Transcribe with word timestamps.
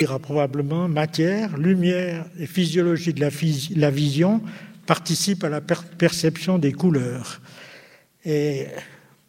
ira 0.00 0.18
probablement 0.18 0.88
matière, 0.88 1.56
lumière 1.56 2.26
et 2.38 2.46
physiologie 2.46 3.12
de 3.12 3.20
la, 3.20 3.90
vision 3.90 4.42
participent 4.86 5.44
à 5.44 5.48
la 5.48 5.60
perception 5.60 6.58
des 6.58 6.72
couleurs. 6.72 7.40
Et 8.24 8.66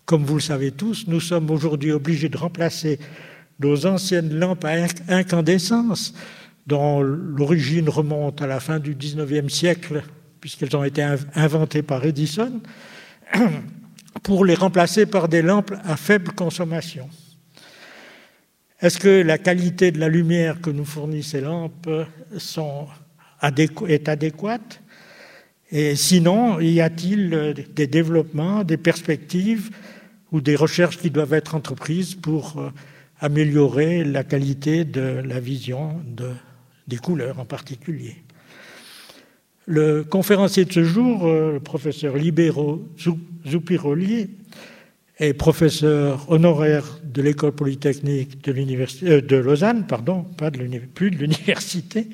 comme 0.06 0.24
vous 0.24 0.36
le 0.36 0.42
savez 0.42 0.72
tous, 0.72 1.06
nous 1.08 1.20
sommes 1.20 1.50
aujourd'hui 1.50 1.92
obligés 1.92 2.30
de 2.30 2.38
remplacer 2.38 3.00
nos 3.60 3.86
anciennes 3.86 4.34
lampes 4.38 4.66
à 4.66 4.76
incandescence, 5.08 6.14
dont 6.66 7.02
l'origine 7.02 7.90
remonte 7.90 8.42
à 8.42 8.48
la 8.48 8.60
fin 8.60 8.80
du 8.80 8.94
XIXe 8.94 9.52
siècle, 9.52 10.04
puisqu'elles 10.40 10.76
ont 10.76 10.84
été 10.84 11.02
inventées 11.34 11.82
par 11.82 12.06
Edison, 12.06 12.62
pour 14.24 14.46
les 14.46 14.56
remplacer 14.56 15.06
par 15.06 15.28
des 15.28 15.42
lampes 15.42 15.74
à 15.84 15.98
faible 15.98 16.32
consommation. 16.34 17.10
Est-ce 18.80 19.00
que 19.00 19.24
la 19.24 19.40
qualité 19.40 19.92
de 19.92 20.00
la 20.00 20.08
lumière 20.08 20.62
que 20.62 20.70
nous 20.70 20.86
fournissent 20.86 21.32
ces 21.32 21.42
lampes 21.42 21.90
est 23.88 24.10
adéquate? 24.10 24.82
Et 25.72 25.96
sinon, 25.96 26.60
y 26.60 26.80
a-t-il 26.80 27.56
des 27.74 27.88
développements, 27.88 28.64
des 28.64 28.78
perspectives 28.78 29.72
ou 30.32 30.42
des 30.42 30.56
recherches 30.56 31.00
qui 31.00 31.10
doivent 31.10 31.34
être 31.34 31.56
entreprises 31.56 32.14
pour 32.14 32.60
euh, 32.60 32.70
améliorer 33.20 34.04
la 34.04 34.24
qualité 34.24 34.86
de 34.86 35.24
la 35.26 35.40
vision 35.40 36.00
des 36.88 36.98
couleurs 36.98 37.40
en 37.40 37.46
particulier? 37.46 38.18
Le 39.66 40.04
conférencier 40.04 40.66
de 40.66 40.72
ce 40.72 40.84
jour, 40.84 41.26
euh, 41.26 41.54
le 41.54 41.60
professeur 41.60 42.16
Libero 42.16 42.88
Zupiroli, 43.46 44.30
est 45.20 45.34
professeur 45.34 46.30
honoraire 46.32 47.00
de 47.04 47.22
l'école 47.22 47.54
polytechnique 47.54 48.44
de, 48.44 48.54
euh, 49.04 49.22
de 49.22 49.36
Lausanne, 49.36 49.86
pardon, 49.88 50.24
pas 50.24 50.52
de 50.52 50.64
plus 50.94 51.12
de 51.12 51.18
l'université. 51.18 52.08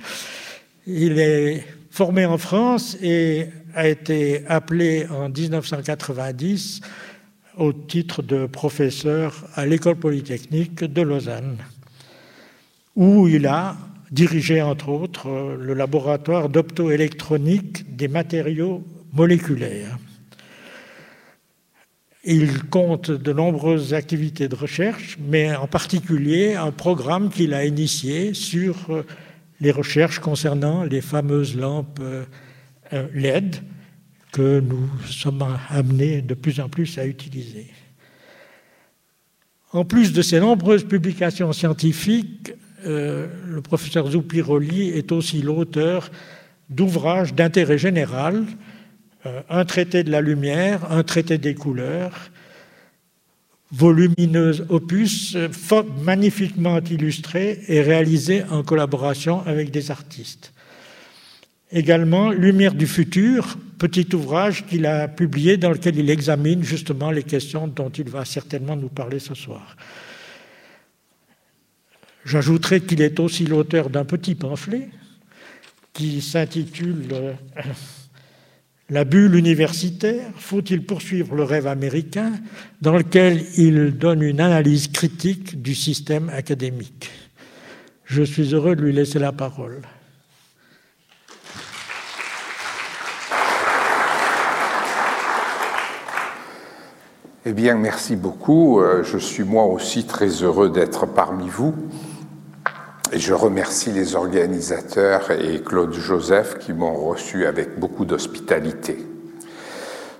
Il 0.88 1.20
est 1.20 1.64
formé 1.90 2.26
en 2.26 2.38
France 2.38 2.98
et 3.02 3.48
a 3.76 3.88
été 3.88 4.46
appelé 4.48 5.06
en 5.10 5.30
1990 5.30 6.82
au 7.58 7.74
titre 7.74 8.22
de 8.24 8.48
professeur 8.48 9.46
à 9.56 9.66
l'école 9.66 9.98
polytechnique 9.98 10.84
de 10.84 11.02
Lausanne, 11.02 11.58
où 12.96 13.28
il 13.28 13.46
a 13.46 13.76
dirigé 14.12 14.62
entre 14.62 14.90
autres 14.90 15.58
le 15.60 15.74
laboratoire 15.74 16.50
d'optoélectronique 16.50 17.96
des 17.96 18.08
matériaux 18.08 18.84
moléculaires. 19.12 19.98
Il 22.26 22.64
compte 22.64 23.12
de 23.12 23.34
nombreuses 23.34 23.94
activités 23.94 24.48
de 24.48 24.56
recherche, 24.56 25.18
mais 25.20 25.54
en 25.56 25.68
particulier 25.68 26.56
un 26.56 26.72
programme 26.72 27.30
qu'il 27.30 27.54
a 27.54 27.66
initié 27.66 28.34
sur 28.34 28.76
euh, 28.90 29.04
les 29.60 29.72
recherches 29.72 30.20
concernant 30.20 30.84
les 30.84 31.02
fameuses 31.02 31.58
lampes 31.58 32.00
euh, 32.02 32.24
LED 33.14 33.58
que 34.32 34.62
nous 34.62 34.90
sommes 35.06 35.46
amenés 35.70 36.22
de 36.22 36.34
plus 36.34 36.62
en 36.62 36.70
plus 36.70 36.98
à 36.98 37.06
utiliser. 37.06 37.68
En 39.74 39.84
plus 39.84 40.14
de 40.14 40.22
ces 40.22 40.40
nombreuses 40.40 40.86
publications 40.86 41.52
scientifiques, 41.52 42.54
euh, 42.86 43.28
le 43.48 43.62
professeur 43.62 44.10
Zoupiroli 44.10 44.90
est 44.90 45.12
aussi 45.12 45.42
l'auteur 45.42 46.10
d'ouvrages 46.70 47.34
d'intérêt 47.34 47.78
général 47.78 48.46
euh, 48.46 48.73
un 49.50 49.66
traité 49.66 50.04
de 50.04 50.12
la 50.12 50.22
lumière, 50.22 50.92
un 50.92 51.04
traité 51.04 51.38
des 51.38 51.56
couleurs, 51.56 52.30
volumineux 53.72 54.66
opus, 54.70 55.36
magnifiquement 56.02 56.80
illustré 56.80 57.60
et 57.68 57.82
réalisé 57.82 58.44
en 58.52 58.64
collaboration 58.64 59.42
avec 59.46 59.72
des 59.72 59.90
artistes. 59.90 60.54
Également, 61.72 62.30
Lumière 62.30 62.76
du 62.76 62.86
futur, 62.86 63.58
petit 63.80 64.08
ouvrage 64.14 64.64
qu'il 64.68 64.86
a 64.86 65.08
publié 65.08 65.58
dans 65.58 65.72
lequel 65.72 65.98
il 65.98 66.10
examine 66.12 66.64
justement 66.64 67.10
les 67.10 67.24
questions 67.24 67.68
dont 67.68 67.90
il 67.90 68.10
va 68.10 68.26
certainement 68.26 68.76
nous 68.76 68.90
parler 68.90 69.18
ce 69.18 69.34
soir. 69.34 69.76
J'ajouterai 72.26 72.82
qu'il 72.82 73.02
est 73.02 73.20
aussi 73.20 73.46
l'auteur 73.46 73.90
d'un 73.90 74.06
petit 74.06 74.36
pamphlet 74.36 74.90
qui 75.94 76.22
s'intitule 76.22 77.06
euh, 77.12 77.34
la 78.90 79.06
bulle 79.06 79.36
universitaire, 79.36 80.32
faut-il 80.36 80.86
poursuivre 80.86 81.36
le 81.36 81.44
rêve 81.44 81.68
américain, 81.68 82.34
dans 82.82 82.98
lequel 82.98 83.44
il 83.58 83.98
donne 83.98 84.22
une 84.22 84.42
analyse 84.42 84.90
critique 84.90 85.62
du 85.62 85.74
système 85.74 86.30
académique? 86.30 87.10
Je 88.06 88.24
suis 88.24 88.54
heureux 88.54 88.76
de 88.76 88.82
lui 88.82 88.94
laisser 88.94 89.20
la 89.20 89.32
parole. 89.32 89.82
Eh 97.46 97.52
bien, 97.52 97.76
merci 97.76 98.16
beaucoup. 98.16 98.80
Euh, 98.80 99.04
je 99.04 99.18
suis 99.18 99.44
moi 99.44 99.66
aussi 99.66 100.06
très 100.06 100.30
heureux 100.44 100.70
d'être 100.70 101.06
parmi 101.06 101.50
vous. 101.50 101.76
Je 103.16 103.34
remercie 103.36 103.92
les 103.92 104.16
organisateurs 104.16 105.30
et 105.30 105.62
Claude 105.62 105.94
Joseph 105.94 106.58
qui 106.58 106.74
m'ont 106.74 106.96
reçu 106.96 107.46
avec 107.46 107.80
beaucoup 107.80 108.06
d'hospitalité. 108.06 108.98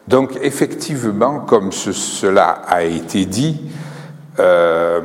Donc 0.08 0.38
effectivement, 0.44 1.40
comme 1.40 1.72
cela 1.72 2.50
a 2.68 2.84
été 2.84 3.26
dit, 3.26 3.62
euh, 4.40 5.02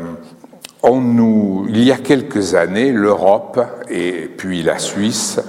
il 0.84 1.82
y 1.82 1.90
a 1.90 1.96
quelques 1.96 2.54
années, 2.54 2.92
l'Europe 2.92 3.58
et 3.88 4.28
puis 4.36 4.62
la 4.62 4.78
Suisse 4.78 5.40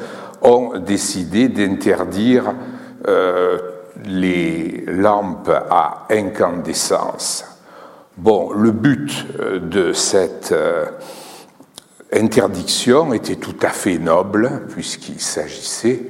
ont 0.42 0.80
décidé 0.80 1.50
d'interdire 1.50 2.54
euh, 3.10 3.58
les 4.06 4.86
lampes 4.88 5.52
à 5.70 6.08
incandescence. 6.10 7.44
Bon, 8.16 8.54
le 8.54 8.72
but 8.72 9.26
euh, 9.40 9.60
de 9.60 9.92
cette 9.92 10.54
interdiction 12.14 13.14
était 13.14 13.36
tout 13.36 13.56
à 13.62 13.70
fait 13.70 13.98
noble, 13.98 14.64
puisqu'il 14.70 15.20
s'agissait 15.20 16.02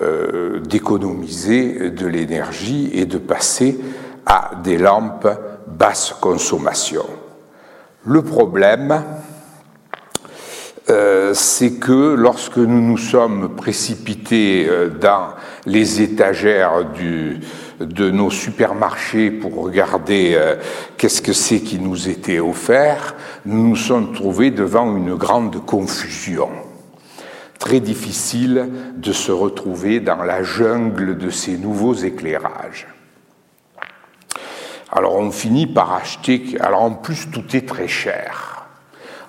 euh, 0.00 0.60
d'économiser 0.60 1.90
de 1.90 2.06
l'énergie 2.06 2.90
et 2.92 3.06
de 3.06 3.18
passer 3.18 3.78
à 4.26 4.52
des 4.62 4.78
lampes 4.78 5.28
basse 5.66 6.14
consommation. 6.20 7.06
Le 8.04 8.22
problème, 8.22 9.02
euh, 10.90 11.32
c'est 11.34 11.74
que 11.74 12.14
lorsque 12.14 12.58
nous 12.58 12.80
nous 12.80 12.98
sommes 12.98 13.54
précipités 13.54 14.66
euh, 14.68 14.88
dans 14.88 15.28
les 15.64 16.02
étagères 16.02 16.84
du, 16.92 17.38
de 17.80 18.10
nos 18.10 18.30
supermarchés 18.30 19.30
pour 19.30 19.62
regarder 19.62 20.32
euh, 20.34 20.56
qu'est-ce 20.96 21.22
que 21.22 21.32
c'est 21.32 21.60
qui 21.60 21.78
nous 21.78 22.08
était 22.08 22.40
offert, 22.40 23.14
nous 23.44 23.68
nous 23.68 23.76
sommes 23.76 24.12
trouvés 24.12 24.50
devant 24.50 24.96
une 24.96 25.14
grande 25.14 25.64
confusion. 25.64 26.50
Très 27.58 27.80
difficile 27.80 28.68
de 28.96 29.12
se 29.12 29.32
retrouver 29.32 30.00
dans 30.00 30.24
la 30.24 30.42
jungle 30.42 31.16
de 31.16 31.30
ces 31.30 31.56
nouveaux 31.56 31.94
éclairages. 31.94 32.88
Alors 34.90 35.16
on 35.16 35.30
finit 35.30 35.66
par 35.66 35.94
acheter, 35.94 36.56
alors 36.60 36.82
en 36.82 36.90
plus 36.90 37.30
tout 37.30 37.56
est 37.56 37.66
très 37.66 37.88
cher. 37.88 38.66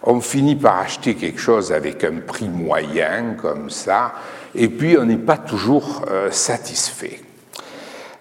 On 0.03 0.19
finit 0.19 0.57
par 0.57 0.79
acheter 0.79 1.15
quelque 1.15 1.39
chose 1.39 1.71
avec 1.71 2.03
un 2.03 2.17
prix 2.17 2.49
moyen 2.49 3.35
comme 3.41 3.69
ça, 3.69 4.13
et 4.53 4.67
puis 4.67 4.97
on 4.97 5.05
n'est 5.05 5.15
pas 5.15 5.37
toujours 5.37 6.03
euh, 6.11 6.29
satisfait. 6.29 7.21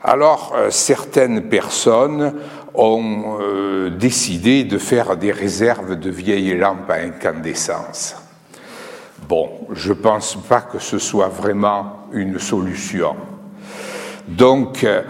Alors, 0.04 0.52
euh, 0.56 0.70
certaines 0.70 1.48
personnes 1.48 2.34
ont 2.74 3.38
euh, 3.40 3.90
décidé 3.90 4.64
de 4.64 4.78
faire 4.78 5.16
des 5.16 5.30
réserves 5.30 5.96
de 5.96 6.10
vieilles 6.10 6.56
lampes 6.56 6.90
à 6.90 6.94
incandescence. 6.94 8.16
Bon, 9.28 9.50
je 9.72 9.90
ne 9.90 9.98
pense 9.98 10.36
pas 10.48 10.60
que 10.60 10.78
ce 10.78 10.98
soit 10.98 11.28
vraiment 11.28 12.08
une 12.12 12.38
solution. 12.38 13.14
Donc, 14.28 14.84
euh, 14.84 15.02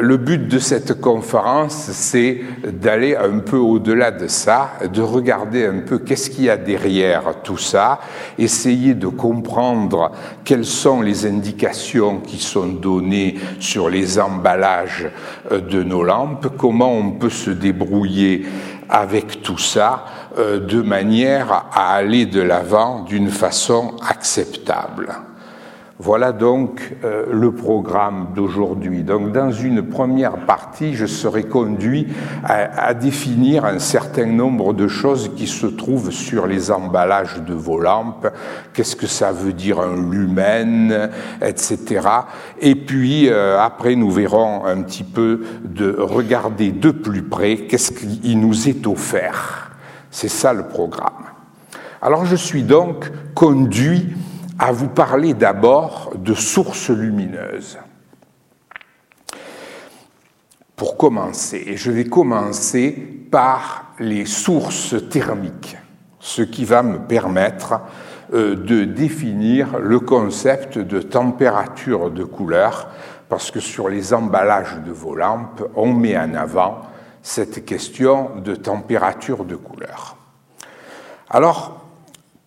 le 0.00 0.16
but 0.16 0.48
de 0.48 0.58
cette 0.58 1.00
conférence, 1.00 1.90
c'est 1.92 2.40
d'aller 2.64 3.14
un 3.14 3.38
peu 3.38 3.56
au-delà 3.56 4.10
de 4.10 4.26
ça, 4.26 4.72
de 4.92 5.02
regarder 5.02 5.66
un 5.66 5.80
peu 5.86 5.98
qu'est-ce 5.98 6.30
qu'il 6.30 6.44
y 6.44 6.50
a 6.50 6.56
derrière 6.56 7.42
tout 7.44 7.58
ça, 7.58 8.00
essayer 8.38 8.94
de 8.94 9.06
comprendre 9.06 10.10
quelles 10.44 10.64
sont 10.64 11.00
les 11.00 11.26
indications 11.26 12.18
qui 12.18 12.38
sont 12.38 12.66
données 12.66 13.36
sur 13.60 13.88
les 13.88 14.18
emballages 14.18 15.10
euh, 15.52 15.60
de 15.60 15.82
nos 15.82 16.02
lampes, 16.02 16.48
comment 16.58 16.92
on 16.92 17.12
peut 17.12 17.30
se 17.30 17.50
débrouiller 17.50 18.46
avec 18.88 19.42
tout 19.42 19.58
ça 19.58 20.04
euh, 20.38 20.58
de 20.58 20.82
manière 20.82 21.66
à 21.72 21.94
aller 21.94 22.26
de 22.26 22.40
l'avant 22.40 23.04
d'une 23.04 23.30
façon 23.30 23.94
acceptable. 24.08 25.14
Voilà 25.98 26.32
donc 26.32 26.94
euh, 27.04 27.24
le 27.32 27.52
programme 27.52 28.28
d'aujourd'hui. 28.34 29.02
Donc 29.02 29.32
dans 29.32 29.50
une 29.50 29.82
première 29.82 30.44
partie, 30.44 30.94
je 30.94 31.06
serai 31.06 31.44
conduit 31.44 32.06
à, 32.44 32.92
définir 32.92 33.64
un 33.64 33.78
certain 33.78 34.26
nombre 34.26 34.74
de 34.74 34.88
choses 34.88 35.30
qui 35.34 35.46
se 35.46 35.66
trouvent 35.66 36.10
sur 36.10 36.46
les 36.46 36.70
emballages 36.70 37.42
de 37.42 37.54
vos 37.54 37.80
lampes. 37.80 38.28
Qu'est-ce 38.74 38.94
que 38.94 39.06
ça 39.06 39.32
veut 39.32 39.54
dire 39.54 39.80
un 39.80 40.10
lumen, 40.10 41.10
etc. 41.40 42.06
Et 42.60 42.74
puis 42.74 43.30
euh, 43.30 43.58
après, 43.58 43.96
nous 43.96 44.10
verrons 44.10 44.66
un 44.66 44.82
petit 44.82 45.04
peu 45.04 45.44
de 45.64 45.96
regarder 45.98 46.72
de 46.72 46.90
plus 46.90 47.22
près 47.22 47.56
qu'est-ce 47.56 47.92
qui 47.92 48.36
nous 48.36 48.68
est 48.68 48.86
offert. 48.86 49.70
C'est 50.10 50.28
ça 50.28 50.52
le 50.52 50.64
programme. 50.64 51.24
Alors 52.02 52.26
je 52.26 52.36
suis 52.36 52.64
donc 52.64 53.10
conduit 53.34 54.14
à 54.58 54.72
vous 54.72 54.88
parler 54.88 55.34
d'abord 55.34 56.12
de 56.16 56.34
sources 56.34 56.90
lumineuses. 56.90 57.78
Pour 60.74 60.96
commencer, 60.96 61.62
et 61.66 61.76
je 61.76 61.90
vais 61.90 62.04
commencer 62.04 62.90
par 63.30 63.92
les 63.98 64.26
sources 64.26 64.94
thermiques, 65.08 65.76
ce 66.20 66.42
qui 66.42 66.64
va 66.64 66.82
me 66.82 66.98
permettre 66.98 67.80
euh, 68.34 68.56
de 68.56 68.84
définir 68.84 69.78
le 69.78 70.00
concept 70.00 70.78
de 70.78 71.00
température 71.00 72.10
de 72.10 72.24
couleur, 72.24 72.88
parce 73.28 73.50
que 73.50 73.60
sur 73.60 73.88
les 73.88 74.12
emballages 74.12 74.78
de 74.86 74.92
vos 74.92 75.14
lampes, 75.14 75.62
on 75.74 75.92
met 75.92 76.16
en 76.16 76.34
avant 76.34 76.82
cette 77.22 77.64
question 77.64 78.36
de 78.36 78.54
température 78.54 79.44
de 79.44 79.56
couleur. 79.56 80.16
Alors, 81.28 81.85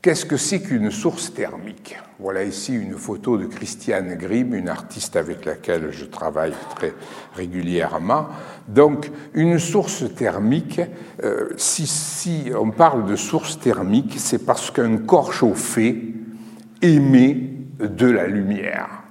Qu'est-ce 0.02 0.26
que 0.26 0.38
c'est 0.38 0.62
qu'une 0.62 0.92
source 0.92 1.34
thermique? 1.34 1.98
Voilà 2.20 2.46
ici 2.46 2.74
une 2.74 2.94
photo 2.94 3.38
de 3.38 3.44
Christiane 3.44 4.16
Grimm, 4.16 4.56
une 4.56 4.70
artiste 4.70 5.18
avec 5.18 5.44
laquelle 5.44 5.92
je 5.92 6.06
travaille 6.06 6.54
très 6.78 6.94
régulièrement. 7.36 8.28
Donc, 8.70 9.12
une 9.34 9.60
source 9.60 10.06
thermique, 10.16 10.80
euh, 11.22 11.50
si, 11.58 11.86
si, 11.86 12.50
on 12.58 12.72
parle 12.72 13.08
de 13.08 13.18
source 13.18 13.60
thermique, 13.60 14.14
c'est 14.20 14.46
parce 14.46 14.72
qu'un 14.72 15.00
corps 15.00 15.34
chauffé 15.34 16.14
émet 16.82 17.50
de 17.80 18.08
la 18.10 18.28
lumière. 18.28 19.04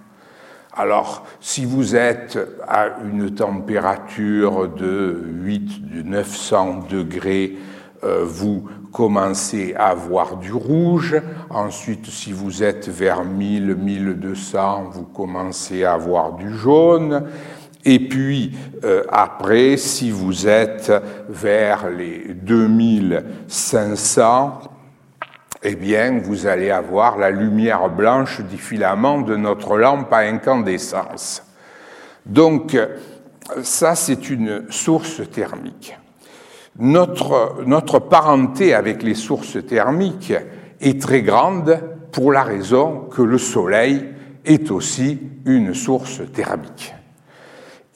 Alors, 0.73 1.27
si 1.39 1.67
vous 1.67 1.97
êtes 1.97 2.39
à 2.67 2.97
une 3.05 3.35
température 3.35 4.71
de 4.71 5.23
8, 5.45 5.91
de 5.91 6.01
900 6.01 6.87
degrés, 6.89 7.59
euh, 8.05 8.25
vous 8.25 8.69
commencez 8.99 9.75
à 9.77 9.91
avoir 9.91 10.37
du 10.39 10.53
rouge. 10.53 11.15
Ensuite, 11.51 12.07
si 12.07 12.33
vous 12.33 12.65
êtes 12.65 12.89
vers 12.89 13.25
1000, 13.25 13.77
1200, 13.77 14.89
vous 14.91 15.05
commencez 15.05 15.85
à 15.85 15.93
avoir 15.93 16.33
du 16.33 16.53
jaune. 16.53 17.29
Et 17.85 18.09
puis 18.09 18.59
euh, 18.83 19.05
après, 19.09 19.77
si 19.77 20.11
vous 20.11 20.49
êtes 20.49 20.93
vers 21.29 21.89
les 21.89 22.35
2500, 22.35 24.59
eh 25.63 25.77
bien, 25.77 26.19
vous 26.19 26.49
allez 26.49 26.73
avoir 26.73 27.19
la 27.19 27.31
lumière 27.31 27.89
blanche 27.89 28.41
du 28.41 28.59
filament 28.59 29.21
de 29.21 29.37
notre 29.37 29.77
lampe 29.77 30.13
à 30.13 30.23
incandescence. 30.23 31.45
Donc, 32.27 32.77
ça, 33.63 33.95
c'est 33.95 34.29
une 34.29 34.65
source 34.71 35.23
thermique. 35.31 35.97
Notre, 36.79 37.65
notre 37.67 37.99
parenté 37.99 38.73
avec 38.73 39.03
les 39.03 39.15
sources 39.15 39.59
thermiques 39.67 40.33
est 40.81 41.01
très 41.01 41.23
grande 41.23 41.81
pour 42.13 42.31
la 42.31 42.45
raison 42.45 43.09
que 43.11 43.23
le 43.23 43.39
Soleil 43.39 44.05
est 44.45 44.71
aussi 44.71 45.19
une 45.45 45.75
source 45.75 46.21
thermique. 46.33 46.95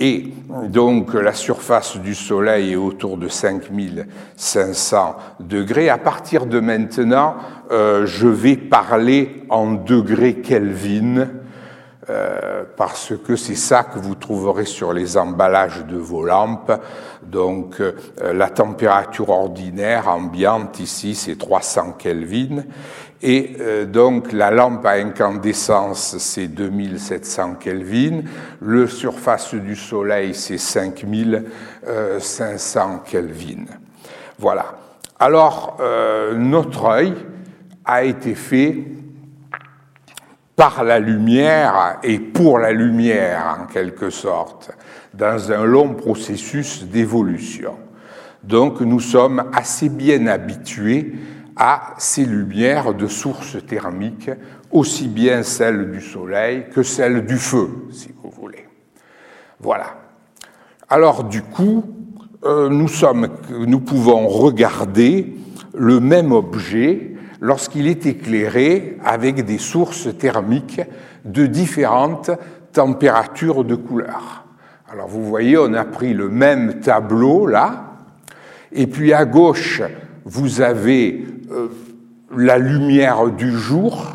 Et 0.01 0.33
donc 0.69 1.15
la 1.15 1.33
surface 1.33 1.97
du 1.99 2.17
Soleil 2.17 2.73
est 2.73 2.77
autour 2.77 3.17
de 3.17 3.29
5500 3.29 5.17
degrés. 5.39 5.89
À 5.89 5.99
partir 5.99 6.47
de 6.47 6.59
maintenant, 6.59 7.37
euh, 7.71 8.05
je 8.05 8.27
vais 8.27 8.57
parler 8.57 9.45
en 9.49 9.75
degrés 9.75 10.41
Kelvin 10.41 11.29
euh, 12.11 12.65
parce 12.77 13.13
que 13.25 13.37
c'est 13.37 13.55
ça 13.55 13.85
que 13.85 14.01
vous 14.01 14.17
trouverez 14.17 14.65
sur 14.65 14.93
les 14.93 15.17
emballages 15.17 15.87
de 15.87 15.97
vos 15.97 16.25
lampes. 16.25 16.73
Donc 17.23 17.81
euh, 17.81 17.93
la 18.33 18.51
température 18.51 19.29
ordinaire 19.29 20.09
ambiante 20.09 20.81
ici 20.81 21.15
c'est 21.15 21.39
300 21.39 21.93
Kelvin 22.01 22.65
et 23.23 23.57
euh, 23.61 23.85
donc 23.85 24.33
la 24.33 24.51
lampe 24.51 24.85
à 24.85 24.95
incandescence 24.95 26.19
c'est 26.19 26.49
2700 26.49 27.55
Kelvin, 27.61 28.23
le 28.61 28.89
surface 28.89 29.55
du 29.55 29.77
soleil 29.77 30.35
c'est 30.35 30.59
5500 30.59 33.03
Kelvin. 33.05 33.67
Voilà. 34.41 34.75
Alors 35.21 35.79
notre 36.35 36.87
œil 36.87 37.15
a 37.85 38.03
été 38.03 38.35
fait 38.35 39.02
par 40.57 40.85
la 40.85 40.99
lumière 40.99 41.99
et 42.03 42.19
pour 42.19 42.59
la 42.59 42.73
lumière, 42.73 43.59
en 43.61 43.67
quelque 43.67 44.11
sorte, 44.11 44.71
dans 45.15 45.51
un 45.53 45.65
long 45.65 45.95
processus 45.95 46.85
d'évolution. 46.85 47.77
Donc 48.43 48.81
nous 48.81 49.01
sommes 49.01 49.45
assez 49.53 49.89
bien 49.89 50.27
habitués 50.27 51.15
à 51.57 51.95
ces 51.99 52.25
lumières 52.25 52.95
de 52.95 53.07
sources 53.07 53.57
thermiques, 53.67 54.31
aussi 54.71 55.09
bien 55.09 55.43
celles 55.43 55.91
du 55.91 56.01
soleil 56.01 56.67
que 56.73 56.83
celles 56.83 57.25
du 57.27 57.37
feu, 57.37 57.69
si 57.91 58.11
vous 58.23 58.31
voulez. 58.31 58.67
Voilà. 59.61 59.99
Alors 60.89 61.25
du 61.25 61.43
coup, 61.43 61.85
euh, 62.45 62.69
nous, 62.69 62.89
sommes, 62.89 63.29
nous 63.51 63.81
pouvons 63.81 64.27
regarder 64.27 65.37
le 65.75 66.01
même 66.01 66.33
objet 66.33 67.12
lorsqu'il 67.43 67.89
est 67.89 68.07
éclairé 68.07 68.97
avec 69.05 69.45
des 69.45 69.59
sources 69.59 70.17
thermiques 70.17 70.81
de 71.25 71.47
différentes 71.47 72.31
températures 72.73 73.65
de 73.65 73.75
couleur. 73.75 74.45
Alors 74.91 75.09
vous 75.09 75.25
voyez, 75.25 75.59
on 75.59 75.75
a 75.75 75.85
pris 75.85 76.15
le 76.15 76.29
même 76.29 76.79
tableau 76.81 77.49
là, 77.49 77.97
et 78.71 78.87
puis 78.87 79.13
à 79.13 79.25
gauche, 79.25 79.83
vous 80.25 80.61
avez 80.61 81.27
euh, 81.51 81.69
la 82.37 82.59
lumière 82.59 83.29
du 83.29 83.51
jour, 83.51 84.15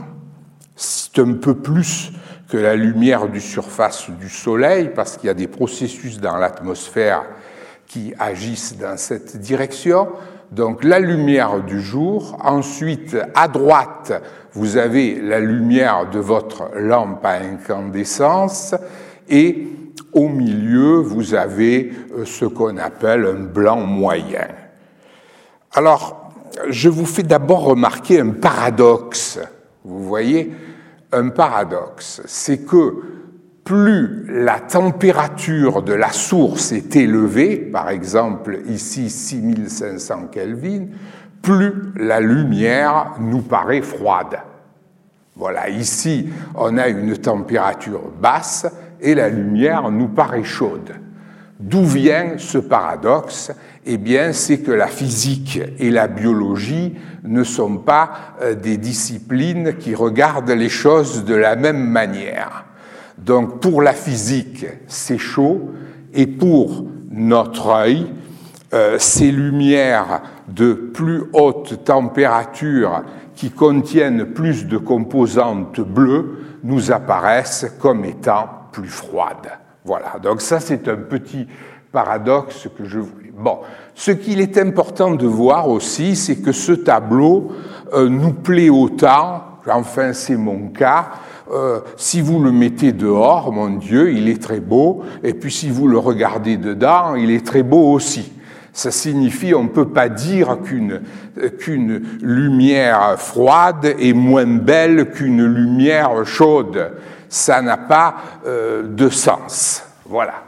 c'est 0.78 1.20
un 1.20 1.34
peu 1.34 1.54
plus 1.54 2.14
que 2.48 2.56
la 2.56 2.78
lumière 2.78 3.28
du 3.28 3.42
surface 3.42 4.10
du 4.10 4.30
Soleil, 4.30 4.92
parce 4.96 5.18
qu'il 5.18 5.28
y 5.28 5.30
a 5.30 5.34
des 5.34 5.50
processus 5.50 6.22
dans 6.22 6.38
l'atmosphère 6.38 7.24
qui 7.88 8.14
agissent 8.18 8.78
dans 8.78 8.96
cette 8.96 9.36
direction 9.38 10.08
donc 10.52 10.84
la 10.84 11.00
lumière 11.00 11.62
du 11.62 11.82
jour. 11.82 12.38
Ensuite, 12.44 13.18
à 13.36 13.48
droite, 13.48 14.14
vous 14.54 14.78
avez 14.78 15.20
la 15.20 15.40
lumière 15.40 16.10
de 16.10 16.20
votre 16.20 16.70
lampe 16.76 17.26
à 17.26 17.34
incandescence 17.34 18.76
et 19.30 19.68
au 20.14 20.30
milieu, 20.30 20.96
vous 20.96 21.36
avez 21.36 21.92
euh, 22.16 22.26
ce 22.26 22.46
qu'on 22.46 22.78
appelle 22.78 23.26
un 23.26 23.44
blanc 23.44 23.82
moyen. 23.82 24.48
Alors, 25.74 26.32
je 26.70 26.90
vous 26.90 27.06
fais 27.06 27.24
d'abord 27.24 27.66
remarquer 27.66 28.22
un 28.22 28.30
paradoxe. 28.30 29.40
Vous 29.84 30.04
voyez, 30.04 30.52
un 31.12 31.30
paradoxe, 31.30 32.22
c'est 32.26 32.66
que 32.66 32.96
plus 33.68 34.24
la 34.30 34.62
température 34.62 35.82
de 35.82 35.92
la 35.92 36.14
source 36.14 36.72
est 36.72 36.96
élevée, 36.96 37.58
par 37.58 37.90
exemple 37.90 38.60
ici 38.70 39.10
6500 39.10 40.28
Kelvin, 40.32 40.86
plus 41.42 41.74
la 41.98 42.22
lumière 42.22 43.16
nous 43.20 43.42
paraît 43.42 43.82
froide. 43.82 44.40
Voilà, 45.36 45.68
ici 45.68 46.30
on 46.56 46.78
a 46.78 46.88
une 46.88 47.18
température 47.18 48.04
basse 48.22 48.66
et 49.02 49.14
la 49.14 49.28
lumière 49.28 49.92
nous 49.92 50.08
paraît 50.08 50.46
chaude. 50.46 50.94
D'où 51.60 51.84
vient 51.84 52.38
ce 52.38 52.60
paradoxe? 52.60 53.52
Eh 53.86 53.98
bien, 53.98 54.32
c'est 54.32 54.60
que 54.60 54.72
la 54.72 54.88
physique 54.88 55.60
et 55.78 55.90
la 55.90 56.08
biologie 56.08 56.96
ne 57.26 57.44
sont 57.44 57.78
pas 57.80 58.12
euh, 58.42 58.54
des 58.56 58.78
disciplines 58.78 59.76
qui 59.78 59.96
regardent 59.96 60.52
les 60.52 60.70
choses 60.70 61.26
de 61.26 61.36
la 61.36 61.56
même 61.56 61.84
manière. 61.84 62.67
Donc 63.18 63.60
pour 63.60 63.82
la 63.82 63.94
physique, 63.94 64.66
c'est 64.88 65.18
chaud, 65.18 65.72
et 66.14 66.28
pour 66.28 66.86
notre 67.10 67.70
œil, 67.70 68.08
euh, 68.74 68.98
ces 69.00 69.32
lumières 69.32 70.22
de 70.48 70.74
plus 70.74 71.24
haute 71.34 71.84
température 71.84 73.04
qui 73.36 73.52
contiennent 73.52 74.26
plus 74.26 74.66
de 74.66 74.78
composantes 74.78 75.80
bleues 75.80 76.40
nous 76.64 76.92
apparaissent 76.92 77.72
comme 77.80 78.04
étant 78.04 78.50
plus 78.72 78.90
froides. 78.90 79.52
Voilà, 79.86 80.16
donc 80.22 80.42
ça 80.42 80.60
c'est 80.60 80.88
un 80.88 80.98
petit 80.98 81.48
paradoxe 81.92 82.68
que 82.78 82.84
je 82.84 83.00
voulais. 83.00 83.32
Bon, 83.34 83.60
ce 83.96 84.12
qu'il 84.12 84.42
est 84.42 84.58
important 84.58 85.12
de 85.12 85.28
voir 85.28 85.70
aussi, 85.70 86.16
c'est 86.16 86.38
que 86.38 86.52
ce 86.52 86.74
tableau 86.74 87.52
euh, 87.94 88.10
nous 88.10 88.34
plaît 88.34 88.70
autant, 88.70 89.44
enfin 89.70 90.12
c'est 90.14 90.36
mon 90.36 90.70
cas, 90.70 91.12
euh, 91.52 91.80
si 91.96 92.22
vous 92.22 92.42
le 92.42 92.52
mettez 92.52 92.92
dehors, 92.92 93.52
mon 93.52 93.70
Dieu, 93.70 94.12
il 94.12 94.30
est 94.30 94.42
très 94.42 94.60
beau, 94.60 95.04
et 95.24 95.34
puis 95.34 95.52
si 95.52 95.70
vous 95.70 95.88
le 95.88 95.98
regardez 95.98 96.58
dedans, 96.58 97.16
il 97.16 97.32
est 97.32 97.46
très 97.46 97.64
beau 97.64 97.92
aussi. 97.92 98.32
Ça 98.74 98.92
signifie, 98.92 99.56
on 99.56 99.64
ne 99.64 99.70
peut 99.70 99.90
pas 99.90 100.08
dire 100.08 100.60
qu'une 100.64 101.02
qu'une 101.60 102.02
lumière 102.22 103.20
froide 103.20 103.96
est 104.00 104.14
moins 104.14 104.46
belle 104.46 105.10
qu'une 105.12 105.44
lumière 105.46 106.26
chaude. 106.26 106.92
Ça 107.30 107.62
n'a 107.62 107.78
pas 107.78 108.16
euh, 108.46 108.84
de 108.84 109.10
sens. 109.10 109.84
Voilà. 110.06 110.44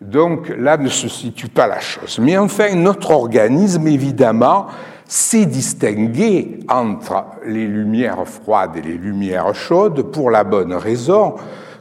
Donc 0.00 0.52
là 0.58 0.76
ne 0.76 0.88
se 0.88 1.08
situe 1.08 1.48
pas 1.48 1.66
la 1.66 1.80
chose. 1.80 2.18
Mais 2.20 2.36
enfin, 2.36 2.74
notre 2.74 3.10
organisme, 3.10 3.86
évidemment, 3.86 4.66
sait 5.12 5.44
distinguer 5.44 6.60
entre 6.70 7.26
les 7.44 7.66
lumières 7.66 8.26
froides 8.26 8.78
et 8.78 8.80
les 8.80 8.96
lumières 8.96 9.54
chaudes 9.54 10.10
pour 10.10 10.30
la 10.30 10.42
bonne 10.42 10.72
raison 10.72 11.34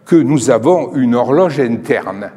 que 0.05 0.17
nous 0.17 0.49
avons 0.49 0.93
une 0.95 1.15
horloge 1.15 1.61
interne 1.61 2.29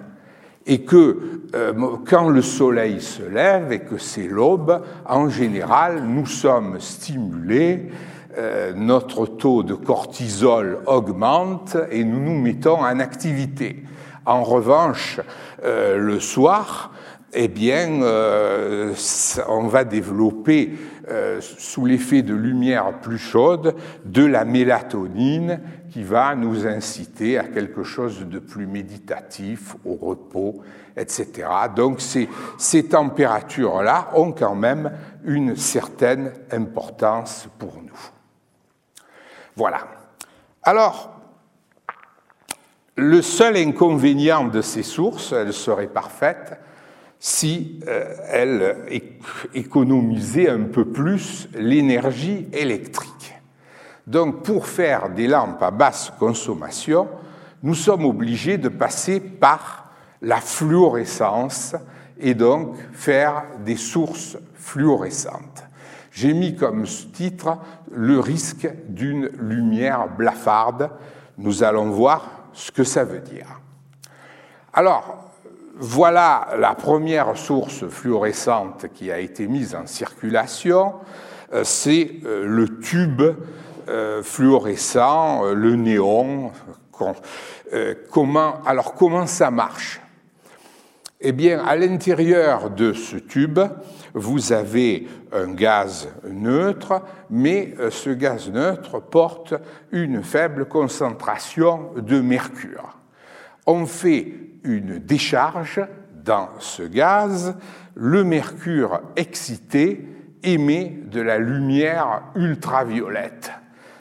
et 0.67 0.83
que 0.83 1.41
euh, 1.57 1.73
quand 2.09 2.29
le 2.29 2.43
soleil 2.43 3.01
se 3.01 3.25
lève 3.25 3.73
et 3.73 3.81
que 3.81 3.99
c'est 3.99 4.29
l'aube, 4.29 4.83
en 5.05 5.29
général, 5.29 6.05
nous 6.05 6.27
sommes 6.27 6.79
stimulés, 6.79 7.91
euh, 8.39 8.73
notre 8.77 9.27
taux 9.27 9.65
de 9.65 9.75
cortisol 9.75 10.79
augmente 10.87 11.77
et 11.91 12.05
nous 12.05 12.21
nous 12.21 12.41
mettons 12.41 12.79
en 12.79 13.01
activité. 13.01 13.83
En 14.27 14.45
revanche, 14.45 15.21
euh, 15.65 15.99
le 15.99 16.21
soir, 16.21 16.93
eh 17.35 17.49
bien, 17.49 18.03
euh, 18.03 18.95
on 19.49 19.67
va 19.67 19.85
développer, 19.85 20.79
euh, 21.11 21.41
sous 21.41 21.85
l'effet 21.85 22.23
de 22.23 22.35
lumière 22.35 23.01
plus 23.01 23.19
chaude, 23.19 23.75
de 24.05 24.25
la 24.25 24.45
mélatonine 24.45 25.61
qui 25.91 26.03
va 26.03 26.35
nous 26.35 26.67
inciter 26.67 27.39
à 27.39 27.45
quelque 27.45 27.83
chose 27.83 28.27
de 28.27 28.39
plus 28.39 28.67
méditatif, 28.67 29.77
au 29.85 29.95
repos, 29.95 30.63
etc. 30.97 31.49
Donc 31.75 32.01
ces, 32.01 32.29
ces 32.57 32.89
températures-là 32.89 34.11
ont 34.15 34.33
quand 34.33 34.55
même 34.55 34.93
une 35.25 35.57
certaine 35.57 36.33
importance 36.53 37.49
pour 37.59 37.75
nous. 37.83 38.11
Voilà. 39.57 39.87
Alors, 40.63 41.11
le 42.97 43.23
seul 43.23 43.57
inconvénient 43.57 44.45
de 44.45 44.63
ces 44.63 44.85
sources, 44.85 45.33
elles 45.33 45.53
seraient 45.53 45.89
parfaites 45.89 46.59
si 47.27 47.81
euh, 47.89 48.17
elles 48.29 49.01
économisaient 49.55 50.51
un 50.51 50.65
peu 50.65 50.85
plus 50.85 51.49
l'énergie 51.55 52.47
électrique. 52.53 53.35
Donc 54.07 54.43
pour 54.43 54.67
faire 54.67 55.09
des 55.09 55.27
lampes 55.27 55.63
à 55.63 55.71
basse 55.71 56.13
consommation, 56.19 57.09
nous 57.63 57.73
sommes 57.73 58.05
obligés 58.05 58.59
de 58.59 58.69
passer 58.69 59.21
par 59.21 59.91
la 60.21 60.37
fluorescence 60.37 61.75
et 62.21 62.35
donc 62.35 62.77
faire 62.93 63.45
des 63.65 63.77
sources 63.77 64.37
fluorescentes. 64.57 65.65
J'ai 66.11 66.35
mis 66.35 66.55
comme 66.55 66.85
titre 66.85 67.57
le 67.91 68.21
risque 68.21 68.69
d'une 68.87 69.29
lumière 69.39 70.09
blafarde. 70.15 70.91
Nous 71.39 71.63
allons 71.63 71.89
voir 71.89 72.51
ce 72.53 72.71
que 72.71 72.85
ça 72.85 73.03
veut 73.03 73.21
dire. 73.21 73.63
Alors, 74.75 75.25
voilà 75.77 76.49
la 76.59 76.75
première 76.75 77.37
source 77.37 77.87
fluorescente 77.89 78.87
qui 78.95 79.11
a 79.11 79.19
été 79.19 79.49
mise 79.49 79.75
en 79.75 79.87
circulation, 79.87 80.95
euh, 81.53 81.65
c'est 81.65 82.13
euh, 82.25 82.47
le 82.47 82.79
tube 82.79 83.23
euh, 83.89 84.23
fluorescent, 84.23 85.53
le 85.53 85.77
néon. 85.77 86.53
Comment, 88.09 88.63
alors 88.65 88.95
comment 88.95 89.27
ça 89.27 89.51
marche? 89.51 90.01
Eh 91.21 91.33
bien, 91.33 91.59
à 91.65 91.75
l'intérieur 91.75 92.71
de 92.71 92.93
ce 92.93 93.17
tube, 93.17 93.59
vous 94.13 94.53
avez 94.53 95.09
un 95.33 95.49
gaz 95.49 96.09
neutre, 96.29 97.03
mais 97.31 97.75
ce 97.91 98.11
gaz 98.11 98.49
neutre 98.49 99.01
porte 99.01 99.55
une 99.91 100.23
faible 100.23 100.67
concentration 100.67 101.91
de 101.97 102.21
mercure. 102.21 102.97
On 103.67 103.87
fait 103.87 104.44
une 104.65 104.99
décharge 104.99 105.81
dans 106.25 106.49
ce 106.59 106.83
gaz, 106.83 107.55
le 107.95 108.25
mercure 108.25 109.01
excité 109.17 110.09
émet 110.43 110.99
de 111.07 111.21
la 111.21 111.39
lumière 111.39 112.23
ultraviolette. 112.35 113.53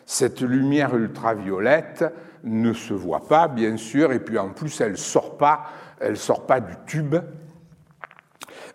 Cette 0.06 0.42
lumière 0.42 0.96
ultraviolette 0.96 2.06
ne 2.44 2.74
se 2.74 2.94
voit 2.94 3.28
pas, 3.28 3.48
bien 3.48 3.78
sûr, 3.78 4.12
et 4.12 4.20
puis 4.20 4.38
en 4.38 4.50
plus, 4.50 4.82
elle 4.82 4.98
sort 4.98 5.38
pas, 5.38 5.66
sort 6.16 6.46
pas 6.46 6.60
du 6.60 6.74
tube, 6.86 7.16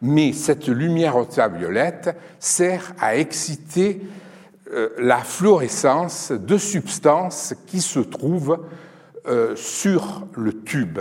mais 0.01 0.33
cette 0.33 0.69
lumière 0.69 1.19
ultraviolette 1.19 2.17
sert 2.39 2.93
à 3.01 3.17
exciter 3.17 4.01
euh, 4.73 4.91
la 4.99 5.19
fluorescence 5.19 6.31
de 6.31 6.59
substances 6.59 7.55
qui 7.67 7.81
se 7.81 8.01
trouvent 8.01 8.67
euh, 9.27 9.57
sur 9.57 10.27
le 10.37 10.63
tube, 10.63 11.01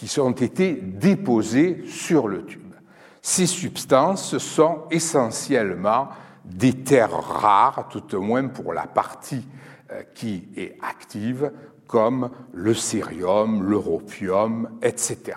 qui 0.00 0.18
ont 0.18 0.30
été 0.30 0.72
déposées 0.72 1.84
sur 1.86 2.26
le 2.26 2.46
tube. 2.46 2.72
Ces 3.20 3.44
substances 3.46 4.38
sont 4.38 4.84
essentiellement 4.90 6.08
des 6.42 6.72
terres 6.72 7.12
rares, 7.12 7.88
tout 7.90 8.14
au 8.14 8.22
moins 8.22 8.48
pour 8.48 8.72
la 8.72 8.86
partie 8.86 9.46
euh, 9.92 10.02
qui 10.14 10.48
est 10.56 10.78
active, 10.80 11.52
comme 11.86 12.30
le 12.54 12.72
cérium, 12.72 13.68
l'europium, 13.68 14.70
etc. 14.80 15.36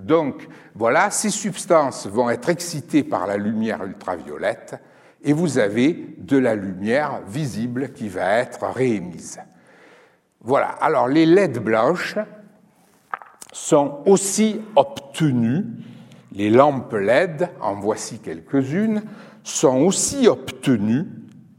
Donc 0.00 0.48
voilà, 0.74 1.10
ces 1.10 1.30
substances 1.30 2.08
vont 2.08 2.28
être 2.28 2.48
excitées 2.48 3.04
par 3.04 3.28
la 3.28 3.36
lumière 3.36 3.84
ultraviolette 3.84 4.74
et 5.22 5.32
vous 5.32 5.58
avez 5.58 6.16
de 6.18 6.38
la 6.38 6.56
lumière 6.56 7.20
visible 7.28 7.92
qui 7.92 8.08
va 8.08 8.38
être 8.38 8.66
réémise. 8.66 9.38
Voilà, 10.40 10.68
alors 10.68 11.06
les 11.06 11.24
LED 11.24 11.58
blanches 11.58 12.16
sont 13.56 14.02
aussi 14.04 14.60
obtenues, 14.76 15.64
les 16.32 16.50
lampes 16.50 16.92
LED, 16.92 17.48
en 17.62 17.74
voici 17.74 18.18
quelques-unes, 18.18 19.02
sont 19.44 19.78
aussi 19.78 20.28
obtenues 20.28 21.06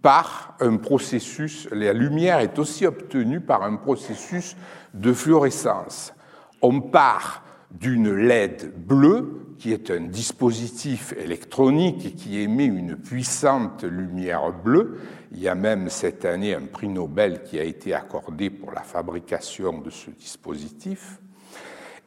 par 0.03 0.55
un 0.59 0.77
processus, 0.77 1.67
la 1.71 1.93
lumière 1.93 2.37
est 2.39 2.59
aussi 2.59 2.85
obtenue 2.85 3.41
par 3.41 3.63
un 3.63 3.77
processus 3.77 4.55
de 4.93 5.11
fluorescence. 5.11 6.13
On 6.61 6.81
part 6.81 7.43
d'une 7.71 8.13
LED 8.13 8.73
bleue, 8.77 9.55
qui 9.57 9.73
est 9.73 9.89
un 9.89 10.01
dispositif 10.01 11.15
électronique 11.17 12.15
qui 12.15 12.39
émet 12.39 12.65
une 12.65 12.95
puissante 12.95 13.83
lumière 13.83 14.53
bleue. 14.53 14.99
Il 15.31 15.39
y 15.39 15.47
a 15.47 15.55
même 15.55 15.89
cette 15.89 16.25
année 16.25 16.53
un 16.53 16.67
prix 16.67 16.89
Nobel 16.89 17.41
qui 17.41 17.59
a 17.59 17.63
été 17.63 17.95
accordé 17.95 18.51
pour 18.51 18.71
la 18.71 18.83
fabrication 18.83 19.79
de 19.79 19.89
ce 19.89 20.11
dispositif. 20.11 21.19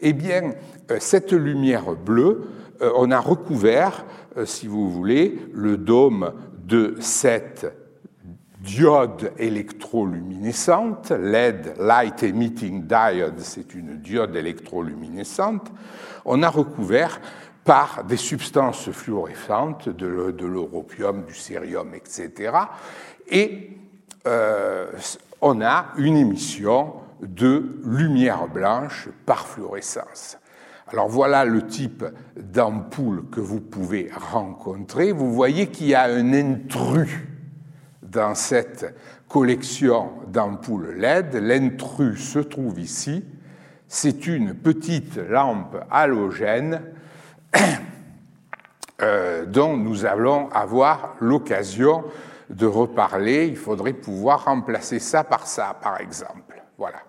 Eh 0.02 0.14
bien, 0.14 0.54
euh, 0.90 0.96
cette 0.98 1.32
lumière 1.32 1.94
bleue, 1.94 2.48
euh, 2.80 2.90
on 2.96 3.10
a 3.10 3.20
recouvert, 3.20 4.06
euh, 4.38 4.46
si 4.46 4.66
vous 4.66 4.88
voulez, 4.90 5.38
le 5.52 5.76
dôme 5.76 6.32
de 6.64 6.96
cette 7.00 7.70
diode 8.60 9.32
électroluminescente, 9.38 11.10
LED, 11.10 11.74
Light 11.78 12.22
Emitting 12.22 12.86
Diode, 12.86 13.40
c'est 13.40 13.74
une 13.74 13.98
diode 13.98 14.34
électroluminescente, 14.36 15.70
on 16.24 16.42
a 16.42 16.48
recouvert 16.48 17.20
par 17.64 18.04
des 18.04 18.16
substances 18.16 18.90
fluorescentes, 18.90 19.90
de 19.90 20.06
l'europium, 20.46 21.24
du 21.26 21.34
cérium, 21.34 21.94
etc. 21.94 22.52
Et 23.28 23.70
on 25.40 25.60
a 25.60 25.92
une 25.96 26.16
émission 26.16 26.94
de 27.22 27.80
lumière 27.84 28.48
blanche 28.48 29.08
par 29.26 29.46
fluorescence. 29.46 30.38
Alors 30.92 31.08
voilà 31.08 31.44
le 31.44 31.66
type 31.66 32.04
d'ampoule 32.36 33.24
que 33.30 33.40
vous 33.40 33.60
pouvez 33.60 34.10
rencontrer. 34.12 35.12
Vous 35.12 35.32
voyez 35.32 35.68
qu'il 35.68 35.86
y 35.86 35.94
a 35.94 36.04
un 36.04 36.32
intrus 36.32 37.10
dans 38.02 38.34
cette 38.34 38.94
collection 39.28 40.10
d'ampoules 40.26 40.96
LED. 40.98 41.36
L'intrus 41.36 42.32
se 42.32 42.40
trouve 42.40 42.80
ici. 42.80 43.24
C'est 43.86 44.26
une 44.26 44.54
petite 44.54 45.16
lampe 45.16 45.76
halogène 45.90 46.82
euh, 49.02 49.46
dont 49.46 49.76
nous 49.76 50.06
allons 50.06 50.48
avoir 50.50 51.14
l'occasion 51.20 52.04
de 52.50 52.66
reparler. 52.66 53.46
Il 53.46 53.56
faudrait 53.56 53.92
pouvoir 53.92 54.46
remplacer 54.46 54.98
ça 54.98 55.22
par 55.22 55.46
ça, 55.46 55.76
par 55.80 56.00
exemple. 56.00 56.60
Voilà. 56.80 57.02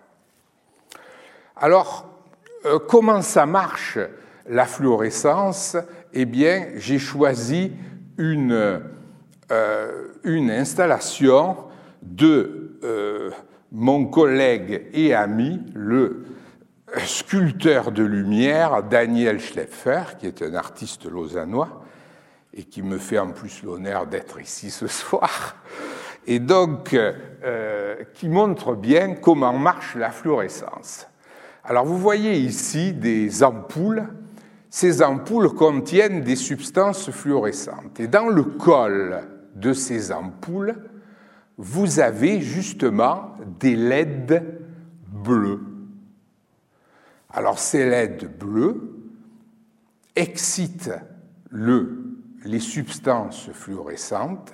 Alors, 1.55 2.05
euh, 2.65 2.77
comment 2.77 3.21
ça 3.21 3.45
marche 3.45 3.97
la 4.45 4.65
fluorescence? 4.65 5.77
Eh 6.11 6.25
bien, 6.25 6.71
j'ai 6.75 6.99
choisi 6.99 7.71
une 8.17 8.81
euh, 9.49 10.09
installation 10.27 11.55
de, 12.01 12.77
euh, 12.83 13.31
mon 13.71 14.07
collègue 14.07 14.89
et 14.91 15.15
ami, 15.15 15.61
le 15.73 16.25
sculpteur 17.05 17.93
de 17.93 18.03
lumière 18.03 18.83
Daniel 18.83 19.39
Schleffer, 19.39 20.17
qui 20.19 20.27
est 20.27 20.41
un 20.41 20.53
artiste 20.55 21.05
lausannois 21.05 21.81
et 22.53 22.65
qui 22.65 22.81
me 22.81 22.97
fait 22.97 23.19
en 23.19 23.31
plus 23.31 23.63
l'honneur 23.63 24.05
d'être 24.05 24.41
ici 24.41 24.69
ce 24.69 24.87
soir, 24.87 25.55
et 26.27 26.39
donc 26.39 26.93
euh, 26.93 28.03
qui 28.13 28.29
montre 28.29 28.75
bien 28.75 29.15
comment 29.15 29.53
marche 29.53 29.95
la 29.95 30.11
fluorescence. 30.11 31.07
Alors 31.63 31.85
vous 31.85 31.97
voyez 31.97 32.37
ici 32.37 32.93
des 32.93 33.43
ampoules. 33.43 34.07
Ces 34.69 35.01
ampoules 35.01 35.53
contiennent 35.53 36.21
des 36.21 36.35
substances 36.35 37.11
fluorescentes. 37.11 37.99
Et 37.99 38.07
dans 38.07 38.27
le 38.27 38.43
col 38.43 39.21
de 39.55 39.73
ces 39.73 40.11
ampoules, 40.11 40.75
vous 41.57 41.99
avez 41.99 42.41
justement 42.41 43.35
des 43.59 43.75
LED 43.75 44.43
bleus. 45.07 45.61
Alors 47.29 47.59
ces 47.59 47.89
LED 47.89 48.37
bleus 48.37 49.05
excitent 50.15 50.91
le, 51.49 52.17
les 52.45 52.59
substances 52.59 53.49
fluorescentes 53.51 54.53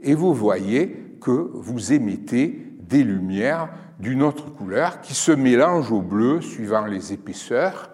et 0.00 0.14
vous 0.14 0.34
voyez 0.34 1.05
que 1.20 1.50
vous 1.54 1.92
émettez 1.92 2.72
des 2.80 3.02
lumières 3.02 3.68
d'une 3.98 4.22
autre 4.22 4.50
couleur 4.50 5.00
qui 5.00 5.14
se 5.14 5.32
mélangent 5.32 5.92
au 5.92 6.02
bleu 6.02 6.40
suivant 6.40 6.86
les 6.86 7.12
épaisseurs. 7.12 7.90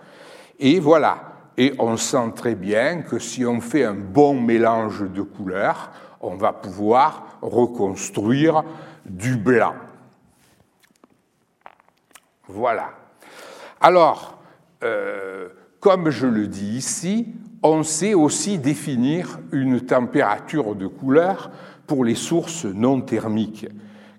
Et 0.58 0.80
voilà. 0.80 1.32
Et 1.56 1.74
on 1.78 1.96
sent 1.96 2.32
très 2.34 2.54
bien 2.54 3.02
que 3.02 3.18
si 3.18 3.44
on 3.44 3.60
fait 3.60 3.84
un 3.84 3.94
bon 3.94 4.40
mélange 4.40 5.10
de 5.10 5.22
couleurs, 5.22 5.92
on 6.20 6.36
va 6.36 6.52
pouvoir 6.52 7.38
reconstruire 7.42 8.62
du 9.04 9.36
blanc. 9.36 9.74
Voilà. 12.48 12.90
Alors, 13.80 14.38
euh, 14.82 15.48
comme 15.80 16.10
je 16.10 16.26
le 16.26 16.46
dis 16.46 16.76
ici, 16.76 17.34
on 17.62 17.82
sait 17.82 18.14
aussi 18.14 18.58
définir 18.58 19.38
une 19.52 19.80
température 19.80 20.74
de 20.74 20.86
couleur 20.86 21.50
pour 21.92 22.06
les 22.06 22.14
sources 22.14 22.64
non 22.64 23.02
thermiques. 23.02 23.66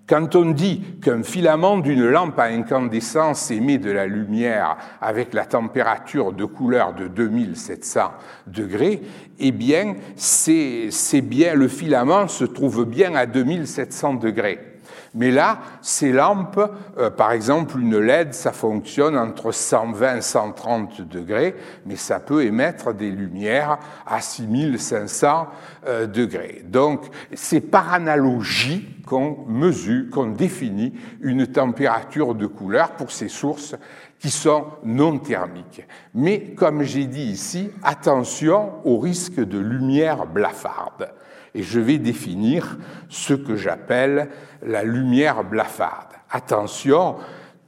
Quand 0.06 0.36
on 0.36 0.52
dit 0.52 0.80
qu'un 1.02 1.24
filament 1.24 1.78
d'une 1.78 2.08
lampe 2.08 2.38
à 2.38 2.44
incandescence 2.44 3.50
émet 3.50 3.78
de 3.78 3.90
la 3.90 4.06
lumière 4.06 4.76
avec 5.00 5.34
la 5.34 5.44
température 5.44 6.32
de 6.32 6.44
couleur 6.44 6.94
de 6.94 7.08
2700 7.08 8.12
degrés, 8.46 9.02
eh 9.40 9.50
bien, 9.50 9.96
c'est 10.14 11.20
bien, 11.20 11.54
le 11.54 11.66
filament 11.66 12.28
se 12.28 12.44
trouve 12.44 12.84
bien 12.84 13.16
à 13.16 13.26
2700 13.26 14.14
degrés. 14.14 14.73
Mais 15.14 15.30
là, 15.30 15.58
ces 15.80 16.12
lampes, 16.12 16.60
euh, 16.98 17.08
par 17.08 17.32
exemple 17.32 17.78
une 17.78 17.98
LED, 17.98 18.34
ça 18.34 18.52
fonctionne 18.52 19.16
entre 19.16 19.52
120 19.52 20.16
et 20.16 20.20
130 20.20 21.00
degrés, 21.02 21.54
mais 21.86 21.96
ça 21.96 22.18
peut 22.18 22.44
émettre 22.44 22.92
des 22.92 23.10
lumières 23.10 23.78
à 24.06 24.20
6500 24.20 25.46
euh, 25.86 26.06
degrés. 26.06 26.64
Donc, 26.66 27.06
c'est 27.32 27.60
par 27.60 27.94
analogie 27.94 28.88
qu'on 29.06 29.44
mesure, 29.46 30.10
qu'on 30.10 30.26
définit 30.26 30.94
une 31.20 31.46
température 31.46 32.34
de 32.34 32.46
couleur 32.46 32.92
pour 32.92 33.12
ces 33.12 33.28
sources 33.28 33.76
qui 34.18 34.30
sont 34.30 34.66
non 34.84 35.18
thermiques. 35.18 35.86
Mais, 36.14 36.54
comme 36.54 36.82
j'ai 36.82 37.06
dit 37.06 37.24
ici, 37.24 37.70
attention 37.82 38.72
au 38.84 38.98
risque 38.98 39.38
de 39.38 39.58
lumière 39.58 40.26
blafarde 40.26 41.12
et 41.54 41.62
je 41.62 41.80
vais 41.80 41.98
définir 41.98 42.78
ce 43.08 43.34
que 43.34 43.56
j'appelle 43.56 44.28
la 44.62 44.82
lumière 44.82 45.44
blafarde. 45.44 46.08
Attention, 46.30 47.16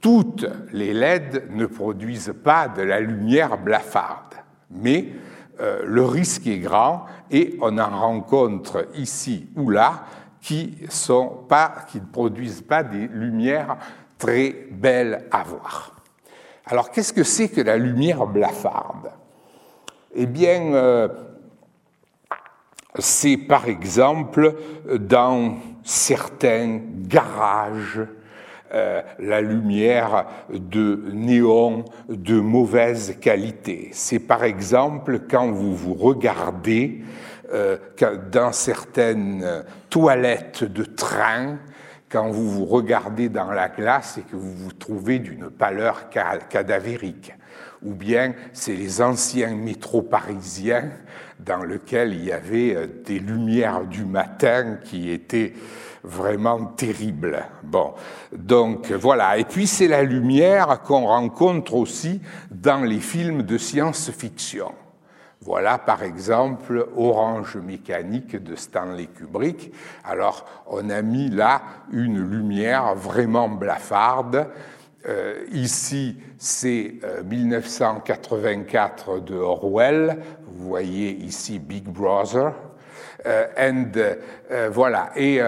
toutes 0.01 0.45
les 0.73 0.93
LED 0.93 1.49
ne 1.51 1.65
produisent 1.65 2.33
pas 2.43 2.67
de 2.67 2.81
la 2.81 2.99
lumière 2.99 3.57
blafarde, 3.57 4.35
mais 4.69 5.13
euh, 5.59 5.81
le 5.85 6.03
risque 6.03 6.47
est 6.47 6.59
grand 6.59 7.05
et 7.31 7.57
on 7.61 7.77
en 7.77 7.99
rencontre 7.99 8.87
ici 8.95 9.47
ou 9.55 9.69
là 9.69 10.03
qui, 10.41 10.77
ne 10.81 12.11
produisent 12.11 12.61
pas 12.61 12.83
des 12.83 13.07
lumières 13.07 13.77
très 14.17 14.67
belles 14.71 15.25
à 15.31 15.43
voir. 15.43 15.95
Alors 16.65 16.91
qu'est-ce 16.91 17.13
que 17.13 17.23
c'est 17.23 17.49
que 17.49 17.61
la 17.61 17.77
lumière 17.77 18.25
blafarde? 18.27 19.11
Eh 20.13 20.25
bien, 20.25 20.73
euh, 20.73 21.07
c'est 22.99 23.37
par 23.37 23.67
exemple 23.67 24.55
dans 24.87 25.57
certains 25.83 26.79
garages 27.07 28.01
euh, 28.73 29.01
la 29.19 29.39
lumière 29.39 30.25
de 30.49 31.01
néon 31.13 31.85
de 32.09 32.39
mauvaise 32.39 33.17
qualité. 33.21 33.89
C'est 33.93 34.19
par 34.19 34.43
exemple 34.43 35.21
quand 35.29 35.49
vous 35.51 35.73
vous 35.73 35.93
regardez 35.93 37.01
euh, 37.53 37.77
dans 38.29 38.51
certaines 38.51 39.63
toilettes 39.89 40.65
de 40.65 40.83
train, 40.83 41.59
quand 42.09 42.29
vous 42.29 42.49
vous 42.49 42.65
regardez 42.65 43.29
dans 43.29 43.51
la 43.51 43.69
glace 43.69 44.17
et 44.17 44.21
que 44.23 44.35
vous 44.35 44.53
vous 44.53 44.73
trouvez 44.73 45.19
d'une 45.19 45.49
pâleur 45.49 46.09
cadavérique. 46.49 47.33
Ou 47.83 47.93
bien 47.93 48.33
c'est 48.53 48.75
les 48.75 49.01
anciens 49.01 49.55
métros 49.55 50.01
parisiens 50.01 50.89
dans 51.39 51.63
lequel 51.63 52.13
il 52.13 52.25
y 52.25 52.31
avait 52.31 52.75
euh, 52.75 52.87
des 53.05 53.19
lumières 53.19 53.85
du 53.85 54.05
matin 54.05 54.77
qui 54.83 55.11
étaient 55.11 55.53
vraiment 56.03 56.65
terribles. 56.65 57.43
Bon, 57.63 57.93
donc 58.31 58.91
voilà. 58.91 59.37
Et 59.37 59.43
puis 59.43 59.67
c'est 59.67 59.87
la 59.87 60.03
lumière 60.03 60.81
qu'on 60.81 61.05
rencontre 61.05 61.75
aussi 61.75 62.21
dans 62.49 62.83
les 62.83 62.99
films 62.99 63.43
de 63.43 63.57
science-fiction. 63.57 64.71
Voilà 65.41 65.77
par 65.77 66.03
exemple 66.03 66.87
Orange 66.97 67.57
mécanique 67.57 68.41
de 68.41 68.55
Stanley 68.55 69.05
Kubrick. 69.05 69.71
Alors 70.03 70.45
on 70.65 70.89
a 70.89 71.01
mis 71.01 71.29
là 71.29 71.61
une 71.91 72.19
lumière 72.19 72.95
vraiment 72.95 73.47
blafarde 73.47 74.49
euh, 75.07 75.45
ici, 75.51 76.17
c'est 76.37 76.95
1984 77.23 79.09
euh, 79.09 79.19
de 79.19 79.35
Orwell. 79.35 80.17
Vous 80.45 80.67
voyez 80.67 81.11
ici 81.11 81.59
Big 81.59 81.85
Brother. 81.85 82.53
Euh, 83.25 83.45
and, 83.57 83.91
voilà. 84.71 85.11
Et 85.15 85.39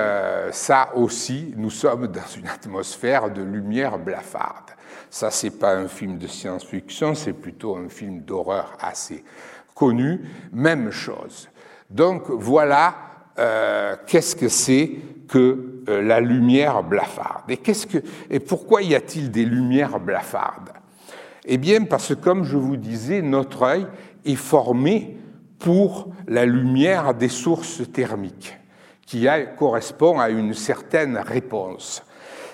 ça 0.51 0.89
aussi, 0.95 1.53
nous 1.57 1.69
sommes 1.69 2.07
dans 2.11 2.27
une 2.37 2.47
atmosphère 2.47 3.29
de 3.29 3.41
lumière 3.41 3.97
blafarde. 3.97 4.71
Ça, 5.09 5.31
c'est 5.31 5.59
pas 5.59 5.73
un 5.73 5.87
film 5.87 6.17
de 6.17 6.27
science-fiction, 6.27 7.15
c'est 7.15 7.33
plutôt 7.33 7.75
un 7.75 7.89
film 7.89 8.21
d'horreur 8.21 8.77
assez 8.79 9.23
connu. 9.73 10.21
Même 10.51 10.91
chose. 10.91 11.49
Donc 11.89 12.29
voilà 12.29 12.95
qu'est-ce 14.05 14.35
que 14.35 14.49
c'est 14.49 14.91
que 15.29 15.37
euh, 15.37 15.78
la 15.87 16.19
lumière 16.19 16.83
blafarde. 16.83 17.49
Et, 17.49 17.57
qu'est-ce 17.57 17.87
que, 17.87 17.97
et 18.29 18.39
pourquoi 18.39 18.81
y 18.81 18.95
a-t-il 18.95 19.31
des 19.31 19.45
lumières 19.45 19.99
blafardes? 19.99 20.71
Eh 21.45 21.57
bien, 21.57 21.83
parce 21.85 22.09
que, 22.09 22.13
comme 22.13 22.43
je 22.43 22.57
vous 22.57 22.77
disais, 22.77 23.21
notre 23.21 23.63
œil 23.63 23.87
est 24.25 24.35
formé 24.35 25.17
pour 25.57 26.09
la 26.27 26.45
lumière 26.45 27.13
des 27.13 27.29
sources 27.29 27.81
thermiques, 27.91 28.57
qui 29.05 29.27
correspond 29.57 30.19
à 30.19 30.29
une 30.29 30.53
certaine 30.53 31.17
réponse. 31.17 32.03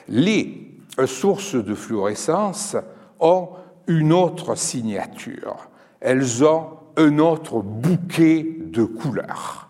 Les 0.07 0.71
sources 1.05 1.55
de 1.55 1.75
fluorescence 1.75 2.77
ont 3.19 3.49
une 3.88 4.13
autre 4.13 4.55
signature. 4.55 5.69
Elles 5.99 6.43
ont 6.43 6.67
un 6.97 7.19
autre 7.19 7.59
bouquet 7.59 8.47
de 8.59 8.83
couleurs. 8.83 9.67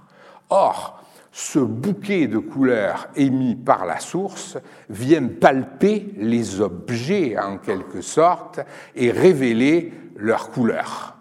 Or, 0.50 0.95
ce 1.38 1.60
bouquet 1.60 2.28
de 2.28 2.38
couleurs 2.38 3.10
émis 3.18 3.56
par 3.56 3.86
la 3.86 4.00
source 4.00 4.58
vient 4.90 5.28
palper 5.28 6.14
les 6.16 6.62
objets 6.62 7.38
en 7.38 7.58
quelque 7.58 8.00
sorte 8.00 8.62
et 8.96 9.12
révéler 9.12 9.92
leurs 10.16 10.50
couleurs. 10.50 11.18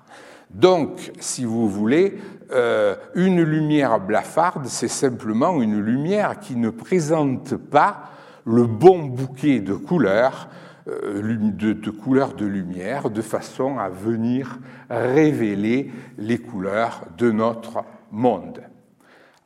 Donc, 0.51 1.11
si 1.19 1.45
vous 1.45 1.69
voulez, 1.69 2.17
euh, 2.53 2.95
une 3.17 3.43
lumière 3.43 3.99
blafarde, 3.99 4.67
c'est 4.67 4.87
simplement 4.87 5.61
une 5.61 5.81
lumière 5.81 6.39
qui 6.39 6.55
ne 6.55 6.71
présente 6.71 7.57
pas 7.57 8.05
le 8.45 8.67
bon 8.67 9.07
bouquet 9.07 9.59
de 9.59 9.75
couleurs, 9.75 10.49
euh, 10.87 11.51
de, 11.51 11.73
de 11.73 11.91
couleurs 11.91 12.35
de 12.35 12.47
lumière, 12.47 13.11
de 13.11 13.21
façon 13.21 13.79
à 13.79 13.89
venir 13.89 14.61
révéler 14.89 15.91
les 16.19 16.39
couleurs 16.39 17.03
de 17.19 17.33
notre 17.33 17.83
monde. 18.13 18.61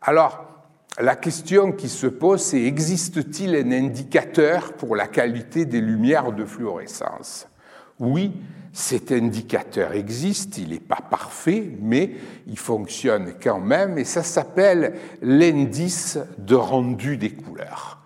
Alors, 0.02 0.47
la 1.00 1.16
question 1.16 1.72
qui 1.72 1.88
se 1.88 2.06
pose, 2.06 2.42
c'est 2.42 2.62
existe-t-il 2.62 3.54
un 3.54 3.72
indicateur 3.72 4.72
pour 4.72 4.96
la 4.96 5.06
qualité 5.06 5.64
des 5.64 5.80
lumières 5.80 6.32
de 6.32 6.44
fluorescence? 6.44 7.46
Oui, 8.00 8.32
cet 8.72 9.12
indicateur 9.12 9.92
existe, 9.92 10.58
il 10.58 10.70
n'est 10.70 10.80
pas 10.80 11.02
parfait, 11.11 11.70
mais 11.80 12.12
il 12.46 12.58
fonctionne 12.58 13.34
quand 13.42 13.61
même, 13.61 13.98
et 13.98 14.04
ça 14.04 14.22
s'appelle 14.22 14.94
l'indice 15.22 16.18
de 16.38 16.54
rendu 16.54 17.16
des 17.16 17.30
couleurs. 17.30 18.00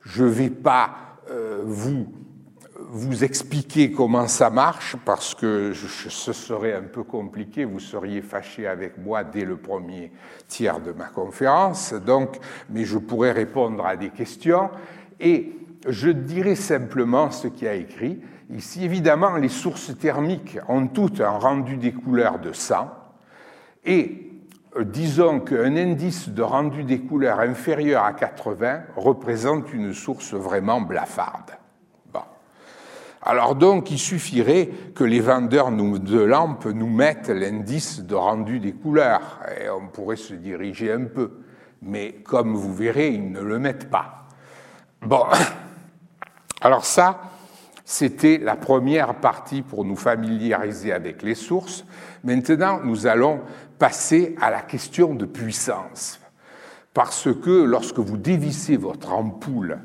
Je 0.00 0.24
ne 0.24 0.28
vais 0.28 0.50
pas 0.50 1.18
euh, 1.30 1.62
vous 1.64 2.06
vous 2.90 3.24
expliquer 3.24 3.92
comment 3.92 4.28
ça 4.28 4.50
marche 4.50 4.96
parce 5.04 5.34
que 5.34 5.72
ce 5.74 6.32
serait 6.32 6.74
un 6.74 6.82
peu 6.82 7.02
compliqué, 7.02 7.64
vous 7.64 7.80
seriez 7.80 8.22
fâché 8.22 8.66
avec 8.66 8.98
moi 8.98 9.24
dès 9.24 9.44
le 9.44 9.56
premier 9.56 10.10
tiers 10.46 10.80
de 10.80 10.92
ma 10.92 11.06
conférence, 11.06 11.92
donc, 11.92 12.38
mais 12.70 12.84
je 12.84 12.98
pourrais 12.98 13.32
répondre 13.32 13.84
à 13.84 13.96
des 13.96 14.10
questions 14.10 14.70
et 15.20 15.52
je 15.86 16.08
dirais 16.10 16.54
simplement 16.54 17.30
ce 17.30 17.48
qui 17.48 17.66
a 17.68 17.74
écrit. 17.74 18.20
Ici, 18.50 18.84
évidemment, 18.84 19.36
les 19.36 19.50
sources 19.50 19.96
thermiques 19.98 20.58
ont 20.68 20.86
toutes 20.86 21.20
un 21.20 21.30
rendu 21.30 21.76
des 21.76 21.92
couleurs 21.92 22.38
de 22.38 22.52
100 22.52 22.90
et 23.84 24.32
euh, 24.76 24.84
disons 24.84 25.40
qu'un 25.40 25.76
indice 25.76 26.28
de 26.30 26.42
rendu 26.42 26.84
des 26.84 27.00
couleurs 27.00 27.40
inférieur 27.40 28.04
à 28.04 28.12
80 28.12 28.82
représente 28.96 29.72
une 29.72 29.92
source 29.92 30.34
vraiment 30.34 30.80
blafarde. 30.80 31.52
Alors 33.22 33.54
donc, 33.54 33.90
il 33.90 33.98
suffirait 33.98 34.68
que 34.94 35.04
les 35.04 35.20
vendeurs 35.20 35.70
de 35.70 36.20
lampes 36.20 36.66
nous 36.66 36.88
mettent 36.88 37.28
l'indice 37.28 38.00
de 38.00 38.14
rendu 38.14 38.60
des 38.60 38.72
couleurs, 38.72 39.40
et 39.60 39.68
on 39.68 39.88
pourrait 39.88 40.16
se 40.16 40.34
diriger 40.34 40.92
un 40.92 41.04
peu. 41.04 41.32
Mais 41.82 42.12
comme 42.24 42.54
vous 42.54 42.74
verrez, 42.74 43.08
ils 43.08 43.30
ne 43.30 43.40
le 43.40 43.58
mettent 43.58 43.90
pas. 43.90 44.26
Bon, 45.02 45.24
alors 46.60 46.84
ça, 46.84 47.20
c'était 47.84 48.38
la 48.38 48.56
première 48.56 49.16
partie 49.16 49.62
pour 49.62 49.84
nous 49.84 49.96
familiariser 49.96 50.92
avec 50.92 51.22
les 51.22 51.34
sources. 51.34 51.84
Maintenant, 52.22 52.80
nous 52.84 53.06
allons 53.06 53.40
passer 53.78 54.36
à 54.40 54.50
la 54.50 54.60
question 54.60 55.14
de 55.14 55.24
puissance. 55.24 56.20
Parce 56.94 57.28
que 57.32 57.62
lorsque 57.62 57.98
vous 57.98 58.16
dévissez 58.16 58.76
votre 58.76 59.12
ampoule 59.12 59.78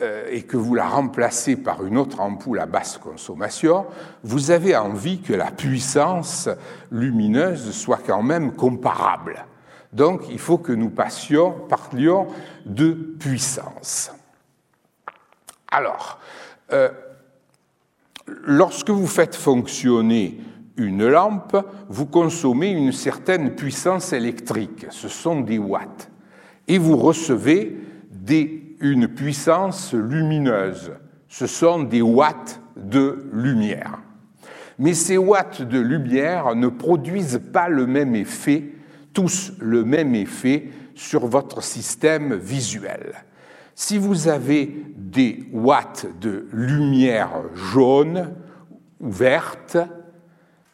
et 0.00 0.42
que 0.42 0.56
vous 0.56 0.74
la 0.74 0.88
remplacez 0.88 1.56
par 1.56 1.84
une 1.84 1.96
autre 1.96 2.20
ampoule 2.20 2.58
à 2.58 2.66
basse 2.66 2.98
consommation, 2.98 3.86
vous 4.24 4.50
avez 4.50 4.74
envie 4.76 5.20
que 5.20 5.32
la 5.32 5.50
puissance 5.50 6.48
lumineuse 6.90 7.70
soit 7.72 8.00
quand 8.04 8.22
même 8.22 8.52
comparable. 8.52 9.44
Donc 9.92 10.22
il 10.30 10.38
faut 10.38 10.58
que 10.58 10.72
nous 10.72 10.90
passions, 10.90 11.52
parlions 11.68 12.26
de 12.64 12.92
puissance. 12.92 14.10
Alors, 15.70 16.18
euh, 16.72 16.90
lorsque 18.26 18.90
vous 18.90 19.06
faites 19.06 19.34
fonctionner 19.34 20.40
une 20.76 21.06
lampe, 21.06 21.56
vous 21.88 22.06
consommez 22.06 22.70
une 22.70 22.92
certaine 22.92 23.54
puissance 23.54 24.12
électrique, 24.12 24.86
ce 24.90 25.08
sont 25.08 25.40
des 25.40 25.58
watts, 25.58 26.10
et 26.68 26.78
vous 26.78 26.96
recevez 26.96 27.76
des 28.10 28.61
une 28.82 29.08
puissance 29.08 29.94
lumineuse. 29.94 30.92
Ce 31.28 31.46
sont 31.46 31.84
des 31.84 32.02
watts 32.02 32.60
de 32.76 33.30
lumière. 33.32 34.00
Mais 34.78 34.92
ces 34.92 35.16
watts 35.16 35.62
de 35.62 35.78
lumière 35.78 36.54
ne 36.54 36.66
produisent 36.68 37.40
pas 37.52 37.68
le 37.68 37.86
même 37.86 38.14
effet, 38.16 38.64
tous 39.14 39.52
le 39.60 39.84
même 39.84 40.14
effet 40.14 40.68
sur 40.94 41.26
votre 41.26 41.62
système 41.62 42.34
visuel. 42.34 43.14
Si 43.74 43.96
vous 43.96 44.28
avez 44.28 44.84
des 44.96 45.48
watts 45.52 46.06
de 46.20 46.46
lumière 46.52 47.30
jaune 47.54 48.34
ou 49.00 49.10
verte, 49.10 49.78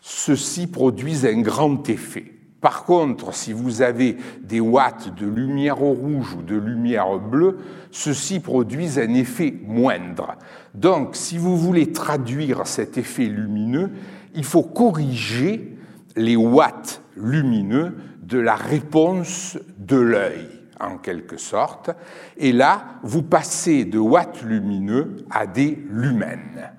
ceux-ci 0.00 0.66
produisent 0.66 1.26
un 1.26 1.40
grand 1.42 1.88
effet. 1.90 2.37
Par 2.60 2.84
contre, 2.84 3.34
si 3.34 3.52
vous 3.52 3.82
avez 3.82 4.16
des 4.42 4.60
watts 4.60 5.14
de 5.14 5.26
lumière 5.26 5.76
rouge 5.76 6.34
ou 6.34 6.42
de 6.42 6.56
lumière 6.56 7.18
bleue, 7.18 7.58
ceux-ci 7.92 8.40
produisent 8.40 8.98
un 8.98 9.14
effet 9.14 9.54
moindre. 9.64 10.34
Donc, 10.74 11.14
si 11.14 11.38
vous 11.38 11.56
voulez 11.56 11.92
traduire 11.92 12.66
cet 12.66 12.98
effet 12.98 13.26
lumineux, 13.26 13.90
il 14.34 14.44
faut 14.44 14.64
corriger 14.64 15.76
les 16.16 16.36
watts 16.36 17.00
lumineux 17.16 17.96
de 18.22 18.38
la 18.38 18.56
réponse 18.56 19.56
de 19.78 19.96
l'œil, 19.96 20.48
en 20.80 20.98
quelque 20.98 21.36
sorte. 21.36 21.90
Et 22.36 22.52
là, 22.52 22.98
vous 23.04 23.22
passez 23.22 23.84
de 23.84 23.98
watts 23.98 24.42
lumineux 24.42 25.16
à 25.30 25.46
des 25.46 25.78
lumens. 25.90 26.72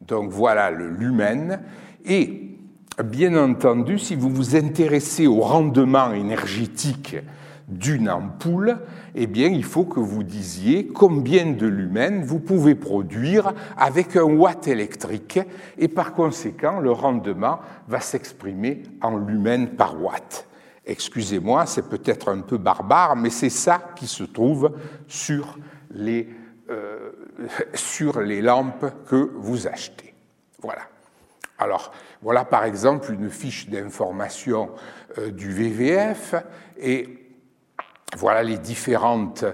Donc 0.00 0.30
voilà 0.30 0.70
le 0.70 0.88
lumen. 0.88 1.60
Et 2.06 2.55
bien 3.02 3.36
entendu, 3.36 3.98
si 3.98 4.14
vous 4.14 4.30
vous 4.30 4.56
intéressez 4.56 5.26
au 5.26 5.40
rendement 5.40 6.12
énergétique 6.12 7.16
d'une 7.68 8.08
ampoule, 8.08 8.78
eh 9.14 9.26
bien, 9.26 9.48
il 9.48 9.64
faut 9.64 9.84
que 9.84 10.00
vous 10.00 10.22
disiez 10.22 10.86
combien 10.86 11.46
de 11.52 11.66
lumens 11.66 12.24
vous 12.24 12.38
pouvez 12.38 12.74
produire 12.74 13.52
avec 13.76 14.16
un 14.16 14.22
watt 14.22 14.68
électrique, 14.68 15.40
et 15.78 15.88
par 15.88 16.14
conséquent, 16.14 16.80
le 16.80 16.92
rendement 16.92 17.58
va 17.88 18.00
s'exprimer 18.00 18.82
en 19.02 19.16
lumens 19.16 19.68
par 19.76 20.00
watt. 20.00 20.46
Excusez-moi, 20.86 21.66
c'est 21.66 21.88
peut-être 21.88 22.30
un 22.30 22.40
peu 22.40 22.58
barbare, 22.58 23.16
mais 23.16 23.30
c'est 23.30 23.50
ça 23.50 23.82
qui 23.96 24.06
se 24.06 24.22
trouve 24.22 24.72
sur 25.08 25.58
les, 25.90 26.28
euh, 26.70 27.10
sur 27.74 28.20
les 28.20 28.40
lampes 28.40 28.86
que 29.08 29.32
vous 29.34 29.66
achetez. 29.66 30.14
Voilà. 30.62 30.82
Alors, 31.66 31.90
voilà 32.22 32.44
par 32.44 32.64
exemple 32.64 33.12
une 33.12 33.28
fiche 33.28 33.68
d'information 33.68 34.70
euh, 35.18 35.32
du 35.32 35.50
VVF 35.50 36.36
et 36.78 37.34
voilà 38.16 38.44
les 38.44 38.56
différentes 38.56 39.44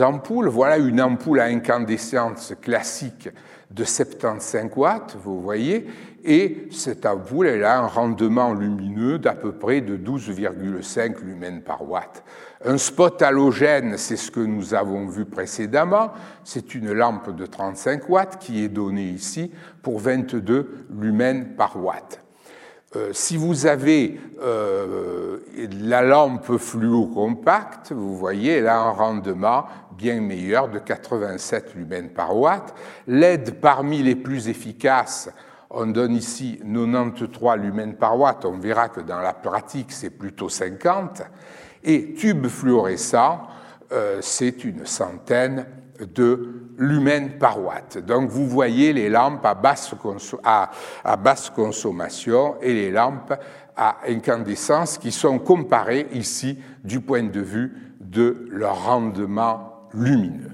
ampoules. 0.00 0.48
Voilà 0.48 0.78
une 0.78 1.00
ampoule 1.00 1.40
à 1.40 1.44
incandescence 1.44 2.54
classique 2.60 3.28
de 3.70 3.84
75 3.84 4.70
watts, 4.76 5.16
vous 5.22 5.40
voyez, 5.40 5.86
et 6.24 6.68
cette 6.70 7.06
ampoule, 7.06 7.46
elle 7.46 7.64
a 7.64 7.78
un 7.78 7.86
rendement 7.86 8.52
lumineux 8.52 9.18
d'à 9.18 9.32
peu 9.32 9.52
près 9.52 9.80
de 9.80 9.96
12,5 9.96 11.22
lumens 11.22 11.62
par 11.64 11.88
watt. 11.88 12.24
Un 12.64 12.76
spot 12.76 13.22
halogène, 13.22 13.96
c'est 13.96 14.16
ce 14.16 14.30
que 14.30 14.40
nous 14.40 14.74
avons 14.74 15.06
vu 15.06 15.24
précédemment, 15.24 16.10
c'est 16.44 16.74
une 16.74 16.92
lampe 16.92 17.34
de 17.34 17.46
35 17.46 18.08
watts 18.08 18.38
qui 18.38 18.62
est 18.64 18.68
donnée 18.68 19.08
ici 19.08 19.50
pour 19.82 20.00
22 20.00 20.86
lumens 21.00 21.46
par 21.56 21.82
watt. 21.82 22.20
Euh, 22.96 23.10
si 23.12 23.36
vous 23.36 23.66
avez 23.66 24.20
euh, 24.42 25.38
la 25.80 26.02
lampe 26.02 26.56
fluo 26.56 27.06
compacte, 27.06 27.92
vous 27.92 28.16
voyez, 28.16 28.66
a 28.66 28.80
un 28.80 28.90
rendement 28.90 29.66
bien 29.96 30.20
meilleur 30.20 30.68
de 30.68 30.80
87 30.80 31.74
lumens 31.76 32.10
par 32.12 32.36
watt. 32.36 32.74
LED 33.06 33.60
parmi 33.60 34.02
les 34.02 34.16
plus 34.16 34.48
efficaces, 34.48 35.30
on 35.70 35.86
donne 35.86 36.16
ici 36.16 36.60
93 36.64 37.60
lumens 37.60 37.94
par 37.94 38.18
watt. 38.18 38.44
On 38.44 38.58
verra 38.58 38.88
que 38.88 39.00
dans 39.00 39.20
la 39.20 39.34
pratique, 39.34 39.92
c'est 39.92 40.10
plutôt 40.10 40.48
50. 40.48 41.22
Et 41.84 42.14
tube 42.14 42.48
fluorescent, 42.48 43.42
euh, 43.92 44.18
c'est 44.20 44.64
une 44.64 44.84
centaine 44.84 45.64
de 46.04 46.72
lumens 46.78 47.38
par. 47.38 47.58
Donc 48.06 48.30
vous 48.30 48.46
voyez 48.46 48.92
les 48.92 49.08
lampes 49.08 49.44
à 49.44 49.54
basse, 49.54 49.94
à 51.04 51.16
basse, 51.16 51.50
consommation 51.50 52.56
et 52.60 52.72
les 52.72 52.90
lampes 52.90 53.34
à 53.76 53.98
incandescence 54.06 54.98
qui 54.98 55.12
sont 55.12 55.38
comparées 55.38 56.08
ici 56.12 56.58
du 56.84 57.00
point 57.00 57.24
de 57.24 57.40
vue 57.40 57.96
de 58.00 58.46
leur 58.50 58.84
rendement 58.84 59.88
lumineux. 59.94 60.52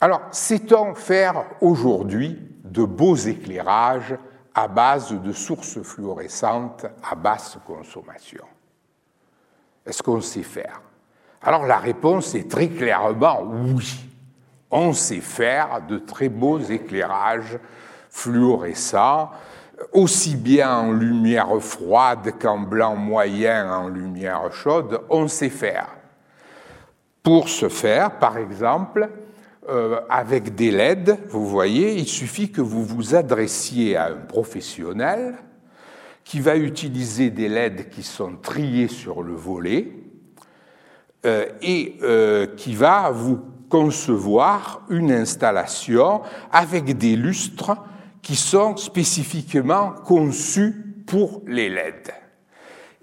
Alors, 0.00 0.22
sait-on 0.30 0.94
faire 0.94 1.44
aujourd'hui 1.60 2.38
de 2.64 2.84
beaux 2.84 3.16
éclairages 3.16 4.16
à 4.54 4.68
base 4.68 5.12
de 5.12 5.32
sources 5.32 5.82
fluorescentes 5.82 6.86
à 7.02 7.14
basse 7.14 7.58
consommation? 7.66 8.44
Est-ce 9.84 10.02
qu'on 10.02 10.20
sait 10.20 10.42
faire? 10.42 10.82
Alors 11.42 11.66
la 11.66 11.78
réponse 11.78 12.34
est 12.34 12.50
très 12.50 12.68
clairement 12.68 13.42
oui. 13.42 14.04
On 14.70 14.92
sait 14.92 15.20
faire 15.20 15.80
de 15.88 15.98
très 15.98 16.28
beaux 16.28 16.58
éclairages 16.58 17.58
fluorescents, 18.10 19.30
aussi 19.92 20.36
bien 20.36 20.76
en 20.76 20.92
lumière 20.92 21.56
froide 21.60 22.34
qu'en 22.38 22.58
blanc 22.58 22.96
moyen, 22.96 23.72
en 23.72 23.88
lumière 23.88 24.52
chaude, 24.52 25.00
on 25.08 25.28
sait 25.28 25.48
faire. 25.48 25.88
Pour 27.22 27.48
ce 27.48 27.68
faire, 27.68 28.18
par 28.18 28.36
exemple, 28.36 29.08
euh, 29.68 30.00
avec 30.08 30.54
des 30.54 30.70
LED, 30.70 31.18
vous 31.28 31.46
voyez, 31.46 31.94
il 31.94 32.06
suffit 32.06 32.50
que 32.50 32.60
vous 32.60 32.84
vous 32.84 33.14
adressiez 33.14 33.96
à 33.96 34.06
un 34.06 34.16
professionnel 34.16 35.36
qui 36.24 36.40
va 36.40 36.56
utiliser 36.56 37.30
des 37.30 37.48
LED 37.48 37.88
qui 37.88 38.02
sont 38.02 38.36
triés 38.36 38.88
sur 38.88 39.22
le 39.22 39.34
volet 39.34 39.92
et 41.62 41.98
euh, 42.02 42.46
qui 42.56 42.74
va 42.74 43.10
vous 43.10 43.40
concevoir 43.68 44.82
une 44.88 45.12
installation 45.12 46.22
avec 46.52 46.96
des 46.96 47.16
lustres 47.16 47.76
qui 48.22 48.36
sont 48.36 48.76
spécifiquement 48.76 49.92
conçus 49.92 51.02
pour 51.06 51.42
les 51.46 51.68
LED. 51.68 52.12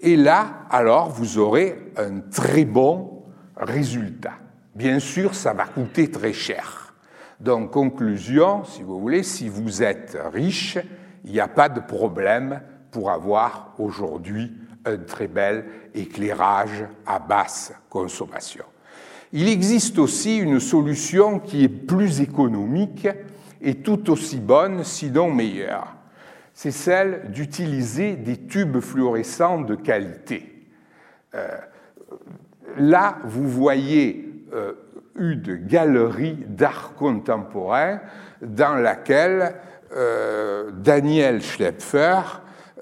Et 0.00 0.16
là, 0.16 0.66
alors, 0.70 1.10
vous 1.10 1.38
aurez 1.38 1.92
un 1.96 2.20
très 2.20 2.64
bon 2.64 3.24
résultat. 3.56 4.34
Bien 4.74 4.98
sûr, 4.98 5.34
ça 5.34 5.52
va 5.52 5.64
coûter 5.64 6.10
très 6.10 6.32
cher. 6.32 6.94
Donc, 7.40 7.70
conclusion, 7.70 8.64
si 8.64 8.82
vous 8.82 9.00
voulez, 9.00 9.22
si 9.22 9.48
vous 9.48 9.82
êtes 9.82 10.18
riche, 10.32 10.78
il 11.24 11.32
n'y 11.32 11.40
a 11.40 11.48
pas 11.48 11.68
de 11.68 11.80
problème 11.80 12.60
pour 12.90 13.10
avoir 13.10 13.74
aujourd'hui 13.78 14.52
un 14.86 14.98
très 14.98 15.26
bel 15.26 15.64
éclairage 15.94 16.84
à 17.04 17.18
basse 17.18 17.72
consommation. 17.90 18.64
Il 19.32 19.48
existe 19.48 19.98
aussi 19.98 20.38
une 20.38 20.60
solution 20.60 21.40
qui 21.40 21.64
est 21.64 21.68
plus 21.68 22.20
économique 22.20 23.08
et 23.60 23.74
tout 23.76 24.10
aussi 24.10 24.38
bonne, 24.38 24.84
sinon 24.84 25.30
meilleure. 25.30 25.94
C'est 26.54 26.70
celle 26.70 27.30
d'utiliser 27.32 28.16
des 28.16 28.46
tubes 28.46 28.80
fluorescents 28.80 29.60
de 29.60 29.74
qualité. 29.74 30.64
Euh, 31.34 31.48
là, 32.78 33.18
vous 33.24 33.48
voyez 33.48 34.32
euh, 34.54 34.72
une 35.18 35.56
galerie 35.66 36.38
d'art 36.46 36.94
contemporain 36.94 38.00
dans 38.40 38.76
laquelle 38.76 39.56
euh, 39.94 40.70
Daniel 40.70 41.42
Schlepfer 41.42 42.20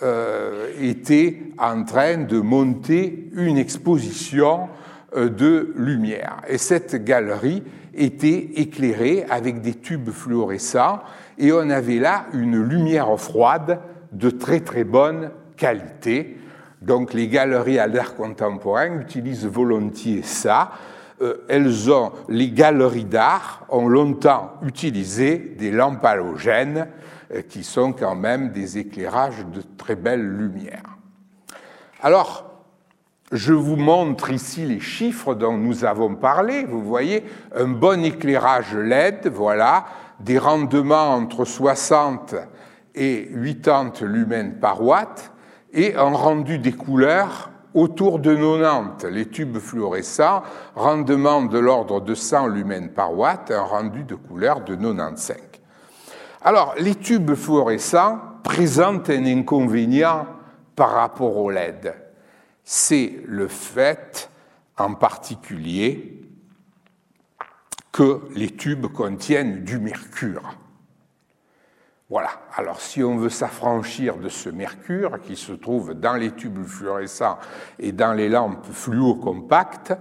euh, 0.02 0.72
était 0.80 1.38
en 1.56 1.84
train 1.84 2.16
de 2.16 2.40
monter 2.40 3.28
une 3.32 3.56
exposition 3.56 4.68
euh, 5.14 5.28
de 5.28 5.72
lumière. 5.76 6.38
Et 6.48 6.58
cette 6.58 7.04
galerie 7.04 7.62
était 7.94 8.50
éclairée 8.56 9.24
avec 9.30 9.60
des 9.60 9.74
tubes 9.74 10.10
fluorescents 10.10 10.98
et 11.38 11.52
on 11.52 11.70
avait 11.70 12.00
là 12.00 12.26
une 12.32 12.60
lumière 12.60 13.16
froide 13.20 13.78
de 14.10 14.30
très 14.30 14.60
très 14.60 14.82
bonne 14.82 15.30
qualité. 15.56 16.38
Donc 16.82 17.14
les 17.14 17.28
galeries 17.28 17.78
à 17.78 17.86
l'art 17.86 18.16
contemporain 18.16 19.00
utilisent 19.00 19.46
volontiers 19.46 20.22
ça. 20.22 20.72
Euh, 21.22 21.36
elles 21.48 21.92
ont, 21.92 22.10
les 22.28 22.50
galeries 22.50 23.04
d'art 23.04 23.64
ont 23.68 23.88
longtemps 23.88 24.54
utilisé 24.66 25.54
des 25.56 25.70
lampes 25.70 26.04
halogènes 26.04 26.88
qui 27.48 27.64
sont 27.64 27.92
quand 27.92 28.14
même 28.14 28.50
des 28.50 28.78
éclairages 28.78 29.44
de 29.46 29.62
très 29.76 29.96
belle 29.96 30.26
lumière. 30.26 30.82
Alors, 32.02 32.44
je 33.32 33.52
vous 33.52 33.76
montre 33.76 34.30
ici 34.30 34.64
les 34.64 34.80
chiffres 34.80 35.34
dont 35.34 35.56
nous 35.56 35.84
avons 35.84 36.14
parlé. 36.14 36.64
Vous 36.64 36.82
voyez, 36.82 37.24
un 37.54 37.68
bon 37.68 38.04
éclairage 38.04 38.74
LED, 38.74 39.28
voilà, 39.28 39.86
des 40.20 40.38
rendements 40.38 41.14
entre 41.14 41.44
60 41.44 42.34
et 42.94 43.28
80 43.62 43.92
lumens 44.02 44.54
par 44.60 44.82
watt, 44.82 45.32
et 45.72 45.96
un 45.96 46.12
rendu 46.12 46.58
des 46.58 46.72
couleurs 46.72 47.50
autour 47.74 48.20
de 48.20 48.34
90. 48.34 49.06
Les 49.10 49.26
tubes 49.26 49.58
fluorescents, 49.58 50.42
rendement 50.76 51.42
de 51.42 51.58
l'ordre 51.58 52.00
de 52.00 52.14
100 52.14 52.46
lumens 52.46 52.90
par 52.94 53.18
watt, 53.18 53.50
un 53.50 53.62
rendu 53.62 54.04
de 54.04 54.14
couleur 54.14 54.60
de 54.60 54.76
95. 54.76 55.53
Alors, 56.46 56.74
les 56.76 56.94
tubes 56.94 57.34
fluorescents 57.34 58.20
présentent 58.42 59.08
un 59.08 59.24
inconvénient 59.24 60.26
par 60.76 60.90
rapport 60.90 61.38
au 61.38 61.50
LED. 61.50 61.94
C'est 62.62 63.22
le 63.24 63.48
fait, 63.48 64.28
en 64.76 64.92
particulier, 64.92 66.20
que 67.92 68.20
les 68.34 68.50
tubes 68.50 68.88
contiennent 68.88 69.64
du 69.64 69.78
mercure. 69.78 70.54
Voilà. 72.10 72.28
Alors, 72.54 72.78
si 72.78 73.02
on 73.02 73.16
veut 73.16 73.30
s'affranchir 73.30 74.18
de 74.18 74.28
ce 74.28 74.50
mercure 74.50 75.22
qui 75.22 75.36
se 75.36 75.52
trouve 75.52 75.94
dans 75.94 76.14
les 76.14 76.32
tubes 76.32 76.66
fluorescents 76.66 77.38
et 77.78 77.92
dans 77.92 78.12
les 78.12 78.28
lampes 78.28 78.66
fluo-compactes 78.70 79.94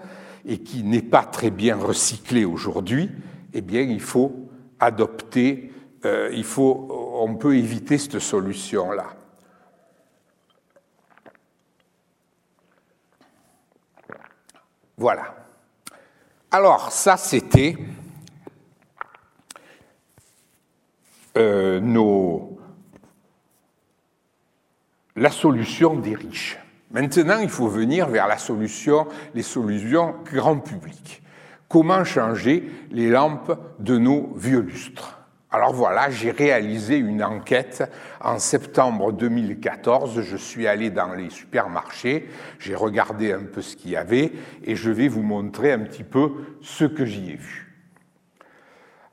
et 0.46 0.58
qui 0.58 0.84
n'est 0.84 1.02
pas 1.02 1.24
très 1.24 1.52
bien 1.52 1.78
recyclé 1.78 2.44
aujourd'hui, 2.44 3.10
eh 3.54 3.62
bien, 3.62 3.82
il 3.82 4.02
faut 4.02 4.50
adopter 4.82 5.73
euh, 6.06 6.30
il 6.34 6.44
faut, 6.44 6.88
on 7.16 7.36
peut 7.36 7.56
éviter 7.56 7.98
cette 7.98 8.20
solution-là. 8.20 9.08
Voilà. 14.98 15.36
Alors, 16.52 16.92
ça, 16.92 17.18
c'était 17.18 17.76
euh, 21.36 21.80
nos... 21.80 22.60
la 25.16 25.32
solution 25.32 25.96
des 25.96 26.16
riches. 26.16 26.60
Maintenant, 26.92 27.40
il 27.40 27.50
faut 27.50 27.68
venir 27.68 28.08
vers 28.08 28.28
la 28.28 28.38
solution, 28.38 29.08
les 29.34 29.42
solutions 29.42 30.16
grand 30.26 30.60
public. 30.60 31.24
Comment 31.68 32.04
changer 32.04 32.70
les 32.92 33.10
lampes 33.10 33.60
de 33.80 33.98
nos 33.98 34.32
vieux 34.36 34.60
lustres? 34.60 35.23
Alors 35.54 35.72
voilà, 35.72 36.10
j'ai 36.10 36.32
réalisé 36.32 36.98
une 36.98 37.24
enquête 37.24 37.84
en 38.20 38.40
septembre 38.40 39.12
2014. 39.12 40.22
Je 40.22 40.36
suis 40.36 40.66
allé 40.66 40.90
dans 40.90 41.14
les 41.14 41.30
supermarchés, 41.30 42.28
j'ai 42.58 42.74
regardé 42.74 43.34
un 43.34 43.44
peu 43.44 43.62
ce 43.62 43.76
qu'il 43.76 43.92
y 43.92 43.96
avait 43.96 44.32
et 44.64 44.76
je 44.76 44.90
vais 44.90 45.08
vous 45.08 45.22
montrer 45.22 45.72
un 45.72 45.82
petit 45.82 46.04
peu 46.04 46.32
ce 46.62 46.86
que 46.86 47.06
j'y 47.06 47.30
ai 47.30 47.36
vu. 47.36 47.72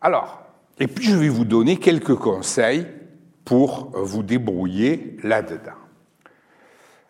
Alors, 0.00 0.40
et 0.78 0.86
puis 0.86 1.04
je 1.04 1.16
vais 1.16 1.28
vous 1.28 1.44
donner 1.44 1.76
quelques 1.76 2.16
conseils 2.16 2.86
pour 3.44 3.90
vous 3.94 4.22
débrouiller 4.22 5.18
là-dedans. 5.22 5.72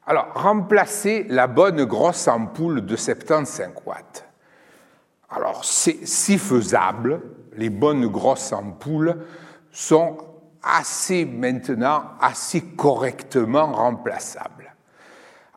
Alors, 0.09 0.33
remplacer 0.35 1.25
la 1.29 1.47
bonne 1.47 1.85
grosse 1.85 2.27
ampoule 2.27 2.85
de 2.85 2.97
75 2.97 3.75
watts. 3.87 4.27
Alors, 5.29 5.65
c'est 5.65 6.39
faisable, 6.39 7.23
les 7.57 7.71
bonnes 7.71 8.07
grosses 8.07 8.53
ampoules 8.53 9.17
sont 9.73 10.19
assez 10.63 11.25
maintenant, 11.25 12.05
assez 12.21 12.61
correctement 12.61 13.73
remplaçables. 13.73 14.75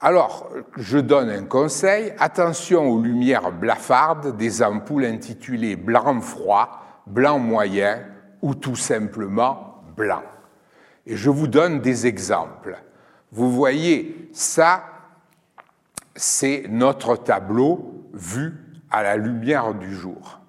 Alors, 0.02 0.50
je 0.76 0.98
donne 0.98 1.30
un 1.30 1.46
conseil, 1.46 2.14
attention 2.20 2.90
aux 2.90 3.02
lumières 3.02 3.52
blafardes 3.52 4.36
des 4.36 4.62
ampoules 4.62 5.06
intitulées 5.06 5.78
blanc 5.78 6.20
froid, 6.20 6.84
blanc 7.08 7.40
moyen 7.40 8.02
ou 8.42 8.54
tout 8.54 8.76
simplement 8.76 9.82
blanc. 9.96 10.24
Et 11.06 11.16
je 11.16 11.30
vous 11.30 11.48
donne 11.48 11.80
des 11.80 12.06
exemples. 12.06 12.78
Vous 13.32 13.50
voyez, 13.50 14.30
ça, 14.34 14.84
c'est 16.16 16.66
notre 16.70 17.16
tableau 17.16 18.10
vu 18.14 18.54
à 18.92 19.04
la 19.04 19.16
lumière 19.16 19.74
du 19.74 19.94
jour. 19.96 20.43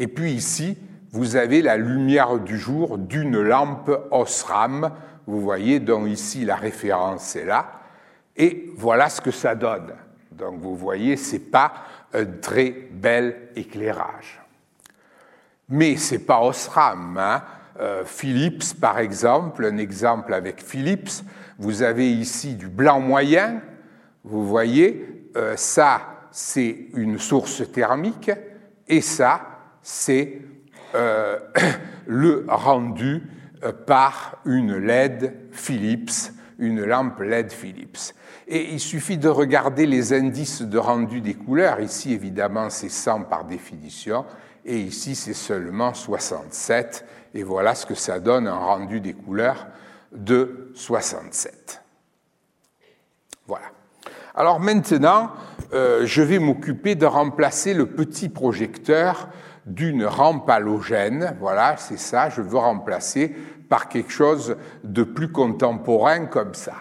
Et 0.00 0.06
puis 0.06 0.30
ici, 0.30 0.78
vous 1.10 1.34
avez 1.34 1.60
la 1.60 1.76
lumière 1.76 2.38
du 2.38 2.56
jour 2.56 2.98
d'une 2.98 3.42
lampe 3.42 3.90
Osram. 4.12 4.92
Vous 5.26 5.40
voyez, 5.40 5.80
donc 5.80 6.06
ici 6.06 6.44
la 6.44 6.54
référence 6.54 7.34
est 7.34 7.44
là. 7.44 7.72
Et 8.36 8.70
voilà 8.76 9.08
ce 9.08 9.20
que 9.20 9.32
ça 9.32 9.56
donne. 9.56 9.92
Donc 10.30 10.60
vous 10.60 10.76
voyez, 10.76 11.16
ce 11.16 11.32
n'est 11.32 11.40
pas 11.40 11.72
un 12.14 12.26
très 12.26 12.70
bel 12.92 13.48
éclairage. 13.56 14.40
Mais 15.68 15.96
ce 15.96 16.14
n'est 16.14 16.20
pas 16.20 16.42
Osram. 16.42 17.18
Hein. 17.18 17.42
Euh, 17.80 18.04
Philips, 18.06 18.78
par 18.80 19.00
exemple, 19.00 19.64
un 19.64 19.78
exemple 19.78 20.32
avec 20.32 20.62
Philips, 20.62 21.24
vous 21.58 21.82
avez 21.82 22.12
ici 22.12 22.54
du 22.54 22.68
blanc 22.68 23.00
moyen. 23.00 23.62
Vous 24.22 24.46
voyez, 24.46 25.28
euh, 25.36 25.56
ça, 25.56 26.02
c'est 26.30 26.86
une 26.94 27.18
source 27.18 27.64
thermique. 27.72 28.30
Et 28.86 29.00
ça, 29.00 29.57
c'est 29.88 30.42
euh, 30.94 31.38
le 32.06 32.44
rendu 32.46 33.22
euh, 33.64 33.72
par 33.72 34.36
une 34.44 34.76
LED 34.76 35.34
Philips, 35.50 36.30
une 36.58 36.84
lampe 36.84 37.20
LED 37.20 37.50
Philips. 37.50 38.12
Et 38.48 38.70
il 38.70 38.80
suffit 38.80 39.16
de 39.16 39.28
regarder 39.28 39.86
les 39.86 40.12
indices 40.12 40.60
de 40.60 40.76
rendu 40.76 41.22
des 41.22 41.32
couleurs. 41.32 41.80
Ici, 41.80 42.12
évidemment, 42.12 42.68
c'est 42.68 42.90
100 42.90 43.22
par 43.22 43.44
définition, 43.44 44.26
et 44.66 44.78
ici, 44.78 45.14
c'est 45.14 45.32
seulement 45.32 45.94
67. 45.94 47.06
Et 47.32 47.42
voilà 47.42 47.74
ce 47.74 47.86
que 47.86 47.94
ça 47.94 48.20
donne, 48.20 48.46
un 48.46 48.58
rendu 48.58 49.00
des 49.00 49.14
couleurs 49.14 49.68
de 50.12 50.70
67. 50.74 51.82
Voilà. 53.46 53.66
Alors 54.34 54.60
maintenant, 54.60 55.30
euh, 55.72 56.04
je 56.04 56.20
vais 56.20 56.38
m'occuper 56.38 56.94
de 56.94 57.06
remplacer 57.06 57.72
le 57.72 57.86
petit 57.86 58.28
projecteur 58.28 59.28
d'une 59.68 60.04
rampe 60.04 60.48
halogène, 60.48 61.36
voilà, 61.38 61.76
c'est 61.76 61.98
ça, 61.98 62.30
je 62.30 62.40
veux 62.40 62.58
remplacer 62.58 63.34
par 63.68 63.88
quelque 63.88 64.10
chose 64.10 64.56
de 64.82 65.02
plus 65.02 65.30
contemporain 65.30 66.26
comme 66.26 66.54
ça. 66.54 66.76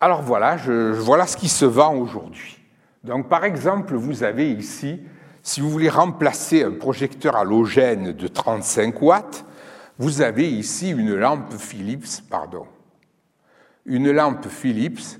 Alors 0.00 0.22
voilà, 0.22 0.56
voilà 0.56 1.26
ce 1.26 1.36
qui 1.36 1.48
se 1.48 1.64
vend 1.64 1.94
aujourd'hui. 1.96 2.58
Donc 3.02 3.28
par 3.28 3.44
exemple, 3.44 3.94
vous 3.94 4.22
avez 4.22 4.50
ici, 4.52 5.00
si 5.42 5.60
vous 5.60 5.68
voulez 5.70 5.88
remplacer 5.88 6.62
un 6.62 6.72
projecteur 6.72 7.36
halogène 7.36 8.12
de 8.12 8.28
35 8.28 9.02
watts, 9.02 9.44
vous 9.98 10.22
avez 10.22 10.48
ici 10.48 10.90
une 10.90 11.14
lampe 11.14 11.52
Philips, 11.58 12.22
pardon, 12.30 12.66
une 13.84 14.12
lampe 14.12 14.46
Philips 14.48 15.18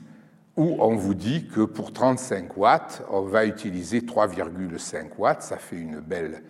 où 0.57 0.77
on 0.81 0.95
vous 0.97 1.15
dit 1.15 1.47
que 1.47 1.63
pour 1.63 1.93
35 1.93 2.57
watts, 2.57 3.03
on 3.11 3.23
va 3.23 3.47
utiliser 3.47 4.01
3,5 4.01 5.07
watts, 5.17 5.43
ça 5.43 5.57
fait 5.57 5.77
une 5.77 6.01
belle, 6.01 6.43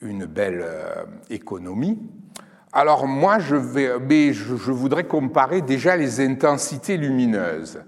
une 0.00 0.26
belle 0.26 0.62
euh, 0.62 1.04
économie. 1.28 1.98
Alors 2.72 3.06
moi, 3.06 3.38
je, 3.38 3.56
vais, 3.56 4.32
je, 4.32 4.70
voudrais 4.70 5.04
comparer 5.04 5.62
déjà 5.62 5.96
les 5.96 6.20
intensités 6.20 6.96
lumineuses. 6.96 7.80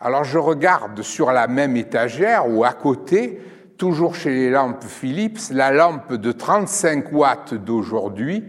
Alors 0.00 0.24
je 0.24 0.38
regarde 0.38 1.00
sur 1.02 1.32
la 1.32 1.46
même 1.46 1.76
étagère 1.76 2.50
ou 2.50 2.64
à 2.64 2.72
côté, 2.72 3.40
toujours 3.78 4.14
chez 4.14 4.30
les 4.30 4.50
lampes 4.50 4.84
Philips, 4.84 5.50
la 5.50 5.70
lampe 5.70 6.14
de 6.14 6.32
35 6.32 7.10
watts 7.12 7.54
d'aujourd'hui, 7.54 8.44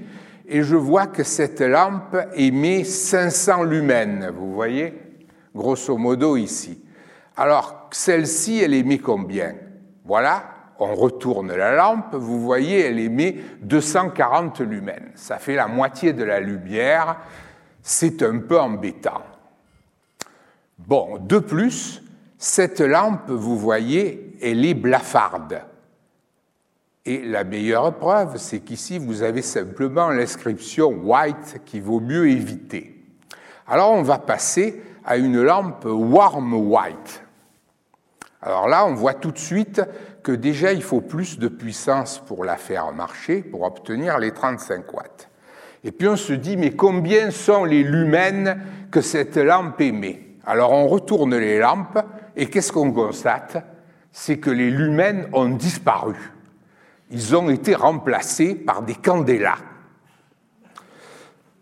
et 0.48 0.64
je 0.64 0.76
vois 0.76 1.08
que 1.08 1.24
cette 1.24 1.62
lampe 1.62 2.18
émet 2.36 2.84
500 2.84 3.64
lumens, 3.64 4.32
vous 4.36 4.54
voyez, 4.54 5.05
grosso 5.56 5.98
modo 5.98 6.36
ici. 6.36 6.84
Alors 7.38 7.88
celle-ci, 7.92 8.60
elle 8.60 8.74
émet 8.74 9.00
combien? 9.00 9.56
Voilà, 10.04 10.44
on 10.80 10.94
retourne 10.94 11.54
la 11.54 11.76
lampe, 11.76 12.14
vous 12.16 12.42
voyez, 12.42 12.82
elle 12.82 13.00
émet 13.00 13.38
240 13.62 14.60
lumens. 14.60 15.12
Ça 15.16 15.38
fait 15.38 15.56
la 15.56 15.68
moitié 15.68 16.14
de 16.14 16.24
la 16.24 16.40
lumière. 16.40 17.18
C'est 17.82 18.22
un 18.22 18.40
peu 18.40 18.60
embêtant. 18.60 19.24
Bon, 20.78 21.18
de 21.18 21.40
plus, 21.40 22.04
cette 22.38 22.82
lampe, 22.82 23.30
vous 23.30 23.58
voyez, 23.58 24.38
elle 24.42 24.66
est 24.66 24.74
blafarde. 24.74 25.62
Et 27.06 27.24
la 27.24 27.44
meilleure 27.44 27.96
preuve, 27.96 28.38
c'est 28.38 28.60
qu'ici, 28.60 28.98
vous 28.98 29.22
avez 29.22 29.42
simplement 29.42 30.10
l'inscription 30.10 30.90
white 30.90 31.62
qui 31.66 31.80
vaut 31.80 32.00
mieux 32.00 32.28
éviter. 32.28 33.04
Alors, 33.68 33.92
on 33.92 34.02
va 34.02 34.18
passer 34.18 34.82
à 35.06 35.18
une 35.18 35.42
lampe 35.42 35.86
warm 35.86 36.54
white. 36.54 37.24
Alors 38.42 38.68
là, 38.68 38.86
on 38.86 38.94
voit 38.94 39.14
tout 39.14 39.32
de 39.32 39.38
suite 39.38 39.82
que 40.24 40.32
déjà 40.32 40.74
il 40.74 40.84
faut 40.84 41.02
plus 41.02 41.40
de 41.40 41.48
puissance 41.48 42.20
pour 42.20 42.46
la 42.46 42.58
faire 42.58 42.92
marcher, 42.92 43.42
pour 43.42 43.64
obtenir 43.64 44.20
les 44.20 44.32
35 44.32 44.94
watts. 44.94 45.30
Et 45.84 45.92
puis 45.92 46.08
on 46.08 46.16
se 46.16 46.34
dit, 46.34 46.58
mais 46.58 46.72
combien 46.72 47.32
sont 47.32 47.66
les 47.66 47.84
lumens 47.84 48.58
que 48.92 49.02
cette 49.02 49.38
lampe 49.38 49.82
émet? 49.82 50.22
Alors 50.46 50.72
on 50.72 50.88
retourne 50.88 51.36
les 51.36 51.60
lampes, 51.60 52.00
et 52.36 52.48
qu'est-ce 52.48 52.72
qu'on 52.72 52.92
constate? 52.92 53.64
C'est 54.12 54.38
que 54.38 54.50
les 54.50 54.70
lumens 54.70 55.28
ont 55.34 55.50
disparu. 55.50 56.16
Ils 57.12 57.36
ont 57.36 57.50
été 57.50 57.76
remplacés 57.76 58.56
par 58.56 58.82
des 58.82 58.96
candélas 58.96 59.58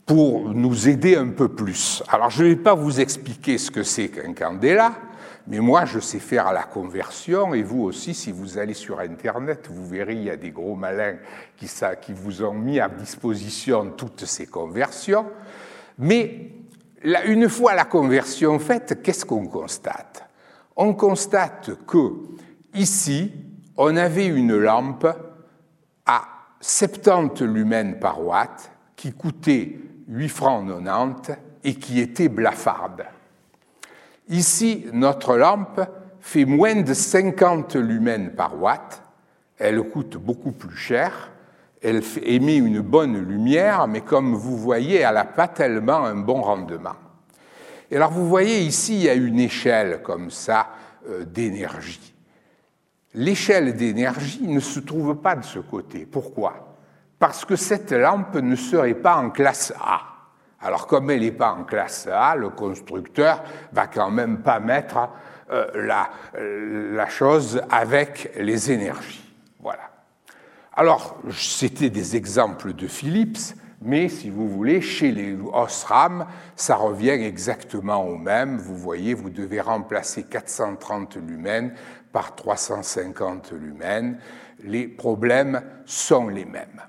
pour 0.06 0.54
nous 0.54 0.90
aider 0.90 1.16
un 1.16 1.30
peu 1.30 1.50
plus. 1.50 2.04
Alors 2.10 2.30
je 2.30 2.44
ne 2.44 2.50
vais 2.50 2.56
pas 2.56 2.74
vous 2.74 3.00
expliquer 3.00 3.58
ce 3.58 3.72
que 3.72 3.84
c'est 3.84 4.10
qu'un 4.10 4.34
candéla, 4.34 4.94
mais 5.48 5.60
moi, 5.60 5.84
je 5.84 6.00
sais 6.00 6.20
faire 6.20 6.54
la 6.54 6.64
conversion, 6.64 7.54
et 7.54 7.64
vous 7.64 7.84
aussi, 7.84 8.14
si 8.14 8.32
vous 8.32 8.58
allez 8.58 8.74
sur 8.74 9.00
Internet, 9.00 9.68
vous 9.70 9.86
verrez, 9.86 10.14
il 10.14 10.24
y 10.24 10.30
a 10.30 10.38
des 10.38 10.52
gros 10.52 10.76
malins 10.76 11.18
qui, 11.58 11.68
qui 12.02 12.14
vous 12.14 12.44
ont 12.44 12.54
mis 12.54 12.80
à 12.80 12.88
disposition 12.88 13.92
toutes 13.98 14.24
ces 14.24 14.46
conversions. 14.46 15.26
Mais 15.98 16.50
une 17.26 17.50
fois 17.50 17.76
la 17.76 17.84
conversion 17.84 18.58
faite, 18.58 19.02
qu'est-ce 19.04 19.26
qu'on 19.26 19.48
constate? 19.48 20.30
On 20.78 20.94
constate 20.94 21.72
que 21.86 22.14
ici, 22.74 23.34
on 23.76 23.98
avait 23.98 24.28
une 24.28 24.56
lampe 24.56 25.08
à 26.06 26.24
70 26.62 27.44
lumens 27.44 28.00
par 28.00 28.26
watt 28.26 28.72
qui 28.96 29.12
coûtait 29.12 29.78
8 30.08 30.30
francs 30.30 30.68
90 30.68 31.36
et 31.64 31.76
qui 31.76 32.00
était 32.00 32.30
blafarde. 32.30 33.06
Ici, 34.30 34.88
notre 34.94 35.36
lampe 35.38 35.82
fait 36.20 36.46
moins 36.46 36.82
de 36.82 36.94
50 36.94 37.76
lumens 37.76 38.32
par 38.36 38.62
watt, 38.62 39.04
elle 39.58 39.82
coûte 39.84 40.18
beaucoup 40.18 40.52
plus 40.52 40.76
cher, 40.76 41.32
elle 41.82 42.02
émet 42.24 42.58
une 42.58 42.80
bonne 42.80 43.18
lumière, 43.18 43.88
mais 43.88 44.02
comme 44.02 44.34
vous 44.34 44.58
voyez, 44.58 45.00
elle 45.00 45.16
n'a 45.16 45.26
pas 45.26 45.50
tellement 45.50 46.06
un 46.06 46.16
bon 46.16 46.42
rendement. 46.42 46.96
Et 47.92 47.98
alors 47.98 48.12
vous 48.12 48.28
voyez 48.28 48.62
ici, 48.62 48.96
il 48.96 49.04
y 49.04 49.10
a 49.10 49.14
une 49.14 49.40
échelle 49.40 50.02
comme 50.02 50.32
ça 50.32 50.70
euh, 51.10 51.26
d'énergie. 51.26 52.14
L'échelle 53.14 53.76
d'énergie 53.76 54.48
ne 54.48 54.60
se 54.60 54.80
trouve 54.80 55.16
pas 55.16 55.36
de 55.36 55.44
ce 55.44 55.60
côté. 55.60 56.08
Pourquoi? 56.10 56.73
Parce 57.24 57.46
que 57.46 57.56
cette 57.56 57.94
lampe 57.94 58.36
ne 58.36 58.58
serait 58.58 58.96
pas 58.96 59.16
en 59.16 59.30
classe 59.30 59.74
A. 59.80 60.02
Alors 60.60 60.88
comme 60.88 61.10
elle 61.10 61.22
n'est 61.22 61.32
pas 61.32 61.54
en 61.54 61.64
classe 61.64 62.06
A, 62.12 62.36
le 62.36 62.50
constructeur 62.50 63.42
va 63.72 63.88
quand 63.88 64.12
même 64.12 64.40
pas 64.40 64.60
mettre 64.60 65.08
euh, 65.50 65.66
la, 65.74 66.10
euh, 66.36 66.94
la, 66.94 67.08
chose 67.08 67.62
avec 67.70 68.34
les 68.38 68.74
énergies. 68.74 69.34
Voilà. 69.62 69.90
Alors, 70.74 71.18
c'était 71.32 71.90
des 71.90 72.18
exemples 72.18 72.74
de 72.74 72.88
Philips, 72.88 73.56
mais 73.82 74.10
si 74.10 74.30
vous 74.30 74.50
voulez, 74.50 74.82
chez 74.82 75.14
les 75.14 75.38
Osram, 75.54 76.26
ça 76.58 76.76
revient 76.76 77.12
exactement 77.12 78.06
au 78.06 78.18
même. 78.18 78.58
Vous 78.58 78.76
voyez, 78.76 79.14
vous 79.14 79.30
devez 79.30 79.62
remplacer 79.62 80.24
430 80.24 81.16
lumens 81.26 81.72
par 82.12 82.36
350 82.36 83.54
lumens. 83.54 84.18
Les 84.62 84.90
problèmes 84.90 85.62
sont 85.86 86.28
les 86.28 86.44
mêmes. 86.44 86.82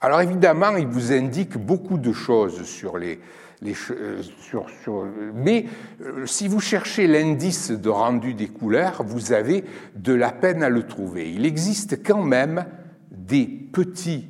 Alors 0.00 0.20
évidemment, 0.20 0.76
il 0.76 0.86
vous 0.86 1.12
indique 1.12 1.58
beaucoup 1.58 1.98
de 1.98 2.12
choses 2.12 2.62
sur 2.64 2.98
les, 2.98 3.18
euh, 3.64 4.22
sur, 4.40 4.66
sur, 4.82 5.04
mais 5.34 5.66
euh, 6.00 6.26
si 6.26 6.46
vous 6.46 6.60
cherchez 6.60 7.08
l'indice 7.08 7.72
de 7.72 7.88
rendu 7.88 8.34
des 8.34 8.46
couleurs, 8.46 9.02
vous 9.02 9.32
avez 9.32 9.64
de 9.96 10.14
la 10.14 10.30
peine 10.30 10.62
à 10.62 10.68
le 10.68 10.86
trouver. 10.86 11.32
Il 11.32 11.44
existe 11.44 12.04
quand 12.06 12.22
même 12.22 12.64
des 13.10 13.46
petits 13.46 14.28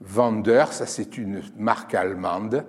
vendeurs, 0.00 0.72
ça 0.72 0.86
c'est 0.86 1.16
une 1.16 1.42
marque 1.56 1.94
allemande, 1.94 2.64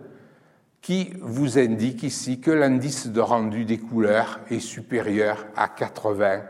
qui 0.81 1.13
vous 1.21 1.57
indique 1.57 2.03
ici 2.03 2.39
que 2.39 2.51
l'indice 2.51 3.07
de 3.07 3.19
rendu 3.19 3.65
des 3.65 3.79
couleurs 3.79 4.39
est 4.51 4.59
supérieur 4.59 5.47
à 5.55 5.67
80. 5.67 6.41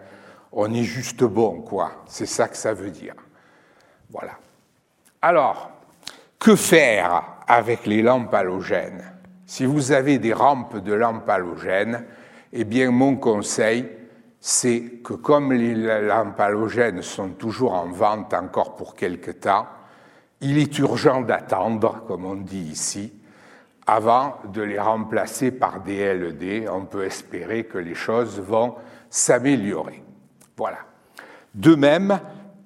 On 0.52 0.73
est 0.73 0.84
juste 0.84 1.23
bon, 1.23 1.62
quoi. 1.62 2.04
C'est 2.08 2.26
ça 2.26 2.50
que 2.50 2.58
ça 2.58 2.73
veut 2.73 2.91
dire. 2.91 3.15
Voilà. 4.10 4.34
Alors, 5.21 5.77
que 6.39 6.56
faire 6.56 7.23
avec 7.47 7.86
les 7.86 8.02
lampes 8.02 8.34
halogènes? 8.34 9.13
Si 9.45 9.65
vous 9.65 9.91
avez 9.91 10.19
des 10.19 10.34
rampes 10.34 10.78
de 10.78 10.93
lampes 10.93 11.30
halogènes, 11.30 12.06
eh 12.54 12.63
bien, 12.63 12.91
mon 12.91 13.15
conseil, 13.15 13.89
c'est 14.39 15.02
que 15.04 15.13
comme 15.13 15.54
les 15.54 15.73
lampes 15.73 16.39
halogènes 16.39 17.02
sont 17.02 17.30
toujours 17.30 17.73
en 17.73 17.88
vente 17.88 18.34
encore 18.34 18.76
pour 18.76 18.95
quelque 18.95 19.32
temps, 19.32 19.67
il 20.41 20.58
est 20.58 20.78
urgent 20.80 21.21
d'attendre, 21.21 22.04
comme 22.08 22.26
on 22.26 22.36
dit 22.36 22.69
ici, 22.71 23.13
avant 23.88 24.38
de 24.54 24.62
les 24.62 24.80
remplacer 24.80 25.52
par 25.52 25.82
des 25.82 26.13
LED. 26.13 26.69
On 26.69 26.86
peut 26.86 27.06
espérer 27.06 27.63
que 27.63 27.78
les 27.78 27.95
choses 27.95 28.39
vont 28.39 28.76
s'améliorer. 29.10 30.04
Voilà. 30.56 30.80
De 31.56 31.73
même, 31.73 32.19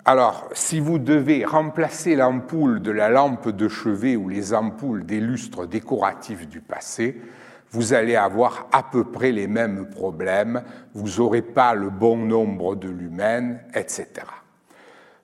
alors, 0.03 0.49
si 0.53 0.79
vous 0.79 0.97
devez 0.97 1.45
remplacer 1.45 2.15
l'ampoule 2.15 2.81
de 2.81 2.89
la 2.89 3.09
lampe 3.09 3.49
de 3.49 3.67
chevet 3.67 4.15
ou 4.15 4.29
les 4.29 4.53
ampoules 4.53 5.05
des 5.05 5.19
lustres 5.19 5.67
décoratifs 5.67 6.47
du 6.47 6.59
passé, 6.59 7.21
vous 7.69 7.93
allez 7.93 8.15
avoir 8.15 8.67
à 8.71 8.81
peu 8.81 9.03
près 9.03 9.31
les 9.31 9.47
mêmes 9.47 9.89
problèmes, 9.89 10.63
vous 10.95 11.21
n'aurez 11.21 11.43
pas 11.43 11.75
le 11.75 11.89
bon 11.89 12.17
nombre 12.17 12.75
de 12.75 12.89
lumens, 12.89 13.59
etc. 13.75 14.07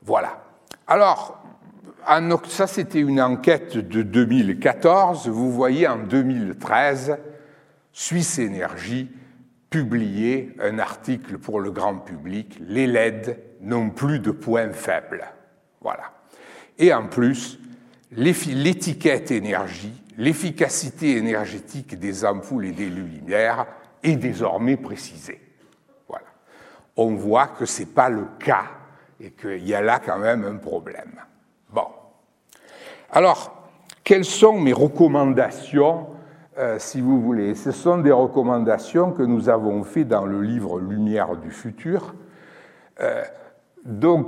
Voilà. 0.04 0.44
Alors, 0.86 1.44
ça 2.48 2.68
c'était 2.68 3.02
une 3.02 3.20
enquête 3.20 3.78
de 3.78 4.04
2014, 4.04 5.28
vous 5.28 5.52
voyez 5.52 5.88
en 5.88 5.98
2013, 5.98 7.18
Suisse 7.92 8.38
Énergie 8.38 9.10
publiait 9.72 10.56
un 10.62 10.78
article 10.78 11.40
pour 11.40 11.60
le 11.60 11.72
grand 11.72 11.98
public, 11.98 12.60
les 12.62 12.86
LED 12.86 13.47
n'ont 13.62 13.90
plus 13.90 14.20
de 14.20 14.32
points 14.32 14.72
faibles. 14.72 15.26
Voilà. 15.82 16.12
Et 16.78 16.94
en 16.94 17.08
plus, 17.08 17.60
l'étiquette 18.12 19.32
énergie, 19.32 20.04
l'efficacité 20.18 21.18
énergétique 21.18 21.98
des 22.00 22.26
ampoules 22.26 22.66
et 22.66 22.72
des 22.72 22.90
lumières 22.90 23.66
est 24.04 24.16
désormais 24.16 24.78
précisée. 24.78 25.42
Voilà. 26.08 26.26
On 26.96 27.16
voit 27.16 27.48
que 27.48 27.66
ce 27.66 27.82
n'est 27.82 27.88
pas 27.88 28.10
le 28.10 28.26
cas 28.40 28.66
et 29.20 29.32
qu'il 29.32 29.68
y 29.68 29.74
a 29.74 29.82
là 29.82 30.00
quand 30.00 30.20
même 30.20 30.44
un 30.46 30.58
problème. 30.58 31.20
Bon. 31.72 31.88
Alors, 33.12 33.70
quelles 34.04 34.26
sont 34.26 34.60
mes 34.60 34.74
recommandations, 34.74 36.08
euh, 36.58 36.78
si 36.80 37.02
vous 37.02 37.22
voulez? 37.22 37.56
Ce 37.56 37.72
sont 37.72 37.98
des 37.98 38.12
recommandations 38.12 39.12
que 39.12 39.24
nous 39.24 39.50
avons 39.50 39.84
faites 39.84 40.08
dans 40.08 40.26
le 40.26 40.42
livre 40.42 40.80
Lumière 40.80 41.36
du 41.36 41.52
futur. 41.52 42.14
Euh, 43.00 43.24
donc, 43.88 44.28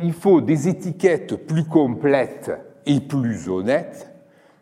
il 0.00 0.12
faut 0.12 0.40
des 0.40 0.68
étiquettes 0.68 1.46
plus 1.46 1.64
complètes 1.64 2.52
et 2.86 3.00
plus 3.00 3.48
honnêtes, 3.48 4.12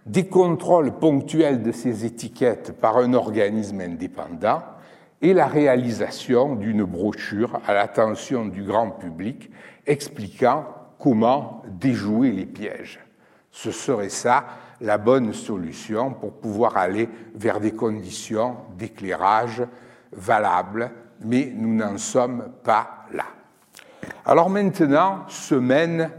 des 0.06 0.26
contrôles 0.26 0.92
ponctuels 0.92 1.62
de 1.62 1.72
ces 1.72 2.06
étiquettes 2.06 2.72
par 2.80 2.96
un 2.96 3.12
organisme 3.12 3.82
indépendant 3.82 4.62
et 5.20 5.34
la 5.34 5.46
réalisation 5.46 6.56
d'une 6.56 6.84
brochure 6.84 7.60
à 7.66 7.74
l'attention 7.74 8.46
du 8.46 8.64
grand 8.64 8.90
public 8.90 9.50
expliquant 9.86 10.64
comment 10.98 11.62
déjouer 11.68 12.32
les 12.32 12.46
pièges. 12.46 12.98
Ce 13.50 13.70
serait 13.70 14.08
ça 14.08 14.44
la 14.80 14.96
bonne 14.96 15.34
solution 15.34 16.14
pour 16.14 16.32
pouvoir 16.32 16.78
aller 16.78 17.10
vers 17.34 17.60
des 17.60 17.72
conditions 17.72 18.56
d'éclairage 18.78 19.62
valables, 20.12 20.90
mais 21.22 21.52
nous 21.54 21.74
n'en 21.74 21.98
sommes 21.98 22.52
pas 22.64 23.04
là. 23.12 23.26
Alors 24.24 24.50
maintenant 24.50 25.24
se 25.28 25.54
mène 25.54 26.10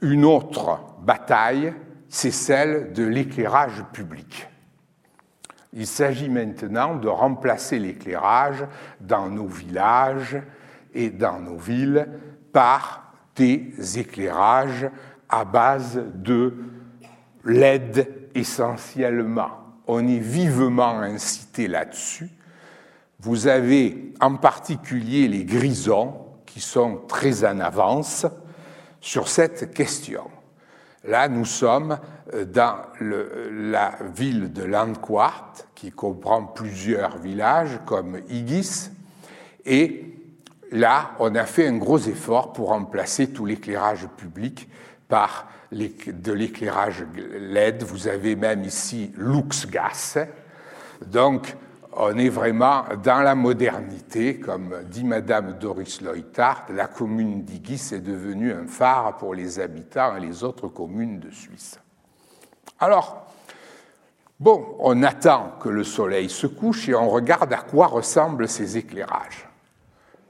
une 0.00 0.24
autre 0.24 0.80
bataille, 1.02 1.72
c'est 2.08 2.30
celle 2.30 2.92
de 2.92 3.04
l'éclairage 3.04 3.84
public. 3.92 4.48
Il 5.72 5.86
s'agit 5.86 6.28
maintenant 6.28 6.96
de 6.96 7.08
remplacer 7.08 7.78
l'éclairage 7.78 8.66
dans 9.00 9.28
nos 9.28 9.46
villages 9.46 10.36
et 10.92 11.08
dans 11.08 11.40
nos 11.40 11.56
villes 11.56 12.08
par 12.52 13.14
des 13.36 13.72
éclairages 13.98 14.90
à 15.28 15.46
base 15.46 16.02
de 16.14 16.54
LED 17.44 18.30
essentiellement. 18.34 19.50
On 19.86 20.06
est 20.06 20.18
vivement 20.18 21.00
incité 21.00 21.68
là-dessus. 21.68 22.28
Vous 23.20 23.46
avez 23.46 24.12
en 24.20 24.36
particulier 24.36 25.28
les 25.28 25.44
grisons 25.44 26.21
qui 26.52 26.60
sont 26.60 27.00
très 27.08 27.46
en 27.46 27.60
avance 27.60 28.26
sur 29.00 29.28
cette 29.28 29.72
question. 29.72 30.24
Là, 31.04 31.28
nous 31.28 31.46
sommes 31.46 31.98
euh, 32.34 32.44
dans 32.44 32.76
la 33.00 33.96
ville 34.14 34.52
de 34.52 34.62
Landquart, 34.62 35.54
qui 35.74 35.90
comprend 35.90 36.44
plusieurs 36.44 37.16
villages 37.16 37.80
comme 37.86 38.20
Igis, 38.28 38.90
et 39.64 40.14
là, 40.70 41.12
on 41.20 41.34
a 41.36 41.46
fait 41.46 41.66
un 41.66 41.78
gros 41.78 41.98
effort 41.98 42.52
pour 42.52 42.68
remplacer 42.68 43.28
tout 43.30 43.46
l'éclairage 43.46 44.06
public 44.18 44.68
par 45.08 45.48
de 45.72 46.32
l'éclairage 46.32 47.06
LED. 47.16 47.82
Vous 47.82 48.08
avez 48.08 48.36
même 48.36 48.62
ici 48.64 49.10
LuxGas. 49.16 50.18
Donc, 51.06 51.56
on 51.94 52.16
est 52.16 52.28
vraiment 52.28 52.84
dans 53.02 53.20
la 53.20 53.34
modernité, 53.34 54.40
comme 54.40 54.82
dit 54.84 55.04
Madame 55.04 55.58
Doris 55.58 56.00
Leutart, 56.00 56.66
la 56.70 56.86
commune 56.86 57.42
d'Igis 57.42 57.94
est 57.94 58.00
devenue 58.00 58.52
un 58.52 58.66
phare 58.66 59.16
pour 59.18 59.34
les 59.34 59.60
habitants 59.60 60.16
et 60.16 60.20
les 60.20 60.42
autres 60.42 60.68
communes 60.68 61.20
de 61.20 61.30
Suisse. 61.30 61.78
Alors, 62.80 63.26
bon, 64.40 64.76
on 64.78 65.02
attend 65.02 65.52
que 65.60 65.68
le 65.68 65.84
soleil 65.84 66.30
se 66.30 66.46
couche 66.46 66.88
et 66.88 66.94
on 66.94 67.08
regarde 67.08 67.52
à 67.52 67.58
quoi 67.58 67.86
ressemblent 67.86 68.48
ces 68.48 68.78
éclairages. 68.78 69.48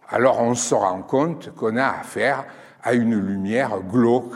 Alors 0.08 0.40
on 0.40 0.54
se 0.54 0.74
rend 0.74 1.02
compte 1.02 1.54
qu'on 1.54 1.76
a 1.76 1.86
affaire 1.86 2.44
à 2.82 2.92
une 2.92 3.14
lumière 3.14 3.80
glauque 3.80 4.34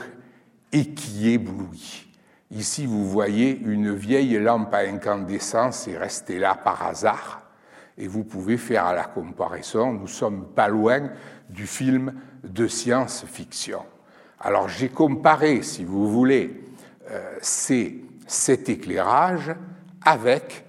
et 0.73 0.95
qui 0.95 1.31
éblouit. 1.31 2.06
Ici, 2.51 2.87
vous 2.87 3.09
voyez 3.09 3.59
une 3.59 3.93
vieille 3.93 4.39
lampe 4.39 4.73
à 4.73 4.79
incandescence 4.79 5.89
est 5.89 5.99
restée 5.99 6.39
là 6.39 6.55
par 6.55 6.87
hasard. 6.87 7.43
Et 7.99 8.07
vous 8.07 8.25
pouvez 8.25 8.57
faire 8.57 8.95
la 8.95 9.05
comparaison. 9.05 9.93
Nous 9.93 10.07
sommes 10.07 10.47
pas 10.55 10.69
loin 10.69 11.11
du 11.49 11.67
film 11.67 12.15
de 12.45 12.69
science-fiction. 12.69 13.83
Alors 14.39 14.69
j'ai 14.69 14.91
comparé, 14.91 15.63
si 15.63 15.85
vous 15.85 16.09
voulez, 16.09 16.63
euh, 17.11 17.39
cet 17.41 18.69
éclairage 18.69 19.55
avec 20.05 20.65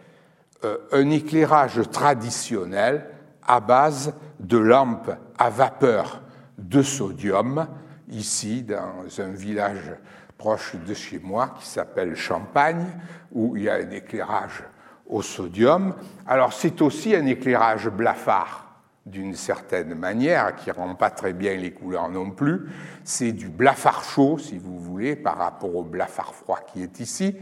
euh, 0.64 0.78
un 0.92 1.10
éclairage 1.12 1.82
traditionnel 1.92 3.06
à 3.46 3.60
base 3.60 4.16
de 4.40 4.58
lampes 4.58 5.12
à 5.38 5.50
vapeur 5.50 6.24
de 6.58 6.82
sodium, 6.82 7.68
ici 8.10 8.64
dans 8.64 9.06
un 9.20 9.32
village 9.32 9.92
proche 10.38 10.76
de 10.76 10.94
chez 10.94 11.20
moi 11.20 11.56
qui 11.60 11.68
s'appelle 11.68 12.16
Champagne, 12.16 12.86
où 13.32 13.58
il 13.58 13.64
y 13.64 13.70
a 13.70 13.76
un 13.76 13.90
éclairage 13.92 14.64
au 15.08 15.22
sodium. 15.22 15.96
Alors 16.26 16.54
c'est 16.54 16.82
aussi 16.82 17.16
un 17.16 17.26
éclairage 17.26 17.90
blafard 17.90 18.68
d'une 19.06 19.36
certaine 19.36 19.96
manière, 19.96 20.56
qui 20.56 20.70
ne 20.70 20.76
rend 20.76 20.96
pas 20.96 21.10
très 21.10 21.32
bien 21.32 21.56
les 21.56 21.72
couleurs 21.72 22.10
non 22.10 22.32
plus. 22.32 22.68
C'est 23.06 23.32
du 23.32 23.48
blafard 23.48 24.04
chaud, 24.04 24.38
si 24.38 24.58
vous 24.58 24.80
voulez, 24.80 25.16
par 25.16 25.38
rapport 25.38 25.74
au 25.76 25.84
blafard 25.84 26.36
froid 26.36 26.60
qui 26.74 26.84
est 26.84 27.00
ici. 27.00 27.38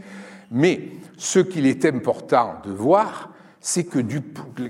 Mais 0.50 0.90
ce 1.16 1.40
qu'il 1.40 1.66
est 1.66 1.84
important 1.84 2.60
de 2.64 2.70
voir, 2.70 3.30
c'est 3.60 3.84
que 3.84 3.98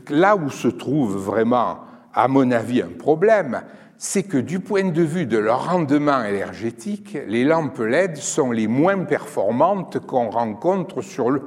là 0.09 0.37
où 0.37 0.49
se 0.49 0.69
trouve 0.69 1.17
vraiment, 1.17 1.81
à 2.15 2.29
mon 2.29 2.51
avis, 2.51 2.81
un 2.81 2.97
problème, 2.99 3.61
c'est 3.99 4.25
que 4.25 4.39
du 4.39 4.61
point 4.61 4.91
de 4.91 5.03
vue 5.03 5.27
de 5.27 5.39
leur 5.39 5.71
rendement 5.71 6.23
énergétique, 6.23 7.17
les 7.27 7.45
lampes 7.45 7.79
LED 7.79 8.17
sont 8.17 8.53
les 8.53 8.67
moins 8.67 9.05
performantes 9.05 9.99
qu'on 10.01 10.31
rencontre 10.31 11.03
sur 11.03 11.31
le 11.31 11.43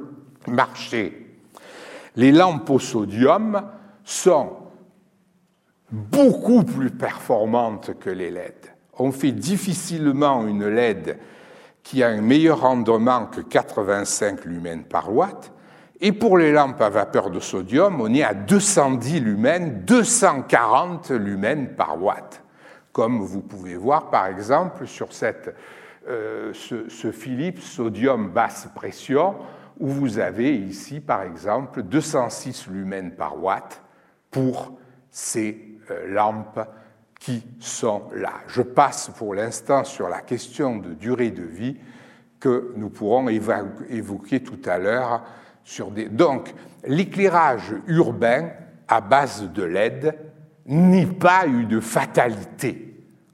marché. 0.48 1.28
Les 2.16 2.32
lampes 2.32 2.70
au 2.70 2.80
sodium 2.80 3.62
sont 4.04 4.54
beaucoup 5.92 6.64
plus 6.64 6.92
performantes 6.92 7.98
que 8.00 8.10
les 8.10 8.32
LED. 8.32 8.56
On 8.98 9.12
fait 9.12 9.32
difficilement 9.32 10.46
une 10.48 10.68
LED 10.68 11.18
qui 11.84 12.04
a 12.04 12.10
un 12.10 12.22
meilleur 12.22 12.62
rendement 12.62 13.26
que 13.28 13.42
85 13.42 14.46
lumens 14.46 14.84
par 14.88 15.14
watt, 15.14 15.52
et 16.02 16.14
pour 16.14 16.38
les 16.38 16.54
lampes 16.54 16.82
à 16.82 16.90
vapeur 16.90 17.30
de 17.30 17.40
sodium, 17.42 18.00
on 18.00 18.14
est 18.14 18.24
à 18.24 18.34
210 18.34 19.20
lumens, 19.20 19.84
240 19.86 21.12
lumens 21.12 21.68
par 21.76 22.02
watt. 22.02 22.42
Comme 22.94 23.20
vous 23.20 23.42
pouvez 23.42 23.76
voir 23.76 24.10
par 24.10 24.28
exemple 24.28 24.88
sur 24.88 25.12
cette, 25.12 25.54
euh, 26.08 26.54
ce, 26.54 27.12
Philips 27.12 27.60
sodium 27.60 28.30
basse 28.30 28.70
pression, 28.74 29.36
où 29.78 29.90
vous 29.90 30.20
avez 30.20 30.56
ici 30.56 31.02
par 31.02 31.24
exemple 31.24 31.84
206 31.84 32.68
lumens 32.68 33.12
par 33.18 33.42
watt 33.42 33.82
pour 34.32 34.80
ces 35.12 35.80
euh, 35.92 36.08
lampes 36.08 36.62
qui 37.20 37.46
sont 37.60 38.04
là. 38.16 38.34
Je 38.48 38.62
passe 38.62 39.12
pour 39.18 39.36
l'instant 39.36 39.84
sur 39.84 40.08
la 40.08 40.22
question 40.22 40.78
de 40.78 40.94
durée 40.94 41.32
de 41.32 41.44
vie 41.44 41.78
que 42.40 42.74
nous 42.78 42.90
pourrons 42.90 43.28
évoquer 43.28 44.42
tout 44.42 44.62
à 44.66 44.78
l'heure 44.78 45.24
donc, 46.12 46.54
l'éclairage 46.86 47.76
urbain 47.88 48.50
à 48.88 49.02
base 49.02 49.50
de 49.52 49.64
LED 49.64 50.16
n'est 50.66 51.06
pas 51.06 51.46
une 51.46 51.82
fatalité. 51.82 52.86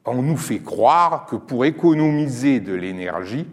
On 0.05 0.21
nous 0.21 0.37
fait 0.37 0.59
croire 0.59 1.25
que 1.25 1.35
pour 1.35 1.65
économiser 1.65 2.59
de 2.59 2.73
l'énergie, 2.73 3.47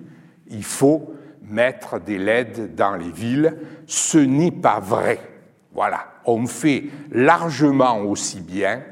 il 0.49 0.65
faut 0.65 1.15
mettre 1.43 2.01
des 2.01 2.19
LED 2.19 2.75
dans 2.75 2.97
les 2.97 3.11
villes. 3.11 3.57
Ce 3.87 4.19
n'est 4.19 4.51
pas 4.51 4.81
vrai. 4.81 5.21
Voilà, 5.73 6.07
on 6.27 6.47
fait 6.47 6.85
largement 7.11 8.01
aussi 8.01 8.41
bien 8.41 8.83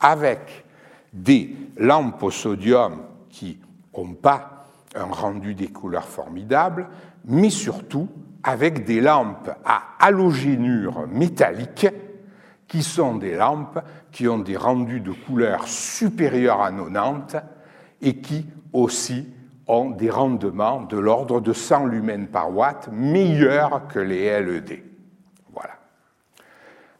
avec 0.00 0.64
des 1.12 1.54
lampes 1.76 2.22
au 2.22 2.30
sodium 2.30 3.02
qui 3.28 3.58
n'ont 3.96 4.14
pas 4.14 4.66
un 4.94 5.04
rendu 5.04 5.54
des 5.54 5.68
couleurs 5.68 6.08
formidables, 6.08 6.88
mais 7.26 7.50
surtout 7.50 8.08
avec 8.44 8.84
des 8.84 9.00
lampes 9.00 9.50
à 9.64 9.82
halogénure 9.98 11.06
métallique 11.08 11.88
qui 12.68 12.82
sont 12.82 13.16
des 13.16 13.34
lampes 13.34 13.80
qui 14.12 14.28
ont 14.28 14.38
des 14.38 14.56
rendus 14.56 15.00
de 15.00 15.12
couleur 15.12 15.66
supérieurs 15.66 16.60
à 16.60 16.70
90 16.70 17.36
et 18.02 18.16
qui 18.16 18.46
aussi 18.72 19.32
ont 19.66 19.90
des 19.90 20.10
rendements 20.10 20.82
de 20.82 20.98
l'ordre 20.98 21.40
de 21.40 21.52
100 21.52 21.86
lumens 21.86 22.28
par 22.30 22.54
watt 22.54 22.88
meilleurs 22.92 23.88
que 23.88 23.98
les 23.98 24.40
LED. 24.40 24.82
Voilà. 25.52 25.74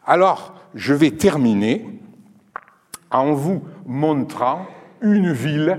Alors, 0.06 0.54
je 0.74 0.94
vais 0.94 1.10
terminer 1.10 1.86
en 3.10 3.32
vous 3.32 3.62
montrant 3.86 4.66
une 5.02 5.30
ville 5.30 5.78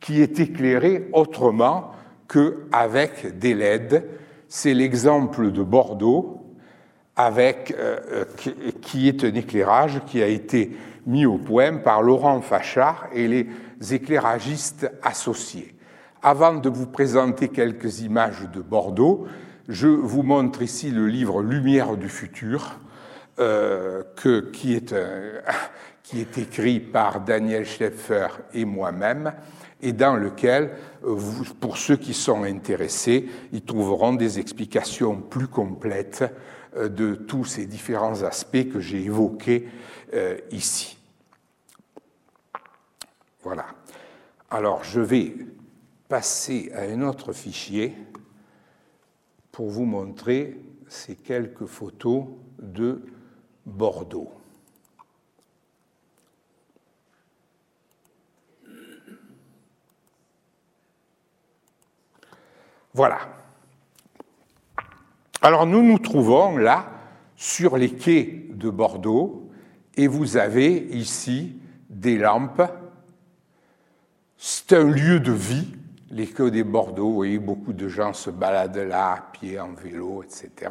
qui 0.00 0.20
est 0.20 0.40
éclairée 0.40 1.08
autrement 1.12 1.92
qu'avec 2.28 3.38
des 3.38 3.54
LED 3.54 4.04
c'est 4.50 4.74
l'exemple 4.74 5.52
de 5.52 5.62
Bordeaux, 5.62 6.44
avec, 7.14 7.72
euh, 7.78 8.24
qui 8.82 9.08
est 9.08 9.24
un 9.24 9.34
éclairage 9.34 10.02
qui 10.06 10.20
a 10.22 10.26
été 10.26 10.76
mis 11.06 11.24
au 11.24 11.38
point 11.38 11.76
par 11.76 12.02
Laurent 12.02 12.40
Fachard 12.40 13.08
et 13.14 13.28
les 13.28 13.46
éclairagistes 13.94 14.90
associés. 15.02 15.74
Avant 16.22 16.54
de 16.54 16.68
vous 16.68 16.86
présenter 16.86 17.48
quelques 17.48 18.00
images 18.00 18.48
de 18.52 18.60
Bordeaux, 18.60 19.26
je 19.68 19.86
vous 19.86 20.24
montre 20.24 20.62
ici 20.62 20.90
le 20.90 21.06
livre 21.06 21.42
Lumière 21.42 21.96
du 21.96 22.08
futur, 22.08 22.80
euh, 23.38 24.02
que, 24.16 24.50
qui, 24.50 24.74
est 24.74 24.94
qui 26.02 26.20
est 26.20 26.38
écrit 26.38 26.80
par 26.80 27.20
Daniel 27.20 27.64
Scheffer 27.64 28.26
et 28.52 28.64
moi-même, 28.64 29.32
et 29.82 29.92
dans 29.92 30.16
lequel, 30.16 30.76
euh, 31.04 31.16
pour 31.60 31.76
ceux 31.76 31.96
qui 31.96 32.14
sont 32.14 32.44
intéressés, 32.44 33.28
ils 33.52 33.62
trouveront 33.62 34.14
des 34.14 34.38
explications 34.38 35.20
plus 35.20 35.48
complètes 35.48 36.24
euh, 36.76 36.88
de 36.88 37.14
tous 37.14 37.44
ces 37.44 37.66
différents 37.66 38.22
aspects 38.22 38.68
que 38.70 38.80
j'ai 38.80 39.04
évoqués 39.04 39.68
euh, 40.14 40.38
ici. 40.50 40.98
Voilà. 43.42 43.66
Alors, 44.50 44.84
je 44.84 45.00
vais 45.00 45.34
passer 46.08 46.70
à 46.74 46.82
un 46.82 47.02
autre 47.02 47.32
fichier 47.32 47.94
pour 49.52 49.70
vous 49.70 49.84
montrer 49.84 50.60
ces 50.88 51.14
quelques 51.14 51.66
photos 51.66 52.24
de 52.58 53.02
Bordeaux. 53.64 54.39
Voilà. 63.00 63.20
Alors 65.40 65.64
nous 65.64 65.82
nous 65.82 65.98
trouvons 65.98 66.58
là 66.58 66.84
sur 67.34 67.78
les 67.78 67.94
quais 67.94 68.44
de 68.50 68.68
Bordeaux 68.68 69.50
et 69.96 70.06
vous 70.06 70.36
avez 70.36 70.86
ici 70.90 71.56
des 71.88 72.18
lampes. 72.18 72.60
C'est 74.36 74.74
un 74.74 74.84
lieu 74.84 75.18
de 75.18 75.32
vie, 75.32 75.74
les 76.10 76.26
quais 76.26 76.50
de 76.50 76.62
Bordeaux. 76.62 77.24
Vous 77.24 77.40
beaucoup 77.40 77.72
de 77.72 77.88
gens 77.88 78.12
se 78.12 78.28
baladent 78.28 78.76
là 78.76 79.12
à 79.12 79.20
pied, 79.32 79.58
en 79.58 79.72
vélo, 79.72 80.22
etc. 80.22 80.70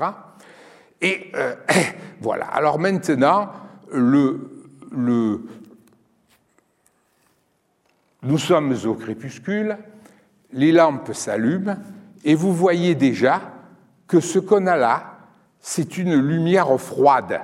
Et 1.01 1.32
euh, 1.34 1.55
voilà. 2.21 2.45
Alors 2.45 2.77
maintenant, 2.77 3.49
nous 3.91 5.17
sommes 8.38 8.75
au 8.86 8.93
crépuscule, 8.93 9.80
les 10.53 10.71
lampes 10.71 11.11
s'allument 11.11 11.77
et 12.24 12.36
vous 12.36 12.53
voyez 12.53 12.95
déjà 12.95 13.41
que 14.07 14.20
ce 14.20 14.39
qu'on 14.39 14.67
a 14.67 14.76
là, 14.76 15.20
c'est 15.59 15.97
une 15.97 16.15
lumière 16.15 16.80
froide, 16.80 17.41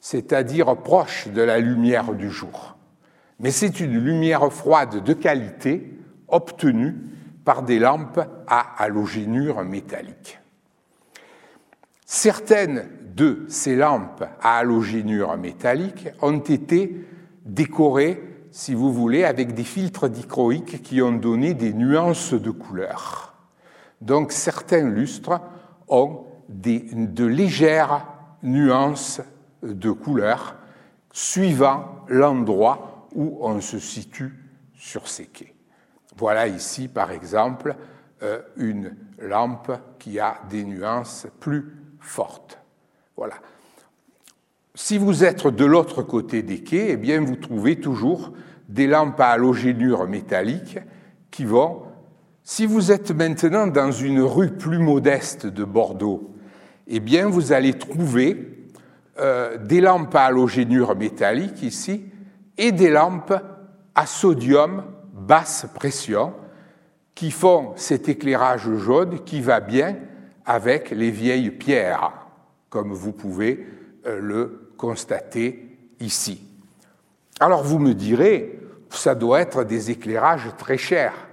c'est-à-dire 0.00 0.76
proche 0.76 1.28
de 1.28 1.42
la 1.42 1.58
lumière 1.58 2.14
du 2.14 2.30
jour. 2.30 2.76
Mais 3.40 3.50
c'est 3.50 3.80
une 3.80 3.98
lumière 3.98 4.52
froide 4.52 5.02
de 5.02 5.12
qualité 5.12 5.98
obtenue 6.28 6.96
par 7.44 7.62
des 7.62 7.78
lampes 7.78 8.20
à 8.46 8.82
halogénure 8.82 9.64
métallique. 9.64 10.40
Certaines 12.06 12.88
de 13.14 13.44
ces 13.48 13.76
lampes 13.76 14.24
à 14.40 14.58
halogénure 14.58 15.36
métallique 15.36 16.08
ont 16.22 16.38
été 16.38 17.04
décorées, 17.44 18.22
si 18.50 18.74
vous 18.74 18.92
voulez, 18.92 19.24
avec 19.24 19.54
des 19.54 19.64
filtres 19.64 20.08
dichroïques 20.08 20.82
qui 20.82 21.02
ont 21.02 21.12
donné 21.12 21.54
des 21.54 21.72
nuances 21.72 22.34
de 22.34 22.50
couleurs. 22.50 23.33
Donc 24.04 24.32
certains 24.32 24.88
lustres 24.88 25.40
ont 25.88 26.26
de 26.48 27.24
légères 27.24 28.06
nuances 28.42 29.22
de 29.62 29.90
couleur 29.90 30.56
suivant 31.10 32.04
l'endroit 32.08 33.08
où 33.14 33.38
on 33.40 33.60
se 33.62 33.78
situe 33.78 34.34
sur 34.74 35.08
ces 35.08 35.26
quais. 35.26 35.54
Voilà 36.16 36.46
ici, 36.48 36.88
par 36.88 37.12
exemple, 37.12 37.76
euh, 38.22 38.42
une 38.56 38.94
lampe 39.18 39.72
qui 39.98 40.20
a 40.20 40.38
des 40.50 40.64
nuances 40.64 41.26
plus 41.40 41.72
fortes. 41.98 42.58
Voilà. 43.16 43.36
Si 44.74 44.98
vous 44.98 45.24
êtes 45.24 45.46
de 45.46 45.64
l'autre 45.64 46.02
côté 46.02 46.42
des 46.42 46.62
quais, 46.62 46.90
eh 46.90 46.96
bien, 46.96 47.20
vous 47.20 47.36
trouvez 47.36 47.80
toujours 47.80 48.32
des 48.68 48.86
lampes 48.86 49.20
à 49.20 49.28
halogénure 49.28 50.06
métallique 50.06 50.78
qui 51.30 51.44
vont 51.44 51.93
si 52.44 52.66
vous 52.66 52.92
êtes 52.92 53.10
maintenant 53.10 53.66
dans 53.66 53.90
une 53.90 54.20
rue 54.20 54.50
plus 54.50 54.78
modeste 54.78 55.46
de 55.46 55.64
Bordeaux, 55.64 56.34
eh 56.86 57.00
bien, 57.00 57.26
vous 57.26 57.52
allez 57.52 57.72
trouver 57.72 58.68
euh, 59.18 59.56
des 59.56 59.80
lampes 59.80 60.14
à 60.14 60.26
halogénure 60.26 60.94
métallique 60.94 61.62
ici 61.62 62.04
et 62.58 62.70
des 62.70 62.90
lampes 62.90 63.34
à 63.94 64.06
sodium 64.06 64.84
basse 65.14 65.66
pression 65.74 66.34
qui 67.14 67.30
font 67.30 67.72
cet 67.76 68.10
éclairage 68.10 68.70
jaune 68.76 69.20
qui 69.24 69.40
va 69.40 69.60
bien 69.60 69.96
avec 70.44 70.90
les 70.90 71.10
vieilles 71.10 71.50
pierres, 71.50 72.12
comme 72.68 72.92
vous 72.92 73.12
pouvez 73.12 73.66
euh, 74.06 74.20
le 74.20 74.72
constater 74.76 75.78
ici. 76.00 76.46
Alors 77.40 77.62
vous 77.62 77.78
me 77.78 77.94
direz, 77.94 78.60
ça 78.90 79.14
doit 79.14 79.40
être 79.40 79.64
des 79.64 79.90
éclairages 79.90 80.50
très 80.58 80.76
chers. 80.76 81.23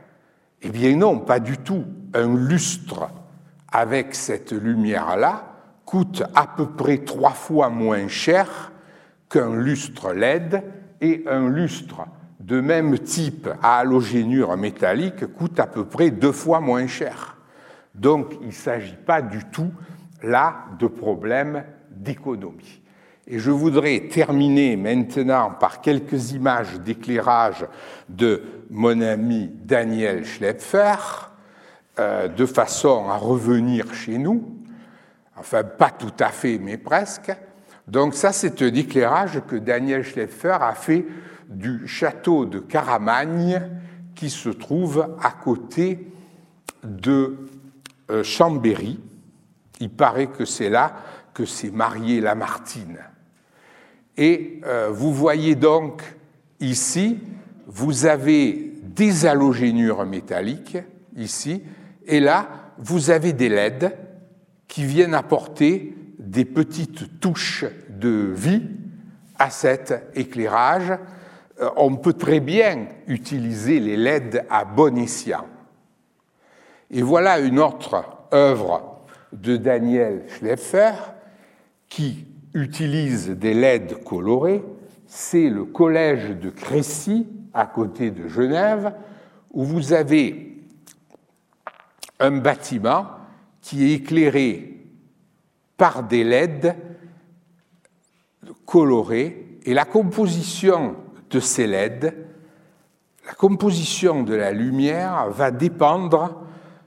Eh 0.61 0.69
bien 0.69 0.95
non, 0.95 1.19
pas 1.19 1.39
du 1.39 1.57
tout. 1.57 1.85
Un 2.13 2.35
lustre 2.35 3.09
avec 3.71 4.15
cette 4.15 4.51
lumière-là 4.51 5.45
coûte 5.85 6.23
à 6.35 6.47
peu 6.47 6.67
près 6.67 6.99
trois 6.99 7.31
fois 7.31 7.69
moins 7.69 8.07
cher 8.07 8.71
qu'un 9.29 9.55
lustre 9.55 10.13
LED 10.13 10.63
et 10.99 11.23
un 11.27 11.49
lustre 11.49 12.01
de 12.39 12.59
même 12.59 12.99
type 12.99 13.49
à 13.61 13.79
halogénure 13.79 14.55
métallique 14.57 15.25
coûte 15.33 15.59
à 15.59 15.67
peu 15.67 15.85
près 15.85 16.11
deux 16.11 16.31
fois 16.31 16.59
moins 16.59 16.87
cher. 16.87 17.37
Donc 17.95 18.33
il 18.41 18.47
ne 18.47 18.53
s'agit 18.53 18.97
pas 19.05 19.21
du 19.21 19.45
tout 19.51 19.71
là 20.23 20.65
de 20.79 20.87
problème 20.87 21.63
d'économie. 21.89 22.81
Et 23.27 23.39
je 23.39 23.51
voudrais 23.51 24.07
terminer 24.09 24.75
maintenant 24.75 25.51
par 25.51 25.81
quelques 25.81 26.31
images 26.31 26.79
d'éclairage 26.79 27.65
de 28.09 28.43
mon 28.71 29.01
ami 29.01 29.51
Daniel 29.65 30.25
Schlepfer, 30.25 30.95
euh, 31.99 32.29
de 32.29 32.45
façon 32.45 33.09
à 33.09 33.17
revenir 33.17 33.93
chez 33.93 34.17
nous. 34.17 34.57
Enfin, 35.37 35.63
pas 35.63 35.89
tout 35.89 36.13
à 36.19 36.29
fait, 36.29 36.57
mais 36.57 36.77
presque. 36.77 37.31
Donc 37.87 38.15
ça, 38.15 38.31
c'est 38.31 38.61
un 38.61 38.73
éclairage 38.73 39.41
que 39.45 39.57
Daniel 39.57 40.03
Schlepfer 40.03 40.57
a 40.61 40.73
fait 40.73 41.05
du 41.49 41.85
château 41.85 42.45
de 42.45 42.59
Caramagne, 42.59 43.61
qui 44.15 44.29
se 44.29 44.49
trouve 44.49 45.17
à 45.21 45.31
côté 45.31 46.07
de 46.83 47.39
euh, 48.09 48.23
Chambéry. 48.23 49.01
Il 49.81 49.89
paraît 49.89 50.27
que 50.27 50.45
c'est 50.45 50.69
là 50.69 50.93
que 51.33 51.43
s'est 51.43 51.71
mariée 51.71 52.21
Lamartine. 52.21 52.99
Et 54.15 54.61
euh, 54.65 54.89
vous 54.91 55.13
voyez 55.13 55.55
donc 55.55 56.03
ici, 56.61 57.19
vous 57.67 58.05
avez 58.05 58.73
des 58.83 59.25
halogénures 59.25 60.05
métalliques, 60.05 60.77
ici, 61.15 61.63
et 62.05 62.19
là, 62.19 62.49
vous 62.77 63.09
avez 63.09 63.33
des 63.33 63.49
LED 63.49 63.95
qui 64.67 64.85
viennent 64.85 65.13
apporter 65.13 65.95
des 66.17 66.45
petites 66.45 67.19
touches 67.19 67.65
de 67.89 68.31
vie 68.33 68.63
à 69.37 69.49
cet 69.49 69.93
éclairage. 70.15 70.91
Euh, 71.59 71.69
on 71.77 71.95
peut 71.95 72.13
très 72.13 72.39
bien 72.39 72.87
utiliser 73.07 73.79
les 73.79 73.97
LED 73.97 74.45
à 74.49 74.65
bon 74.65 74.97
escient. 74.97 75.45
Et 76.89 77.01
voilà 77.01 77.39
une 77.39 77.59
autre 77.59 78.03
œuvre 78.33 79.03
de 79.33 79.57
Daniel 79.57 80.23
Schleifer 80.27 80.93
qui 81.89 82.25
utilise 82.53 83.29
des 83.29 83.53
LED 83.53 84.03
colorés, 84.03 84.63
c'est 85.07 85.49
le 85.49 85.65
collège 85.65 86.37
de 86.37 86.49
Crécy, 86.49 87.27
à 87.53 87.65
côté 87.65 88.11
de 88.11 88.27
Genève, 88.27 88.93
où 89.51 89.63
vous 89.63 89.93
avez 89.93 90.57
un 92.19 92.37
bâtiment 92.37 93.07
qui 93.61 93.85
est 93.85 93.95
éclairé 93.95 94.85
par 95.77 96.03
des 96.03 96.23
LED 96.23 96.75
colorés, 98.65 99.59
et 99.63 99.73
la 99.73 99.85
composition 99.85 100.95
de 101.29 101.39
ces 101.39 101.67
LED, 101.67 102.15
la 103.25 103.33
composition 103.33 104.23
de 104.23 104.33
la 104.33 104.51
lumière 104.51 105.29
va 105.29 105.51
dépendre 105.51 106.41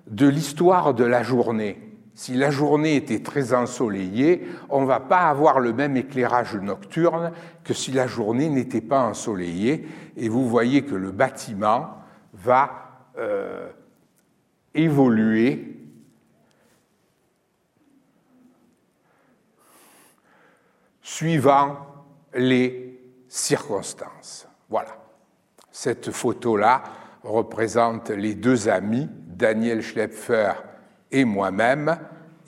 de 0.08 0.26
l'histoire 0.26 0.94
de 0.94 1.04
la 1.04 1.22
journée. 1.22 1.83
Si 2.14 2.34
la 2.34 2.50
journée 2.50 2.94
était 2.94 3.22
très 3.22 3.52
ensoleillée, 3.52 4.46
on 4.68 4.82
ne 4.82 4.86
va 4.86 5.00
pas 5.00 5.28
avoir 5.28 5.58
le 5.58 5.72
même 5.72 5.96
éclairage 5.96 6.54
nocturne 6.54 7.32
que 7.64 7.74
si 7.74 7.90
la 7.90 8.06
journée 8.06 8.48
n'était 8.48 8.80
pas 8.80 9.02
ensoleillée. 9.02 9.88
Et 10.16 10.28
vous 10.28 10.48
voyez 10.48 10.82
que 10.82 10.94
le 10.94 11.10
bâtiment 11.10 11.96
va 12.32 13.10
euh, 13.18 13.68
évoluer 14.74 15.76
suivant 21.02 21.78
les 22.32 23.00
circonstances. 23.28 24.46
Voilà. 24.70 24.96
Cette 25.72 26.12
photo-là 26.12 26.84
représente 27.24 28.10
les 28.10 28.36
deux 28.36 28.68
amis, 28.68 29.08
Daniel 29.26 29.82
Schlepfer 29.82 30.52
et 31.14 31.24
moi-même 31.24 31.96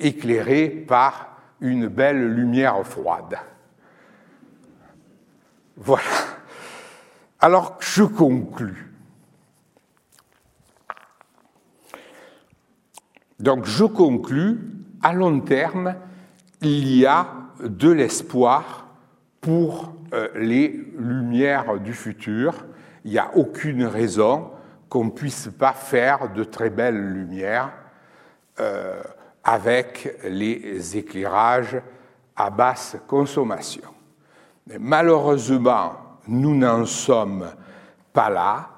éclairés 0.00 0.68
par 0.68 1.38
une 1.60 1.86
belle 1.86 2.34
lumière 2.34 2.84
froide. 2.84 3.38
Voilà. 5.76 6.02
Alors 7.38 7.78
je 7.80 8.02
conclus. 8.02 8.92
Donc 13.38 13.66
je 13.66 13.84
conclus, 13.84 14.58
à 15.02 15.12
long 15.12 15.40
terme, 15.40 15.94
il 16.60 16.96
y 16.96 17.06
a 17.06 17.28
de 17.60 17.90
l'espoir 17.90 18.88
pour 19.40 19.94
euh, 20.12 20.28
les 20.34 20.90
lumières 20.98 21.78
du 21.78 21.92
futur. 21.92 22.66
il 23.04 23.12
n'y 23.12 23.18
a 23.18 23.30
aucune 23.36 23.84
raison 23.84 24.50
qu'on 24.88 25.04
ne 25.04 25.10
puisse 25.10 25.50
pas 25.56 25.72
faire 25.72 26.32
de 26.32 26.42
très 26.42 26.70
belles 26.70 27.12
lumières 27.12 27.72
euh, 28.60 29.02
avec 29.44 30.16
les 30.24 30.96
éclairages 30.96 31.80
à 32.34 32.50
basse 32.50 32.96
consommation. 33.06 33.88
Malheureusement, 34.78 35.92
nous 36.26 36.56
n'en 36.56 36.84
sommes 36.84 37.46
pas 38.12 38.30
là. 38.30 38.68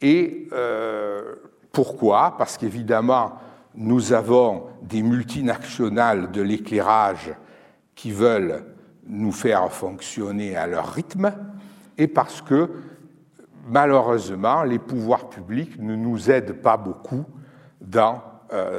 Et 0.00 0.48
euh, 0.52 1.34
pourquoi? 1.72 2.36
Parce 2.38 2.56
qu'évidemment, 2.56 3.32
nous 3.74 4.12
avons 4.12 4.66
des 4.82 5.02
multinationales 5.02 6.30
de 6.30 6.42
l'éclairage 6.42 7.34
qui 7.94 8.12
veulent 8.12 8.64
nous 9.06 9.32
faire 9.32 9.70
fonctionner 9.72 10.56
à 10.56 10.66
leur 10.66 10.88
rythme, 10.88 11.32
et 11.98 12.06
parce 12.06 12.40
que 12.40 12.70
malheureusement, 13.66 14.62
les 14.62 14.78
pouvoirs 14.78 15.28
publics 15.28 15.78
ne 15.78 15.96
nous 15.96 16.30
aident 16.30 16.60
pas 16.60 16.76
beaucoup 16.76 17.24
dans 17.80 18.22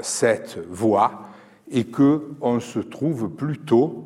cette 0.02 0.58
voie 0.70 1.30
et 1.70 1.86
qu'on 1.86 2.60
se 2.60 2.80
trouve 2.80 3.30
plutôt, 3.30 4.06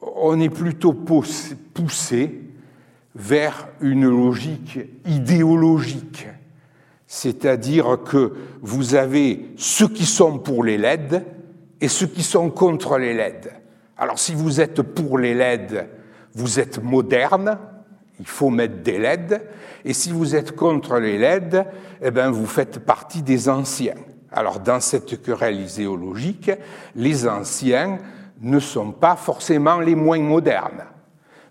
on 0.00 0.40
est 0.40 0.50
plutôt 0.50 0.92
poussé 0.92 2.40
vers 3.14 3.68
une 3.80 4.08
logique 4.08 4.78
idéologique. 5.06 6.26
C'est-à-dire 7.06 7.98
que 8.04 8.34
vous 8.60 8.94
avez 8.94 9.50
ceux 9.56 9.88
qui 9.88 10.04
sont 10.04 10.38
pour 10.38 10.62
les 10.62 10.78
LED 10.78 11.24
et 11.80 11.88
ceux 11.88 12.06
qui 12.06 12.22
sont 12.22 12.50
contre 12.50 12.98
les 12.98 13.14
LED. 13.14 13.52
Alors 13.96 14.18
si 14.18 14.34
vous 14.34 14.60
êtes 14.60 14.82
pour 14.82 15.18
les 15.18 15.34
LED, 15.34 15.88
vous 16.34 16.60
êtes 16.60 16.82
moderne, 16.82 17.58
il 18.18 18.26
faut 18.26 18.50
mettre 18.50 18.82
des 18.82 18.98
LED, 18.98 19.42
et 19.84 19.92
si 19.92 20.12
vous 20.12 20.34
êtes 20.34 20.56
contre 20.56 20.98
les 20.98 21.18
LED, 21.18 21.64
eh 22.02 22.10
bien, 22.10 22.30
vous 22.30 22.46
faites 22.46 22.80
partie 22.80 23.22
des 23.22 23.48
anciens. 23.48 23.94
Alors, 24.32 24.60
dans 24.60 24.80
cette 24.80 25.22
querelle 25.22 25.60
idéologique, 25.60 26.50
les 26.94 27.26
anciens 27.26 27.98
ne 28.40 28.60
sont 28.60 28.92
pas 28.92 29.16
forcément 29.16 29.80
les 29.80 29.94
moins 29.94 30.20
modernes. 30.20 30.84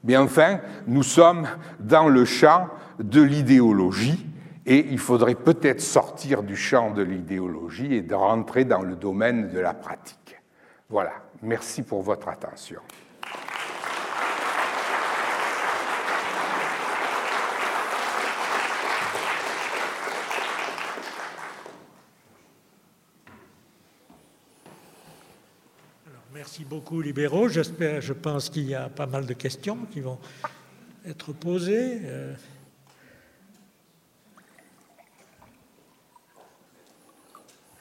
Mais 0.03 0.15
enfin, 0.17 0.59
nous 0.85 1.03
sommes 1.03 1.47
dans 1.79 2.07
le 2.07 2.25
champ 2.25 2.67
de 2.99 3.21
l'idéologie, 3.21 4.25
et 4.65 4.85
il 4.91 4.99
faudrait 4.99 5.35
peut-être 5.35 5.81
sortir 5.81 6.43
du 6.43 6.55
champ 6.55 6.91
de 6.91 7.01
l'idéologie 7.01 7.95
et 7.95 8.01
de 8.01 8.13
rentrer 8.13 8.65
dans 8.65 8.81
le 8.81 8.95
domaine 8.95 9.49
de 9.49 9.59
la 9.59 9.73
pratique. 9.73 10.37
Voilà. 10.89 11.13
Merci 11.41 11.83
pour 11.83 12.01
votre 12.01 12.27
attention. 12.29 12.81
Merci 26.57 26.69
beaucoup, 26.69 27.01
libéraux. 27.01 27.49
J'espère, 27.49 28.01
je 28.01 28.13
pense 28.13 28.49
qu'il 28.49 28.63
y 28.63 28.73
a 28.73 28.89
pas 28.89 29.05
mal 29.05 29.27
de 29.27 29.33
questions 29.35 29.77
qui 29.91 29.99
vont 29.99 30.17
être 31.05 31.31
posées. 31.31 31.99
Euh, 32.03 32.33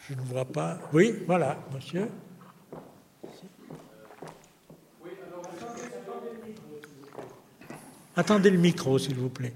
je 0.07 0.12
ne 0.12 0.20
vois 0.20 0.45
pas. 0.45 0.79
Oui, 0.93 1.22
voilà, 1.27 1.59
monsieur. 1.72 2.11
Attendez 8.14 8.51
le 8.51 8.59
micro, 8.59 8.99
s'il 8.99 9.16
vous 9.16 9.31
plaît, 9.31 9.55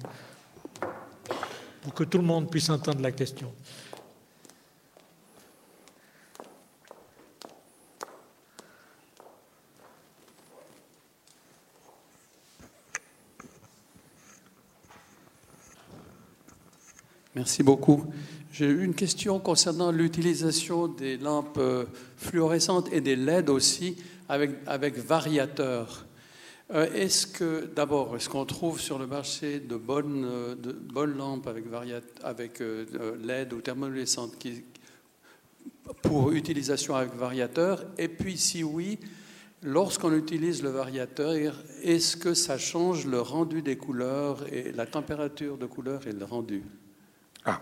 pour 1.83 1.93
que 1.93 2.05
tout 2.05 2.17
le 2.17 2.25
monde 2.25 2.51
puisse 2.51 2.71
entendre 2.71 3.03
la 3.03 3.13
question. 3.13 3.53
Merci 17.37 17.63
beaucoup. 17.63 18.05
J'ai 18.53 18.69
une 18.69 18.95
question 18.95 19.39
concernant 19.39 19.93
l'utilisation 19.93 20.89
des 20.89 21.17
lampes 21.17 21.59
euh, 21.59 21.85
fluorescentes 22.17 22.93
et 22.93 23.01
des 23.01 23.15
LED 23.15 23.49
aussi 23.49 23.97
avec, 24.29 24.51
avec 24.67 24.99
variateurs. 24.99 26.07
Euh, 26.73 26.93
est-ce 26.93 27.29
que, 27.29 27.67
d'abord, 27.67 28.17
est-ce 28.17 28.29
qu'on 28.29 28.45
trouve 28.45 28.81
sur 28.81 28.99
le 28.99 29.07
marché 29.07 29.61
de 29.61 29.77
bonnes, 29.77 30.25
euh, 30.25 30.57
bonnes 30.93 31.17
lampes 31.17 31.47
avec, 31.47 31.67
avec 32.25 32.61
LED 33.23 33.53
ou 33.53 33.61
thermoluminescentes 33.61 34.35
pour 36.03 36.33
utilisation 36.33 36.97
avec 36.97 37.15
variateur 37.15 37.85
Et 37.97 38.09
puis, 38.09 38.37
si 38.37 38.65
oui, 38.65 38.99
lorsqu'on 39.63 40.13
utilise 40.13 40.65
le 40.65 40.71
variateur, 40.71 41.55
est-ce 41.85 42.17
que 42.17 42.35
ça 42.35 42.59
change 42.59 43.07
le 43.07 43.21
rendu 43.21 43.63
des 43.63 43.77
couleurs 43.77 44.53
et 44.53 44.73
la 44.73 44.87
température 44.87 45.59
de 45.59 45.67
couleur 45.67 46.09
et 46.09 46.13
le 46.13 46.25
rendu? 46.25 46.65
Ah. 47.47 47.61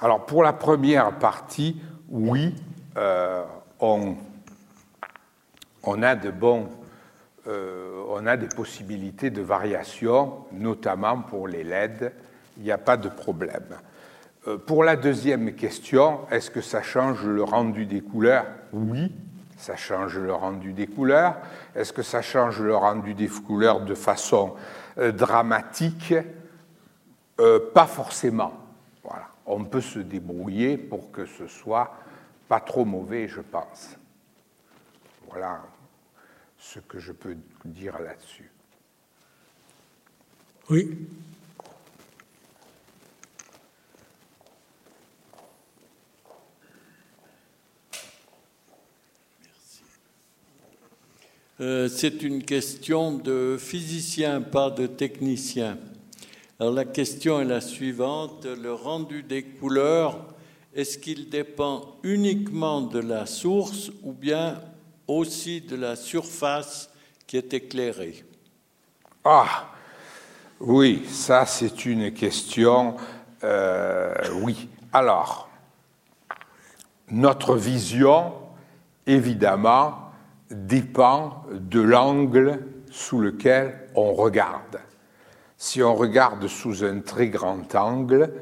Alors 0.00 0.24
pour 0.24 0.42
la 0.42 0.52
première 0.54 1.18
partie, 1.18 1.80
oui, 2.08 2.54
euh, 2.96 3.44
on, 3.78 4.16
a 6.02 6.14
de 6.16 6.30
bons, 6.30 6.68
euh, 7.46 8.02
on 8.08 8.26
a 8.26 8.36
des 8.36 8.48
possibilités 8.48 9.30
de 9.30 9.42
variation, 9.42 10.46
notamment 10.52 11.18
pour 11.18 11.48
les 11.48 11.64
LED. 11.64 12.12
Il 12.56 12.62
n'y 12.62 12.72
a 12.72 12.78
pas 12.78 12.96
de 12.96 13.08
problème. 13.08 13.76
Euh, 14.48 14.56
pour 14.56 14.84
la 14.84 14.96
deuxième 14.96 15.54
question, 15.54 16.20
est-ce 16.30 16.50
que 16.50 16.62
ça 16.62 16.82
change 16.82 17.24
le 17.24 17.44
rendu 17.44 17.84
des 17.84 18.00
couleurs? 18.00 18.46
Oui, 18.72 19.12
ça 19.58 19.76
change 19.76 20.18
le 20.18 20.32
rendu 20.32 20.72
des 20.72 20.86
couleurs. 20.86 21.36
Est-ce 21.76 21.92
que 21.92 22.02
ça 22.02 22.22
change 22.22 22.60
le 22.60 22.74
rendu 22.74 23.12
des 23.12 23.28
couleurs 23.28 23.82
de 23.82 23.94
façon 23.94 24.54
dramatique? 24.96 26.14
Pas 27.72 27.86
forcément 27.86 28.52
on 29.50 29.64
peut 29.64 29.80
se 29.80 29.98
débrouiller 29.98 30.78
pour 30.78 31.10
que 31.10 31.26
ce 31.26 31.46
soit 31.46 31.96
pas 32.48 32.60
trop 32.60 32.84
mauvais, 32.84 33.28
je 33.28 33.40
pense. 33.40 33.96
Voilà 35.28 35.62
ce 36.58 36.78
que 36.78 36.98
je 36.98 37.12
peux 37.12 37.36
dire 37.64 37.98
là-dessus. 37.98 38.50
Oui. 40.68 41.08
Euh, 51.60 51.88
c'est 51.88 52.22
une 52.22 52.42
question 52.42 53.12
de 53.18 53.56
physicien, 53.58 54.40
pas 54.40 54.70
de 54.70 54.86
technicien. 54.86 55.76
Alors 56.60 56.74
la 56.74 56.84
question 56.84 57.40
est 57.40 57.46
la 57.46 57.62
suivante. 57.62 58.44
Le 58.44 58.74
rendu 58.74 59.22
des 59.22 59.44
couleurs, 59.44 60.26
est-ce 60.74 60.98
qu'il 60.98 61.30
dépend 61.30 61.96
uniquement 62.02 62.82
de 62.82 62.98
la 62.98 63.24
source 63.24 63.90
ou 64.02 64.12
bien 64.12 64.60
aussi 65.08 65.62
de 65.62 65.74
la 65.74 65.96
surface 65.96 66.90
qui 67.26 67.38
est 67.38 67.54
éclairée? 67.54 68.26
Ah, 69.24 69.70
oui, 70.60 71.02
ça 71.08 71.46
c'est 71.46 71.86
une 71.86 72.12
question. 72.12 72.94
Euh, 73.42 74.12
oui. 74.42 74.68
Alors, 74.92 75.48
notre 77.10 77.56
vision, 77.56 78.34
évidemment, 79.06 80.12
dépend 80.50 81.42
de 81.52 81.80
l'angle 81.80 82.66
sous 82.90 83.18
lequel 83.18 83.88
on 83.94 84.12
regarde. 84.12 84.78
Si 85.62 85.82
on 85.82 85.94
regarde 85.94 86.46
sous 86.46 86.84
un 86.84 87.00
très 87.00 87.28
grand 87.28 87.74
angle, 87.74 88.32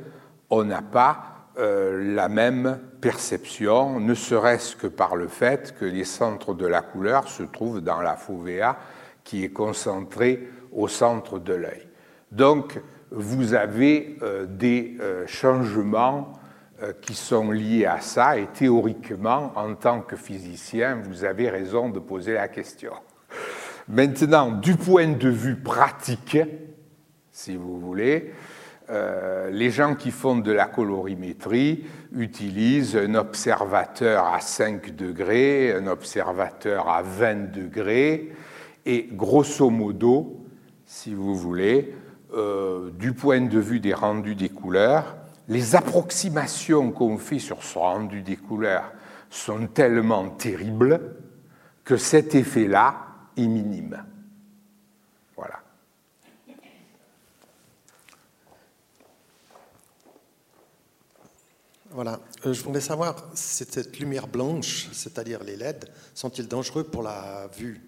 on 0.50 0.62
n'a 0.62 0.82
pas 0.82 1.48
euh, 1.58 2.14
la 2.14 2.28
même 2.28 2.78
perception, 3.00 3.98
ne 3.98 4.14
serait-ce 4.14 4.76
que 4.76 4.86
par 4.86 5.16
le 5.16 5.26
fait 5.26 5.74
que 5.80 5.84
les 5.84 6.04
centres 6.04 6.54
de 6.54 6.64
la 6.64 6.80
couleur 6.80 7.26
se 7.26 7.42
trouvent 7.42 7.80
dans 7.80 8.00
la 8.00 8.14
fovea 8.14 8.78
qui 9.24 9.42
est 9.42 9.48
concentrée 9.48 10.48
au 10.70 10.86
centre 10.86 11.40
de 11.40 11.54
l'œil. 11.54 11.88
Donc, 12.30 12.80
vous 13.10 13.52
avez 13.52 14.16
euh, 14.22 14.46
des 14.46 14.96
euh, 15.00 15.26
changements 15.26 16.34
qui 17.02 17.14
sont 17.14 17.50
liés 17.50 17.86
à 17.86 18.00
ça 18.00 18.38
et 18.38 18.46
théoriquement, 18.46 19.50
en 19.56 19.74
tant 19.74 20.02
que 20.02 20.14
physicien, 20.14 21.02
vous 21.02 21.24
avez 21.24 21.50
raison 21.50 21.88
de 21.88 21.98
poser 21.98 22.34
la 22.34 22.46
question. 22.46 22.92
Maintenant, 23.88 24.52
du 24.52 24.76
point 24.76 25.08
de 25.08 25.28
vue 25.28 25.56
pratique, 25.56 26.38
si 27.38 27.56
vous 27.56 27.78
voulez. 27.78 28.32
Euh, 28.90 29.50
les 29.50 29.70
gens 29.70 29.94
qui 29.94 30.10
font 30.10 30.36
de 30.36 30.50
la 30.50 30.66
colorimétrie 30.66 31.84
utilisent 32.12 32.96
un 32.96 33.14
observateur 33.14 34.26
à 34.26 34.40
5 34.40 34.96
degrés, 34.96 35.72
un 35.72 35.86
observateur 35.86 36.88
à 36.88 37.02
20 37.02 37.52
degrés, 37.52 38.32
et 38.84 39.08
grosso 39.12 39.70
modo, 39.70 40.46
si 40.84 41.14
vous 41.14 41.36
voulez, 41.36 41.94
euh, 42.34 42.90
du 42.90 43.12
point 43.12 43.42
de 43.42 43.60
vue 43.60 43.78
des 43.78 43.94
rendus 43.94 44.34
des 44.34 44.48
couleurs, 44.48 45.16
les 45.48 45.76
approximations 45.76 46.90
qu'on 46.90 47.18
fait 47.18 47.38
sur 47.38 47.62
ce 47.62 47.78
rendu 47.78 48.22
des 48.22 48.36
couleurs 48.36 48.92
sont 49.30 49.68
tellement 49.68 50.28
terribles 50.30 51.14
que 51.84 51.96
cet 51.96 52.34
effet-là 52.34 52.96
est 53.36 53.46
minime. 53.46 54.04
Voilà. 55.36 55.60
Voilà. 62.00 62.20
Euh, 62.46 62.52
je 62.52 62.62
voulais 62.62 62.80
savoir, 62.80 63.16
cette 63.34 63.98
lumière 63.98 64.28
blanche, 64.28 64.88
c'est-à-dire 64.92 65.42
les 65.42 65.56
LED, 65.56 65.84
sont-ils 66.14 66.46
dangereux 66.46 66.84
pour 66.84 67.02
la 67.02 67.48
vue? 67.58 67.80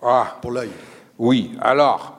Ah, 0.00 0.38
Pour 0.40 0.52
l'œil? 0.52 0.70
Oui. 1.18 1.54
Alors, 1.60 2.16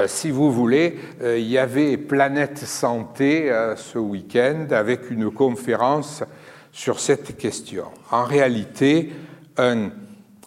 euh, 0.00 0.08
si 0.08 0.32
vous 0.32 0.50
voulez, 0.50 0.98
euh, 1.22 1.38
il 1.38 1.46
y 1.46 1.58
avait 1.58 1.96
Planète 1.96 2.58
Santé 2.58 3.48
ce 3.76 4.00
week-end 4.00 4.66
avec 4.72 5.12
une 5.12 5.30
conférence 5.30 6.24
sur 6.72 6.98
cette 6.98 7.36
question. 7.36 7.84
En 8.10 8.24
réalité, 8.24 9.12
un, 9.58 9.90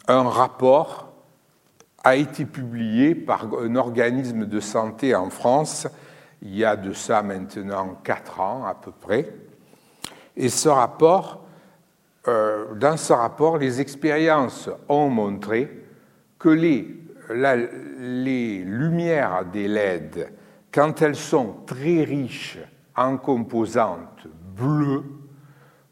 un 0.09 0.23
rapport 0.27 1.13
a 2.03 2.17
été 2.17 2.43
publié 2.43 3.15
par 3.15 3.47
un 3.61 3.77
organisme 3.77 4.45
de 4.45 4.59
santé 4.59 5.15
en 5.15 5.29
France 5.29 5.87
il 6.41 6.55
y 6.55 6.63
a 6.63 6.75
de 6.75 6.93
ça 6.93 7.21
maintenant 7.21 7.99
quatre 8.03 8.39
ans 8.39 8.65
à 8.65 8.75
peu 8.75 8.91
près. 8.91 9.33
Et 10.35 10.49
ce 10.49 10.69
rapport, 10.69 11.45
euh, 12.27 12.73
dans 12.75 12.97
ce 12.97 13.13
rapport, 13.13 13.57
les 13.57 13.81
expériences 13.81 14.69
ont 14.87 15.09
montré 15.09 15.85
que 16.37 16.49
les, 16.49 16.87
les 17.99 18.63
lumières 18.63 19.45
des 19.45 19.67
LED, 19.67 20.31
quand 20.71 21.01
elles 21.01 21.15
sont 21.15 21.57
très 21.65 22.03
riches 22.03 22.59
en 22.95 23.17
composantes 23.17 24.27
bleues, 24.55 25.03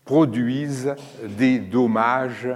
produisent 0.06 0.96
des 1.24 1.60
dommages 1.60 2.50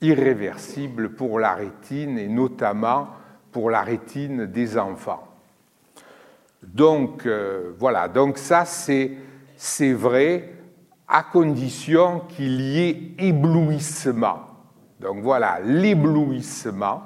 irréversibles 0.00 1.10
pour 1.14 1.38
la 1.38 1.54
rétine 1.54 2.18
et 2.18 2.28
notamment 2.28 3.08
pour 3.52 3.70
la 3.70 3.82
rétine 3.82 4.46
des 4.46 4.78
enfants. 4.78 5.33
Donc 6.72 7.26
euh, 7.26 7.72
voilà, 7.78 8.08
donc 8.08 8.38
ça 8.38 8.64
c'est 8.64 9.92
vrai 9.92 10.54
à 11.06 11.22
condition 11.22 12.20
qu'il 12.20 12.60
y 12.60 12.80
ait 12.80 13.12
éblouissement. 13.18 14.40
Donc 15.00 15.22
voilà, 15.22 15.60
l'éblouissement 15.60 17.02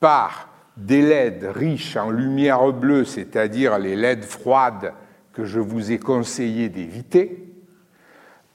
par 0.00 0.48
des 0.76 1.02
LED 1.02 1.44
riches 1.54 1.96
en 1.96 2.10
lumière 2.10 2.72
bleue, 2.72 3.04
c'est-à-dire 3.04 3.78
les 3.78 3.94
LED 3.94 4.24
froides 4.24 4.92
que 5.32 5.44
je 5.44 5.60
vous 5.60 5.92
ai 5.92 5.98
conseillé 5.98 6.68
d'éviter, 6.68 7.54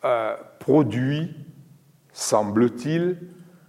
euh, 0.04 0.36
produit, 0.60 1.36
semble-t-il, 2.12 3.18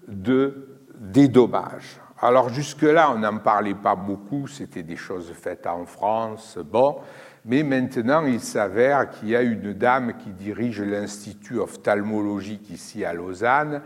de, 0.08 0.78
des. 0.98 2.00
Alors 2.22 2.50
jusque-là, 2.50 3.12
on 3.12 3.18
n'en 3.18 3.38
parlait 3.38 3.74
pas 3.74 3.96
beaucoup, 3.96 4.46
c'était 4.46 4.82
des 4.82 4.96
choses 4.96 5.32
faites 5.32 5.66
en 5.66 5.86
France, 5.86 6.58
bon, 6.62 6.98
mais 7.46 7.62
maintenant 7.62 8.26
il 8.26 8.40
s'avère 8.40 9.08
qu'il 9.08 9.30
y 9.30 9.36
a 9.36 9.40
une 9.40 9.72
dame 9.72 10.12
qui 10.18 10.30
dirige 10.30 10.82
l'Institut 10.82 11.58
ophtalmologique 11.58 12.68
ici 12.68 13.06
à 13.06 13.14
Lausanne, 13.14 13.80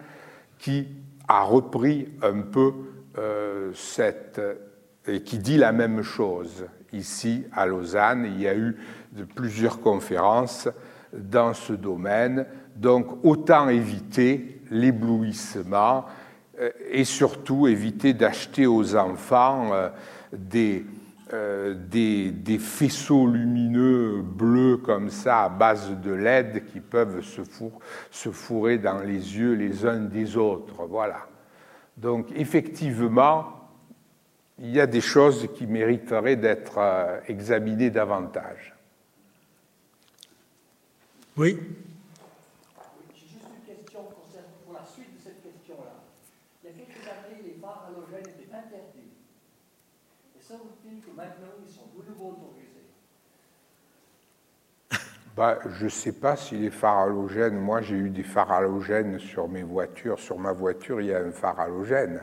qui 0.59 0.89
a 1.29 1.43
repris 1.43 2.09
un 2.23 2.41
peu 2.41 2.73
euh, 3.19 3.71
cette... 3.73 4.41
et 5.07 5.23
qui 5.23 5.39
dit 5.39 5.57
la 5.57 5.71
même 5.71 6.03
chose 6.03 6.67
ici 6.93 7.45
à 7.53 7.67
Lausanne. 7.67 8.25
Il 8.27 8.41
y 8.41 8.49
a 8.49 8.57
eu 8.57 8.77
plusieurs 9.37 9.81
conférences 9.81 10.69
dans 11.13 11.55
ce 11.55 11.73
domaine, 11.73 12.47
donc 12.75 13.25
autant 13.25 13.69
éviter 13.69 14.61
l'éblouissement 14.71 16.07
et 16.91 17.05
surtout 17.05 17.67
éviter 17.67 18.13
d'acheter 18.13 18.67
aux 18.67 18.95
enfants 18.97 19.73
euh, 19.73 19.89
des, 20.33 20.85
euh, 21.33 21.75
des, 21.75 22.31
des, 22.31 22.59
faisceaux 22.59 23.27
lumineux 23.27 24.23
bleus 24.23 24.77
comme 24.77 25.11
ça 25.11 25.45
à 25.45 25.49
base 25.49 25.91
de 26.01 26.13
LED 26.13 26.67
qui 26.67 26.81
peuvent 26.81 27.23
se, 27.23 27.43
se 28.11 28.31
fourrer 28.31 28.79
dans 28.79 28.99
les 28.99 29.37
yeux 29.37 29.55
les 29.55 29.85
uns 29.85 30.01
des 30.01 30.37
autres. 30.37 30.85
Voilà. 30.89 31.27
Donc 31.97 32.29
effectivement, 32.37 33.69
il 34.59 34.71
y 34.71 34.81
a 34.81 34.87
des 34.87 35.01
choses 35.01 35.49
qui 35.55 35.67
mériteraient 35.67 36.37
d'être 36.37 36.79
examinées 37.27 37.91
davantage. 37.91 38.75
Oui. 41.37 41.59
Bah, 55.37 55.59
je 55.79 55.85
ne 55.85 55.91
sais 55.91 56.13
pas 56.13 56.37
si 56.37 56.57
les 56.57 56.71
phares 56.71 57.09
moi 57.53 57.81
j'ai 57.83 57.97
eu 57.97 58.09
des 58.09 58.23
phares 58.23 58.63
sur 59.19 59.49
mes 59.49 59.65
voitures, 59.65 60.21
sur 60.21 60.39
ma 60.39 60.53
voiture 60.53 61.01
il 61.01 61.09
y 61.09 61.15
a 61.15 61.19
un 61.19 61.33
phare 61.33 61.59
halogène. 61.59 62.23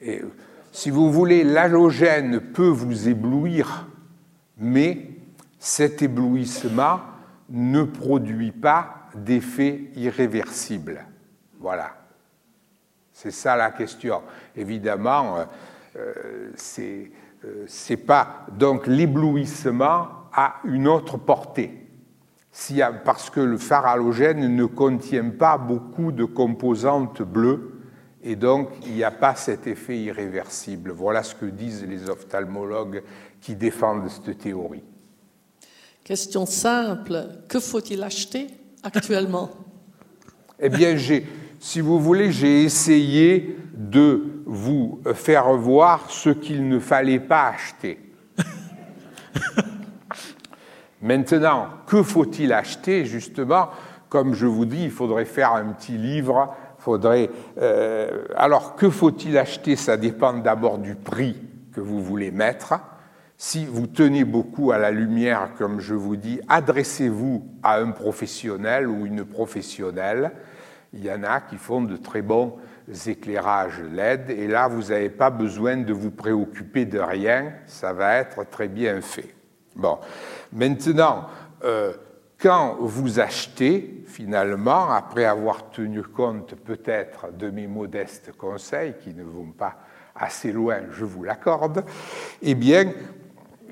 Et 0.00 0.22
si 0.72 0.90
vous 0.90 1.12
voulez, 1.12 1.44
l'halogène 1.44 2.40
peut 2.40 2.68
vous 2.68 3.08
éblouir, 3.08 3.86
mais 4.56 5.10
cet 5.60 6.02
éblouissement 6.02 7.00
ne 7.48 7.84
produit 7.84 8.52
pas 8.52 9.08
d'effet 9.14 9.90
irréversible. 9.94 11.04
Voilà. 11.60 11.96
C'est 13.12 13.30
ça 13.30 13.54
la 13.56 13.70
question. 13.70 14.22
Évidemment, 14.56 15.38
euh, 15.38 15.44
euh 15.96 16.50
c'est 16.56 17.10
euh, 17.44 17.96
pas 18.06 18.46
donc 18.52 18.86
l'éblouissement 18.86 20.17
a 20.32 20.56
une 20.64 20.88
autre 20.88 21.16
portée. 21.16 21.86
parce 23.04 23.30
que 23.30 23.40
le 23.40 23.58
phare 23.58 23.86
halogène 23.86 24.54
ne 24.54 24.64
contient 24.64 25.30
pas 25.30 25.58
beaucoup 25.58 26.12
de 26.12 26.24
composantes 26.24 27.22
bleues 27.22 27.78
et 28.22 28.36
donc 28.36 28.70
il 28.84 28.92
n'y 28.92 29.04
a 29.04 29.10
pas 29.10 29.34
cet 29.34 29.66
effet 29.66 29.98
irréversible. 29.98 30.90
Voilà 30.90 31.22
ce 31.22 31.34
que 31.34 31.46
disent 31.46 31.84
les 31.84 32.10
ophtalmologues 32.10 33.02
qui 33.40 33.54
défendent 33.54 34.08
cette 34.08 34.38
théorie. 34.38 34.82
Question 36.04 36.46
simple, 36.46 37.28
que 37.48 37.60
faut-il 37.60 38.02
acheter 38.02 38.48
actuellement? 38.82 39.50
Eh 40.60 40.70
bien, 40.70 40.96
si 41.60 41.80
vous 41.80 42.00
voulez, 42.00 42.32
j'ai 42.32 42.64
essayé 42.64 43.56
de 43.74 44.42
vous 44.44 45.00
faire 45.14 45.52
voir 45.52 46.10
ce 46.10 46.30
qu'il 46.30 46.68
ne 46.68 46.80
fallait 46.80 47.20
pas 47.20 47.50
acheter. 47.50 48.00
Maintenant, 51.00 51.68
que 51.86 52.02
faut-il 52.02 52.52
acheter 52.52 53.04
justement? 53.04 53.70
Comme 54.08 54.34
je 54.34 54.46
vous 54.46 54.64
dis, 54.64 54.84
il 54.84 54.90
faudrait 54.90 55.24
faire 55.24 55.52
un 55.52 55.72
petit 55.72 55.98
livre. 55.98 56.54
Faudrait, 56.78 57.30
euh, 57.60 58.24
alors, 58.36 58.74
que 58.76 58.90
faut-il 58.90 59.36
acheter? 59.36 59.76
Ça 59.76 59.96
dépend 59.96 60.32
d'abord 60.34 60.78
du 60.78 60.94
prix 60.94 61.36
que 61.72 61.80
vous 61.80 62.02
voulez 62.02 62.30
mettre. 62.30 62.74
Si 63.36 63.66
vous 63.66 63.86
tenez 63.86 64.24
beaucoup 64.24 64.72
à 64.72 64.78
la 64.78 64.90
lumière, 64.90 65.50
comme 65.56 65.78
je 65.78 65.94
vous 65.94 66.16
dis, 66.16 66.40
adressez-vous 66.48 67.46
à 67.62 67.78
un 67.78 67.92
professionnel 67.92 68.88
ou 68.88 69.06
une 69.06 69.24
professionnelle. 69.24 70.32
Il 70.92 71.04
y 71.04 71.12
en 71.12 71.22
a 71.22 71.40
qui 71.40 71.56
font 71.56 71.82
de 71.82 71.96
très 71.96 72.22
bons 72.22 72.56
éclairages 73.06 73.80
LED, 73.80 74.30
et 74.30 74.48
là, 74.48 74.66
vous 74.66 74.88
n'avez 74.88 75.10
pas 75.10 75.30
besoin 75.30 75.76
de 75.76 75.92
vous 75.92 76.10
préoccuper 76.10 76.86
de 76.86 76.98
rien, 76.98 77.52
ça 77.66 77.92
va 77.92 78.14
être 78.14 78.48
très 78.48 78.68
bien 78.68 79.00
fait. 79.00 79.34
Bon, 79.76 79.98
maintenant, 80.52 81.26
euh, 81.64 81.92
quand 82.40 82.76
vous 82.80 83.18
achetez, 83.18 84.04
finalement, 84.06 84.90
après 84.90 85.24
avoir 85.24 85.70
tenu 85.70 86.02
compte 86.02 86.54
peut-être 86.54 87.36
de 87.36 87.50
mes 87.50 87.66
modestes 87.66 88.32
conseils, 88.36 88.94
qui 89.02 89.12
ne 89.12 89.24
vont 89.24 89.50
pas 89.50 89.76
assez 90.14 90.52
loin, 90.52 90.78
je 90.92 91.04
vous 91.04 91.24
l'accorde, 91.24 91.84
eh 92.42 92.54
bien, 92.54 92.92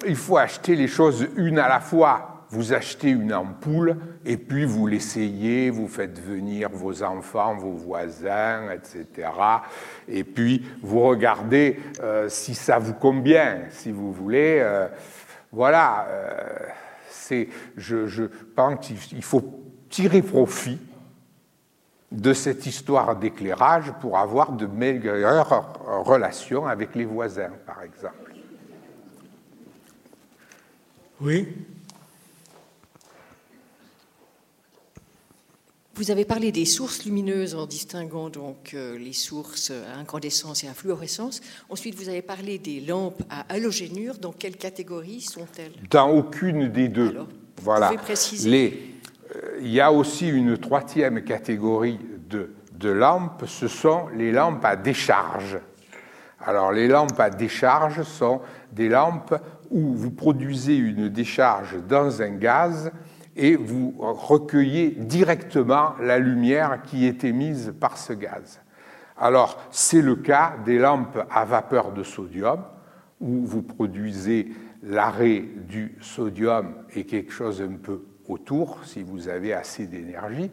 il 0.07 0.17
faut 0.17 0.37
acheter 0.37 0.75
les 0.75 0.89
choses 0.89 1.27
une 1.37 1.59
à 1.59 1.69
la 1.69 1.81
fois. 1.81 2.33
Vous 2.51 2.73
achetez 2.73 3.11
une 3.11 3.35
ampoule 3.35 3.97
et 4.25 4.37
puis 4.37 4.65
vous 4.65 4.87
l'essayez, 4.87 5.71
vous 5.71 5.89
faites 5.89 6.21
venir 6.21 6.69
vos 6.71 7.03
enfants, 7.03 7.57
vos 7.57 7.73
voisins, 7.73 8.71
etc. 8.71 9.29
Et 10.07 10.23
puis 10.23 10.65
vous 10.81 11.01
regardez 11.01 11.81
euh, 12.01 12.29
si 12.29 12.55
ça 12.55 12.79
vous 12.79 12.95
convient, 12.95 13.63
si 13.71 13.91
vous 13.91 14.13
voulez. 14.13 14.59
Euh, 14.61 14.87
voilà, 15.53 16.07
euh, 16.09 16.69
je, 17.77 18.07
je 18.07 18.25
pense 18.55 18.87
qu'il 18.87 19.23
faut 19.23 19.63
tirer 19.89 20.23
profit 20.23 20.79
de 22.13 22.33
cette 22.33 22.67
histoire 22.67 23.17
d'éclairage 23.17 23.93
pour 24.01 24.19
avoir 24.19 24.53
de 24.53 24.67
meilleures 24.67 25.75
relations 26.05 26.67
avec 26.67 26.95
les 26.95 27.05
voisins, 27.05 27.53
par 27.67 27.83
exemple. 27.83 28.33
Oui. 31.21 31.49
Vous 35.97 36.11
avez 36.11 36.27
parlé 36.27 36.53
des 36.53 36.67
sources 36.67 37.07
lumineuses 37.07 37.55
en 37.55 37.65
distinguant 37.65 38.29
donc 38.29 38.73
euh, 38.75 38.99
les 38.99 39.15
sources 39.15 39.71
à 39.71 39.99
incandescence 39.99 40.63
et 40.63 40.69
à 40.69 40.75
fluorescence. 40.75 41.41
Ensuite, 41.71 41.95
vous 41.95 42.11
avez 42.11 42.21
parlé 42.21 42.59
des 42.59 42.81
lampes 42.81 43.23
à 43.31 43.47
halogénure. 43.49 44.19
Dans 44.19 44.33
quelle 44.33 44.59
catégorie 44.59 45.23
sont-elles? 45.23 45.73
Dans 45.91 46.11
aucune 46.11 46.69
des 46.69 46.89
deux. 46.89 47.09
Alors, 47.09 47.29
voilà. 47.63 47.87
pouvez 47.87 47.99
préciser 47.99 48.51
Les, 48.51 48.95
euh, 49.37 49.59
il 49.63 49.71
y 49.71 49.81
a 49.81 49.91
aussi 49.91 50.29
une 50.29 50.59
troisième 50.59 51.25
catégorie 51.25 51.99
de, 52.29 52.51
de 52.75 52.91
lampes, 52.91 53.45
ce 53.47 53.67
sont 53.67 54.09
les 54.15 54.33
lampes 54.33 54.67
à 54.67 54.77
décharge. 54.77 55.59
Alors 56.45 56.73
les 56.73 56.89
lampes 56.89 57.19
à 57.19 57.31
décharge 57.31 58.03
sont 58.03 58.43
des 58.71 58.91
lampes 58.91 59.35
où 59.71 59.95
vous 59.95 60.11
produisez 60.11 60.77
une 60.77 61.09
décharge 61.09 61.77
dans 61.89 62.21
un 62.21 62.33
gaz 62.33 62.93
et 63.37 63.55
vous 63.57 63.95
recueillez 63.99 64.91
directement 64.91 65.95
la 66.01 66.19
lumière 66.19 66.83
qui 66.83 67.07
est 67.07 67.25
émise 67.25 67.75
par 67.79 67.99
ce 67.99 68.13
gaz. 68.13 68.61
Alors 69.19 69.63
c'est 69.71 70.03
le 70.03 70.17
cas 70.17 70.55
des 70.65 70.79
lampes 70.79 71.19
à 71.31 71.45
vapeur 71.45 71.93
de 71.93 72.03
sodium 72.03 72.63
où 73.21 73.47
vous 73.47 73.63
produisez 73.63 74.53
l'arrêt 74.83 75.45
du 75.69 75.97
sodium 76.01 76.75
et 76.95 77.05
quelque 77.05 77.33
chose 77.33 77.63
un 77.63 77.77
peu 77.77 78.03
autour 78.29 78.81
si 78.85 79.03
vous 79.03 79.29
avez 79.29 79.53
assez 79.53 79.87
d'énergie. 79.87 80.51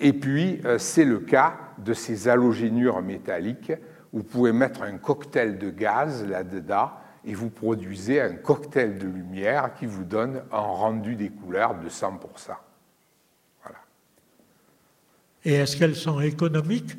Et 0.00 0.12
puis, 0.12 0.60
euh, 0.64 0.78
c'est 0.78 1.04
le 1.04 1.18
cas 1.18 1.56
de 1.78 1.92
ces 1.92 2.28
halogénures 2.28 3.02
métalliques. 3.02 3.72
Vous 4.12 4.22
pouvez 4.22 4.52
mettre 4.52 4.82
un 4.82 4.96
cocktail 4.96 5.58
de 5.58 5.70
gaz 5.70 6.24
là-dedans 6.24 6.90
et 7.28 7.34
vous 7.34 7.50
produisez 7.50 8.22
un 8.22 8.32
cocktail 8.32 8.98
de 8.98 9.06
lumière 9.06 9.74
qui 9.78 9.84
vous 9.84 10.04
donne 10.04 10.42
un 10.50 10.60
rendu 10.60 11.14
des 11.14 11.28
couleurs 11.28 11.74
de 11.74 11.90
100%. 11.90 12.10
Voilà. 13.62 13.78
Et 15.44 15.52
est-ce 15.52 15.76
qu'elles 15.76 15.94
sont 15.94 16.20
économiques? 16.20 16.96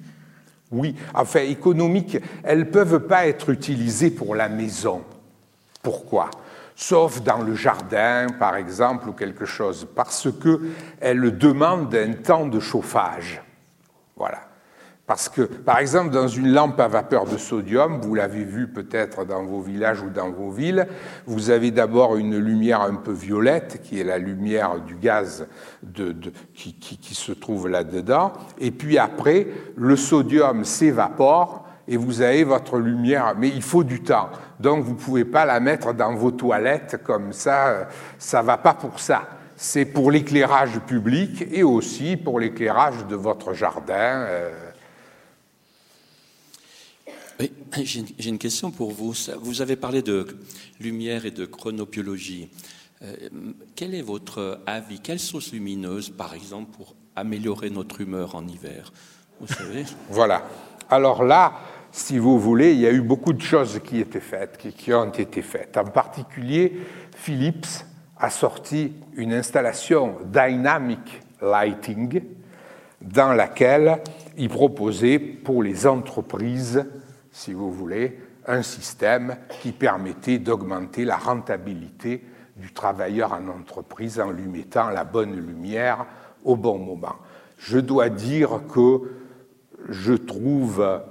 Oui, 0.72 0.96
enfin, 1.16 1.40
économiques, 1.40 2.20
elles 2.44 2.60
ne 2.60 2.64
peuvent 2.66 3.08
pas 3.08 3.26
être 3.26 3.50
utilisées 3.50 4.12
pour 4.12 4.36
la 4.36 4.50
maison. 4.50 5.04
Pourquoi? 5.82 6.30
Sauf 6.76 7.24
dans 7.24 7.42
le 7.42 7.56
jardin, 7.56 8.28
par 8.38 8.56
exemple, 8.56 9.10
ou 9.10 9.14
quelque 9.14 9.46
chose, 9.46 9.88
parce 9.96 10.30
qu'elles 10.32 11.38
demandent 11.40 11.96
un 11.96 12.14
temps 12.14 12.46
de 12.46 12.60
chauffage. 12.60 13.42
Voilà. 14.16 14.48
Parce 15.10 15.28
que, 15.28 15.42
par 15.42 15.80
exemple, 15.80 16.12
dans 16.12 16.28
une 16.28 16.54
lampe 16.54 16.80
à 16.80 16.88
vapeur 16.88 17.26
de 17.26 17.40
sodium, 17.40 18.00
vous 18.00 18.14
l'avez 18.14 18.44
vu 18.44 18.68
peut-être 18.68 19.26
dans 19.26 19.44
vos 19.44 19.60
villages 19.60 20.04
ou 20.04 20.12
dans 20.12 20.30
vos 20.30 20.52
villes, 20.52 20.86
vous 21.26 21.50
avez 21.50 21.72
d'abord 21.72 22.16
une 22.16 22.38
lumière 22.38 22.82
un 22.82 22.94
peu 22.94 23.12
violette, 23.12 23.82
qui 23.84 24.00
est 24.00 24.04
la 24.04 24.20
lumière 24.20 24.80
du 24.82 24.94
gaz 24.94 25.48
qui 26.54 27.16
se 27.16 27.32
trouve 27.32 27.68
là-dedans, 27.68 28.34
et 28.60 28.70
puis 28.70 29.00
après, 29.00 29.48
le 29.76 29.96
sodium 29.96 30.64
s'évapore 30.64 31.66
et 31.88 31.98
vous 31.98 32.22
avez 32.22 32.44
votre 32.44 32.78
lumière, 32.78 33.34
mais 33.36 33.48
il 33.50 33.64
faut 33.64 33.84
du 33.84 34.04
temps. 34.04 34.30
Donc 34.60 34.84
vous 34.84 34.94
ne 34.94 35.00
pouvez 35.00 35.26
pas 35.26 35.44
la 35.44 35.60
mettre 35.60 35.92
dans 35.92 36.14
vos 36.14 36.30
toilettes 36.30 37.02
comme 37.04 37.34
ça, 37.34 37.88
ça 38.20 38.42
ne 38.42 38.46
va 38.46 38.58
pas 38.58 38.76
pour 38.76 39.00
ça. 39.00 39.24
C'est 39.56 39.86
pour 39.86 40.12
l'éclairage 40.12 40.80
public 40.82 41.46
et 41.52 41.64
aussi 41.64 42.16
pour 42.16 42.40
l'éclairage 42.40 43.08
de 43.08 43.16
votre 43.16 43.54
jardin. 43.54 43.94
Euh, 43.96 44.69
Oui, 47.40 47.54
j'ai 47.86 48.30
une 48.30 48.38
question 48.38 48.70
pour 48.70 48.92
vous. 48.92 49.14
Vous 49.42 49.62
avez 49.62 49.78
parlé 49.78 50.02
de 50.02 50.28
lumière 50.82 51.26
et 51.26 51.32
de 51.32 51.46
chronobiologie. 51.46 52.50
Euh, 53.02 53.16
quel 53.78 53.96
est 53.96 54.02
votre 54.02 54.60
avis 54.66 55.00
Quelles 55.00 55.22
sources 55.22 55.54
lumineuses, 55.54 56.10
par 56.10 56.34
exemple, 56.34 56.72
pour 56.76 56.96
améliorer 57.16 57.70
notre 57.70 58.02
humeur 58.02 58.36
en 58.36 58.46
hiver? 58.46 58.92
Vous 59.40 59.48
savez? 59.48 59.86
Voilà. 60.10 60.44
Alors 60.90 61.24
là, 61.24 61.54
si 61.94 62.18
vous 62.18 62.38
voulez, 62.38 62.74
il 62.74 62.82
y 62.82 62.88
a 62.88 62.92
eu 62.92 63.02
beaucoup 63.02 63.32
de 63.32 63.42
choses 63.42 63.80
qui 63.86 64.00
étaient 64.00 64.20
faites, 64.20 64.58
qui, 64.58 64.74
qui 64.74 64.92
ont 64.92 65.10
été 65.10 65.42
faites. 65.42 65.78
En 65.78 65.86
particulier, 65.86 66.78
Philips 67.16 67.86
a 68.18 68.30
sorti 68.30 68.92
une 69.16 69.32
installation 69.32 70.18
Dynamic 70.26 71.22
Lighting 71.42 72.22
dans 73.02 73.32
laquelle 73.32 74.00
il 74.38 74.50
proposait 74.50 75.20
pour 75.20 75.64
les 75.64 75.88
entreprises 75.88 76.86
si 77.40 77.54
vous 77.54 77.72
voulez, 77.72 78.20
un 78.48 78.62
système 78.64 79.38
qui 79.62 79.72
permettait 79.72 80.40
d'augmenter 80.40 81.06
la 81.06 81.16
rentabilité 81.16 82.26
du 82.58 82.74
travailleur 82.74 83.32
en 83.32 83.48
entreprise 83.48 84.20
en 84.20 84.32
lui 84.32 84.46
mettant 84.46 84.90
la 84.90 85.06
bonne 85.06 85.36
lumière 85.36 86.06
au 86.44 86.58
bon 86.58 86.78
moment. 86.78 87.16
Je 87.58 87.80
dois 87.80 88.10
dire 88.10 88.62
que 88.74 89.10
je 89.88 90.14
trouve 90.14 91.02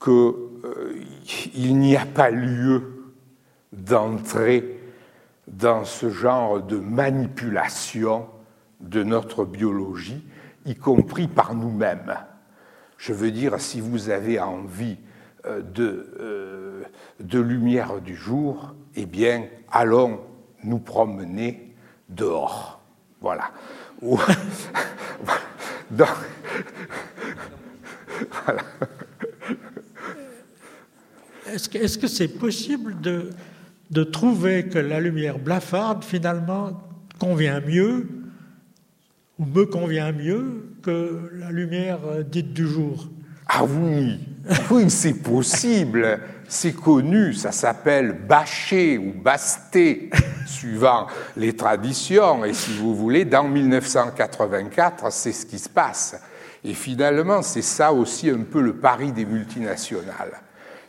qu'il 0.00 0.12
euh, 0.12 0.94
n'y 1.56 1.96
a 1.96 2.06
pas 2.06 2.30
lieu 2.30 3.12
d'entrer 3.72 4.80
dans 5.48 5.84
ce 5.84 6.08
genre 6.08 6.62
de 6.62 6.78
manipulation 6.78 8.28
de 8.78 9.02
notre 9.02 9.44
biologie, 9.44 10.24
y 10.66 10.76
compris 10.76 11.26
par 11.26 11.56
nous-mêmes. 11.56 12.14
Je 12.96 13.12
veux 13.12 13.32
dire, 13.32 13.58
si 13.58 13.80
vous 13.80 14.10
avez 14.10 14.38
envie 14.38 14.98
de, 15.44 16.12
euh, 16.20 16.82
de 17.20 17.38
lumière 17.38 18.00
du 18.00 18.16
jour, 18.16 18.74
eh 18.96 19.06
bien, 19.06 19.44
allons 19.70 20.20
nous 20.64 20.78
promener 20.78 21.74
dehors. 22.08 22.80
Voilà. 23.20 23.50
Donc, 25.90 26.08
voilà. 28.44 28.62
Est-ce 31.46 31.98
que 31.98 32.06
c'est 32.06 32.28
possible 32.28 33.00
de, 33.00 33.30
de 33.90 34.04
trouver 34.04 34.66
que 34.66 34.78
la 34.78 35.00
lumière 35.00 35.38
blafarde, 35.38 36.04
finalement, 36.04 36.82
convient 37.18 37.60
mieux 37.60 38.08
ou 39.38 39.44
me 39.44 39.64
convient 39.64 40.12
mieux 40.12 40.74
que 40.82 41.30
la 41.34 41.50
lumière 41.50 42.00
dite 42.24 42.52
du 42.52 42.66
jour? 42.66 43.08
Ah 43.48 43.64
oui, 43.64 44.18
oui, 44.70 44.90
c'est 44.90 45.14
possible. 45.14 46.20
C'est 46.48 46.72
connu, 46.72 47.34
ça 47.34 47.52
s'appelle 47.52 48.12
bâcher 48.12 48.96
ou 48.96 49.12
basté, 49.12 50.08
suivant 50.46 51.06
les 51.36 51.54
traditions. 51.54 52.44
Et 52.44 52.54
si 52.54 52.72
vous 52.78 52.94
voulez, 52.94 53.26
dans 53.26 53.44
1984, 53.44 55.12
c'est 55.12 55.32
ce 55.32 55.44
qui 55.44 55.58
se 55.58 55.68
passe. 55.68 56.16
Et 56.64 56.72
finalement, 56.72 57.42
c'est 57.42 57.62
ça 57.62 57.92
aussi 57.92 58.30
un 58.30 58.44
peu 58.50 58.62
le 58.62 58.76
pari 58.76 59.12
des 59.12 59.26
multinationales. 59.26 60.40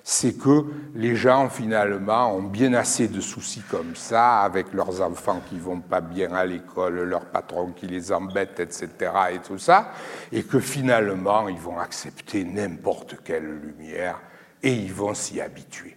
C'est 0.04 0.38
que 0.38 0.66
les 0.96 1.16
gens, 1.16 1.50
finalement, 1.50 2.36
ont 2.36 2.44
bien 2.44 2.74
assez 2.74 3.08
de 3.08 3.22
soucis 3.22 3.62
comme 3.70 3.96
ça, 3.96 4.42
avec 4.42 4.74
leurs 4.74 5.02
enfants 5.02 5.42
qui 5.50 5.60
vont 5.60 5.82
pas 5.82 6.02
bien 6.02 6.34
à 6.34 6.46
l'école, 6.46 7.04
leur 7.04 7.26
patron 7.26 7.72
qui 7.74 7.88
les 7.88 8.12
embête, 8.12 8.60
etc., 8.60 8.90
et 9.34 9.40
tout 9.40 9.60
ça, 9.60 9.92
et 10.32 10.44
que 10.44 10.60
finalement, 10.60 11.48
ils 11.48 11.60
vont 11.60 11.80
accepter 11.80 12.44
n'importe 12.44 13.18
quelle 13.24 13.60
lumière 13.60 14.20
et 14.64 14.74
ils 14.74 14.94
vont 14.94 15.14
s'y 15.14 15.40
habituer. 15.40 15.96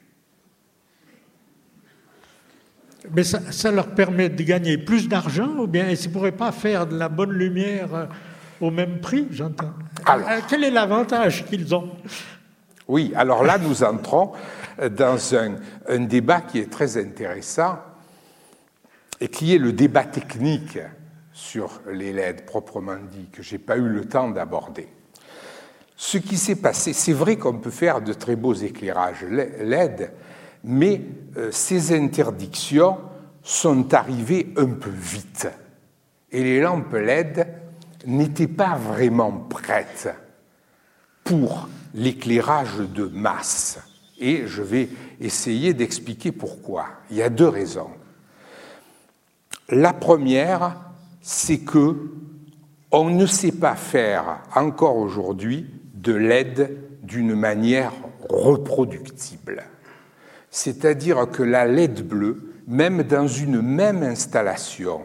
Mais 3.11 3.25
ça, 3.25 3.41
ça, 3.51 3.73
leur 3.73 3.89
permet 3.89 4.29
de 4.29 4.43
gagner 4.45 4.79
plus 4.79 5.09
d'argent 5.09 5.49
ou 5.59 5.67
bien 5.67 5.89
ils 5.89 6.09
ne 6.09 6.13
pourraient 6.13 6.31
pas 6.31 6.53
faire 6.53 6.87
de 6.87 6.97
la 6.97 7.09
bonne 7.09 7.33
lumière 7.33 8.09
au 8.61 8.71
même 8.71 9.01
prix, 9.01 9.27
j'entends? 9.31 9.73
Quel 10.49 10.65
est 10.65 10.71
l'avantage 10.71 11.45
qu'ils 11.47 11.75
ont? 11.75 11.91
Oui, 12.89 13.13
alors 13.15 13.45
là, 13.45 13.59
nous 13.59 13.85
entrons 13.85 14.33
dans 14.91 15.19
un, 15.35 15.99
débat 16.01 16.41
qui 16.41 16.59
est 16.59 16.71
très 16.71 16.97
intéressant 16.97 17.79
et 19.21 19.29
qui 19.29 19.55
est 19.55 19.59
le 19.59 19.73
débat 19.73 20.05
technique 20.05 20.79
sur 21.33 21.81
les 21.91 22.13
LED 22.13 22.45
proprement 22.45 22.97
dit, 23.11 23.29
que 23.33 23.43
je 23.43 23.53
n'ai 23.53 23.59
pas 23.59 23.77
eu 23.77 23.89
le 23.89 24.05
temps 24.05 24.31
d'aborder. 24.31 24.89
Ce 25.97 26.19
qui 26.19 26.37
s'est 26.37 26.57
passé, 26.57 26.93
c'est 26.93 27.13
vrai 27.13 27.37
qu'on 27.37 27.59
peut 27.59 27.71
faire 27.71 28.01
de 28.01 28.13
très 28.13 28.35
beaux 28.35 28.55
éclairages 28.55 29.25
LED, 29.25 30.11
mais 30.65 31.01
euh, 31.37 31.51
ces 31.53 31.97
interdictions 31.97 32.99
sont 33.43 33.95
arrivées 33.95 34.53
un 34.57 34.67
peu 34.67 34.91
vite. 34.91 35.49
Et 36.33 36.43
les 36.43 36.61
lampes 36.61 36.93
LED 36.93 37.47
n'étaient 38.07 38.49
pas 38.49 38.75
vraiment 38.75 39.33
prêtes 39.33 40.09
pour 41.25 41.69
l'éclairage 41.95 42.79
de 42.95 43.05
masse. 43.05 43.79
Et 44.19 44.47
je 44.47 44.63
vais 44.63 44.89
essayer 45.21 45.75
d'expliquer 45.75 46.33
pourquoi. 46.33 46.87
Il 47.11 47.17
y 47.17 47.23
a 47.23 47.29
deux 47.29 47.49
raisons. 47.49 47.91
La 49.69 49.93
première, 49.93 50.77
c'est 51.21 51.59
que 51.59 52.11
on 52.91 53.09
ne 53.09 53.27
sait 53.27 53.53
pas 53.53 53.75
faire 53.75 54.41
encore 54.55 54.97
aujourd'hui 54.97 55.67
de 55.95 56.13
LED 56.13 56.77
d'une 57.03 57.35
manière 57.35 57.93
reproductible. 58.29 59.65
C'est-à-dire 60.51 61.31
que 61.31 61.43
la 61.43 61.67
LED 61.67 62.07
bleue, 62.07 62.53
même 62.67 63.03
dans 63.03 63.27
une 63.27 63.63
même 63.63 64.03
installation, 64.03 65.03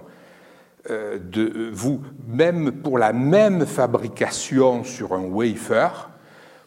de, 0.90 1.70
vous, 1.74 2.02
même 2.28 2.72
pour 2.72 2.98
la 2.98 3.14
même 3.14 3.66
fabrication 3.66 4.84
sur 4.84 5.14
un 5.14 5.24
wafer, 5.24 6.10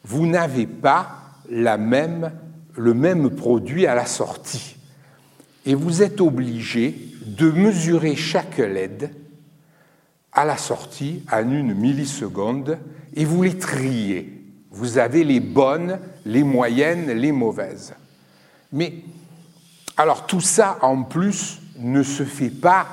vous 0.05 0.27
n'avez 0.27 0.67
pas 0.67 1.21
la 1.49 1.79
même, 1.79 2.33
le 2.77 2.95
même 2.95 3.31
produit 3.31 3.87
à 3.87 3.95
la 3.95 4.07
sortie. 4.07 4.77
Et 5.67 5.75
vous 5.75 6.03
êtes 6.03 6.21
obligé 6.21 7.11
de 7.27 7.51
mesurer 7.51 8.17
chaque 8.17 8.59
LED 8.59 9.11
à 10.33 10.45
la 10.45 10.57
sortie 10.57 11.25
en 11.31 11.51
une 11.51 11.75
milliseconde 11.75 12.79
et 13.15 13.25
vous 13.25 13.43
les 13.43 13.59
triez. 13.59 14.37
Vous 14.71 14.99
avez 14.99 15.25
les 15.25 15.41
bonnes, 15.41 15.99
les 16.25 16.45
moyennes, 16.45 17.11
les 17.11 17.33
mauvaises. 17.33 17.95
Mais 18.73 19.03
alors 19.97 20.27
tout 20.27 20.41
ça 20.41 20.79
en 20.83 21.03
plus 21.03 21.61
ne 21.79 22.03
se 22.03 22.23
fait 22.23 22.51
pas 22.51 22.87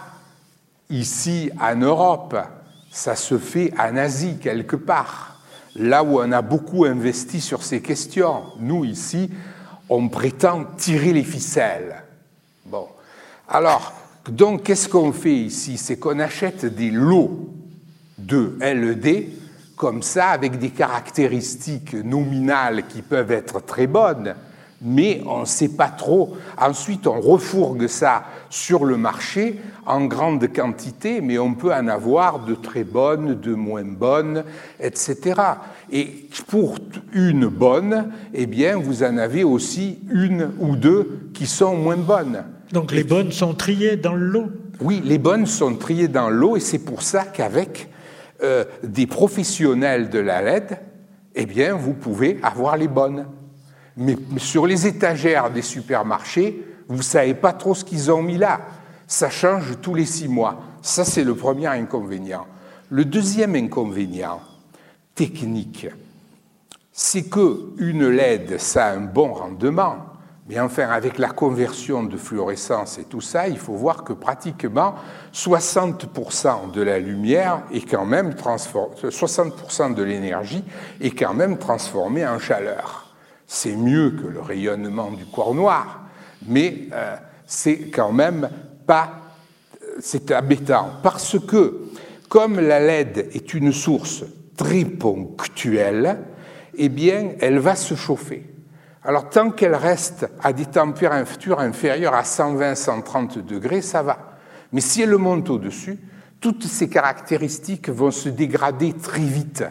ici 0.89 1.51
en 1.59 1.75
Europe, 1.75 2.37
ça 2.91 3.15
se 3.15 3.37
fait 3.37 3.73
en 3.79 3.95
Asie 3.97 4.37
quelque 4.41 4.75
part, 4.75 5.41
là 5.75 6.03
où 6.03 6.19
on 6.19 6.31
a 6.31 6.41
beaucoup 6.41 6.85
investi 6.85 7.41
sur 7.41 7.63
ces 7.63 7.81
questions. 7.81 8.43
Nous 8.59 8.85
ici, 8.85 9.29
on 9.89 10.09
prétend 10.09 10.65
tirer 10.77 11.13
les 11.13 11.23
ficelles. 11.23 12.03
Bon, 12.65 12.87
alors 13.47 13.93
donc 14.29 14.63
qu'est-ce 14.63 14.89
qu'on 14.89 15.13
fait 15.13 15.35
ici? 15.35 15.77
C'est 15.77 15.97
qu'on 15.97 16.19
achète 16.19 16.65
des 16.65 16.91
lots 16.91 17.53
de 18.17 18.57
LED 18.59 19.29
comme 19.77 20.01
ça, 20.01 20.29
avec 20.29 20.57
des 20.57 20.71
caractéristiques 20.71 21.93
nominales 21.93 22.87
qui 22.87 23.03
peuvent 23.03 23.31
être 23.31 23.63
très 23.63 23.85
bonnes, 23.85 24.35
mais 24.81 25.21
on 25.25 25.41
ne 25.41 25.45
sait 25.45 25.69
pas 25.69 25.89
trop. 25.89 26.37
Ensuite, 26.57 27.07
on 27.07 27.19
refourgue 27.19 27.87
ça 27.87 28.25
sur 28.49 28.85
le 28.85 28.97
marché 28.97 29.59
en 29.85 30.05
grande 30.05 30.47
quantité, 30.53 31.21
mais 31.21 31.39
on 31.39 31.53
peut 31.53 31.73
en 31.73 31.87
avoir 31.87 32.39
de 32.39 32.53
très 32.53 32.83
bonnes, 32.83 33.39
de 33.39 33.53
moins 33.53 33.85
bonnes, 33.85 34.43
etc. 34.79 35.41
Et 35.91 36.27
pour 36.47 36.75
une 37.13 37.47
bonne, 37.47 38.11
eh 38.33 38.45
bien, 38.45 38.77
vous 38.77 39.03
en 39.03 39.17
avez 39.17 39.43
aussi 39.43 39.99
une 40.11 40.51
ou 40.59 40.75
deux 40.75 41.29
qui 41.33 41.47
sont 41.47 41.75
moins 41.75 41.97
bonnes. 41.97 42.43
Donc 42.71 42.91
les 42.91 43.03
bonnes 43.03 43.31
sont 43.31 43.53
triées 43.53 43.95
dans 43.95 44.13
le 44.13 44.27
lot 44.27 44.47
Oui, 44.81 45.01
les 45.03 45.17
bonnes 45.17 45.45
sont 45.45 45.75
triées 45.75 46.09
dans 46.09 46.29
l'eau, 46.29 46.57
et 46.57 46.59
c'est 46.59 46.79
pour 46.79 47.01
ça 47.01 47.23
qu'avec 47.23 47.89
euh, 48.43 48.65
des 48.83 49.07
professionnels 49.07 50.09
de 50.09 50.19
la 50.19 50.41
LED, 50.41 50.77
eh 51.33 51.45
bien, 51.45 51.75
vous 51.75 51.93
pouvez 51.93 52.39
avoir 52.43 52.77
les 52.77 52.87
bonnes. 52.87 53.25
Mais 53.97 54.15
sur 54.37 54.67
les 54.67 54.85
étagères 54.85 55.49
des 55.49 55.63
supermarchés, 55.63 56.63
vous 56.87 56.97
ne 56.97 57.01
savez 57.01 57.33
pas 57.33 57.53
trop 57.53 57.73
ce 57.73 57.83
qu'ils 57.83 58.11
ont 58.11 58.21
mis 58.21 58.37
là. 58.37 58.61
Ça 59.07 59.29
change 59.29 59.79
tous 59.81 59.95
les 59.95 60.05
six 60.05 60.27
mois. 60.27 60.61
Ça, 60.81 61.03
c'est 61.03 61.23
le 61.23 61.35
premier 61.35 61.67
inconvénient. 61.67 62.45
Le 62.89 63.03
deuxième 63.03 63.55
inconvénient 63.55 64.39
technique, 65.15 65.87
c'est 66.93 67.23
qu'une 67.23 68.07
LED, 68.07 68.59
ça 68.59 68.87
a 68.87 68.93
un 68.93 69.01
bon 69.01 69.33
rendement, 69.33 69.97
mais 70.47 70.59
enfin, 70.59 70.89
avec 70.89 71.17
la 71.17 71.29
conversion 71.29 72.03
de 72.03 72.15
fluorescence 72.15 72.97
et 72.99 73.03
tout 73.03 73.19
ça, 73.19 73.47
il 73.47 73.57
faut 73.57 73.73
voir 73.73 74.03
que 74.03 74.13
pratiquement 74.13 74.95
60% 75.33 76.71
de 76.71 76.81
la 76.81 76.99
lumière 76.99 77.63
est 77.73 77.89
quand 77.89 78.05
même 78.05 78.31
60% 78.31 79.93
de 79.93 80.03
l'énergie 80.03 80.63
est 81.01 81.11
quand 81.11 81.33
même 81.33 81.57
transformée 81.57 82.25
en 82.25 82.39
chaleur. 82.39 83.06
C'est 83.47 83.75
mieux 83.75 84.11
que 84.11 84.27
le 84.27 84.41
rayonnement 84.41 85.11
du 85.11 85.25
corps 85.25 85.55
noir, 85.55 86.01
mais 86.45 86.89
euh, 86.91 87.15
c'est 87.45 87.89
quand 87.89 88.11
même 88.11 88.49
pas, 88.85 89.21
c'est 89.99 90.31
embêtant 90.33 90.91
parce 91.01 91.39
que 91.39 91.87
comme 92.29 92.59
la 92.59 92.79
LED 92.79 93.29
est 93.33 93.53
une 93.53 93.71
source 93.71 94.25
très 94.57 94.83
ponctuelle, 94.83 96.19
eh 96.75 96.89
bien, 96.89 97.31
elle 97.39 97.59
va 97.59 97.75
se 97.75 97.95
chauffer. 97.95 98.43
Alors 99.03 99.29
tant 99.29 99.51
qu'elle 99.51 99.75
reste 99.75 100.27
à 100.43 100.51
des 100.51 100.65
températures 100.65 101.59
inférieures 101.59 102.13
à 102.13 102.23
120-130 102.23 103.45
degrés, 103.45 103.81
ça 103.81 104.03
va. 104.03 104.37
Mais 104.73 104.81
si 104.81 105.01
elle 105.01 105.15
monte 105.15 105.49
au-dessus, 105.49 105.97
toutes 106.41 106.65
ces 106.65 106.89
caractéristiques 106.89 107.89
vont 107.89 108.11
se 108.11 108.29
dégrader 108.29 108.93
très 108.93 109.21
vite, 109.21 109.63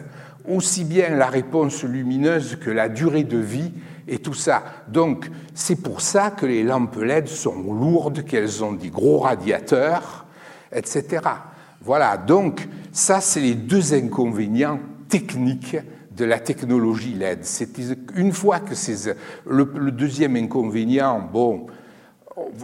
aussi 0.47 0.83
bien 0.83 1.09
la 1.09 1.27
réponse 1.27 1.83
lumineuse 1.83 2.55
que 2.55 2.69
la 2.69 2.89
durée 2.89 3.23
de 3.23 3.37
vie 3.37 3.71
et 4.07 4.19
tout 4.19 4.33
ça. 4.33 4.63
Donc 4.87 5.29
c'est 5.53 5.81
pour 5.81 6.01
ça 6.01 6.31
que 6.31 6.45
les 6.45 6.63
lampes 6.63 6.95
LED 6.95 7.27
sont 7.27 7.73
lourdes, 7.73 8.23
qu'elles 8.23 8.63
ont 8.63 8.73
des 8.73 8.89
gros 8.89 9.19
radiateurs, 9.19 10.25
etc. 10.71 11.21
Voilà, 11.81 12.17
donc 12.17 12.67
ça 12.91 13.21
c'est 13.21 13.41
les 13.41 13.55
deux 13.55 13.93
inconvénients 13.93 14.79
techniques 15.09 15.77
de 16.17 16.25
la 16.25 16.39
technologie 16.39 17.13
LED. 17.13 17.45
Une 18.15 18.33
fois 18.33 18.59
que 18.59 18.75
c'est 18.75 19.15
le, 19.45 19.65
deuxième 19.91 20.35
inconvénient, 20.35 21.29
bon, 21.31 21.67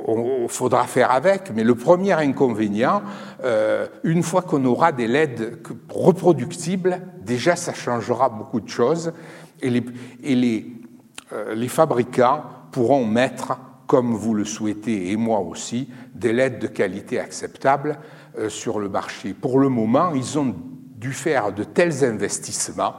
il 0.07 0.49
faudra 0.49 0.85
faire 0.85 1.11
avec, 1.11 1.51
mais 1.53 1.63
le 1.63 1.75
premier 1.75 2.13
inconvénient, 2.13 3.01
euh, 3.43 3.87
une 4.03 4.21
fois 4.21 4.43
qu'on 4.43 4.63
aura 4.65 4.91
des 4.91 5.07
LED 5.07 5.59
reproductibles, 5.89 7.01
déjà 7.21 7.55
ça 7.55 7.73
changera 7.73 8.29
beaucoup 8.29 8.59
de 8.59 8.69
choses 8.69 9.13
et 9.61 9.83
euh, 11.31 11.55
les 11.55 11.67
fabricants 11.67 12.43
pourront 12.71 13.05
mettre, 13.05 13.57
comme 13.87 14.13
vous 14.13 14.33
le 14.33 14.45
souhaitez 14.45 15.11
et 15.11 15.15
moi 15.15 15.39
aussi, 15.39 15.89
des 16.13 16.33
LED 16.33 16.59
de 16.59 16.67
qualité 16.67 17.19
acceptable 17.19 17.99
euh, 18.37 18.49
sur 18.49 18.79
le 18.79 18.89
marché. 18.89 19.33
Pour 19.33 19.59
le 19.59 19.69
moment, 19.69 20.11
ils 20.13 20.37
ont 20.37 20.55
dû 20.97 21.13
faire 21.13 21.51
de 21.51 21.63
tels 21.63 22.03
investissements 22.03 22.95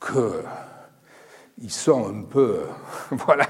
qu'ils 0.00 1.70
sont 1.70 2.08
un 2.08 2.22
peu. 2.22 2.62
voilà. 3.10 3.46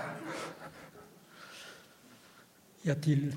Y 2.85 2.91
a-t-il 2.91 3.31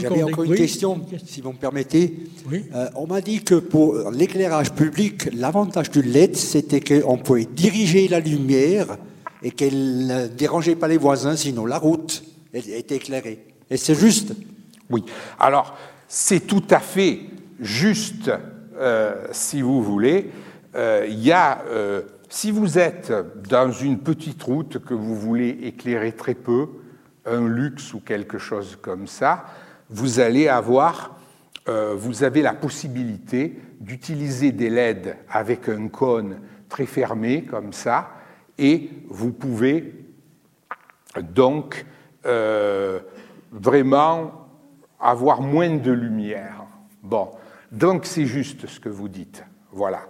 J'avais 0.00 0.22
encore 0.24 0.44
une 0.44 0.54
question, 0.56 1.06
si 1.24 1.40
vous 1.40 1.52
me 1.52 1.58
permettez. 1.58 2.18
Oui. 2.50 2.64
Euh, 2.74 2.88
on 2.96 3.06
m'a 3.06 3.20
dit 3.20 3.44
que 3.44 3.54
pour 3.54 4.10
l'éclairage 4.10 4.72
public, 4.72 5.28
l'avantage 5.32 5.90
du 5.90 6.02
LED, 6.02 6.36
c'était 6.36 6.80
qu'on 6.80 7.16
pouvait 7.18 7.44
diriger 7.44 8.08
la 8.08 8.18
lumière 8.18 8.98
et 9.42 9.52
qu'elle 9.52 10.06
ne 10.06 10.26
dérangeait 10.26 10.74
pas 10.74 10.88
les 10.88 10.98
voisins, 10.98 11.36
sinon 11.36 11.64
la 11.64 11.78
route 11.78 12.24
était 12.52 12.96
éclairée. 12.96 13.44
Et 13.70 13.76
c'est 13.76 13.94
juste? 13.94 14.34
Oui. 14.90 15.04
Alors, 15.38 15.76
c'est 16.08 16.40
tout 16.40 16.64
à 16.70 16.80
fait 16.80 17.20
juste, 17.60 18.32
euh, 18.78 19.14
si 19.30 19.62
vous 19.62 19.82
voulez. 19.82 20.30
Euh, 20.74 21.06
il 21.08 21.22
y 21.22 21.30
a 21.30 21.62
si 22.30 22.50
vous 22.50 22.78
êtes 22.78 23.12
dans 23.48 23.72
une 23.72 24.00
petite 24.00 24.42
route 24.42 24.78
que 24.78 24.92
vous 24.92 25.16
voulez 25.16 25.48
éclairer 25.62 26.12
très 26.12 26.34
peu, 26.34 26.68
un 27.30 27.48
luxe 27.48 27.94
ou 27.94 28.00
quelque 28.00 28.38
chose 28.38 28.78
comme 28.80 29.06
ça, 29.06 29.44
vous 29.90 30.20
allez 30.20 30.48
avoir, 30.48 31.16
euh, 31.68 31.94
vous 31.96 32.24
avez 32.24 32.42
la 32.42 32.54
possibilité 32.54 33.58
d'utiliser 33.80 34.52
des 34.52 34.70
LED 34.70 35.16
avec 35.30 35.68
un 35.68 35.88
cône 35.88 36.40
très 36.68 36.86
fermé 36.86 37.44
comme 37.44 37.72
ça, 37.72 38.10
et 38.58 38.90
vous 39.08 39.32
pouvez 39.32 39.94
donc 41.22 41.86
euh, 42.26 43.00
vraiment 43.52 44.48
avoir 45.00 45.40
moins 45.40 45.76
de 45.76 45.92
lumière. 45.92 46.64
Bon, 47.02 47.30
donc 47.72 48.04
c'est 48.04 48.26
juste 48.26 48.66
ce 48.66 48.80
que 48.80 48.88
vous 48.88 49.08
dites. 49.08 49.44
Voilà. 49.72 50.00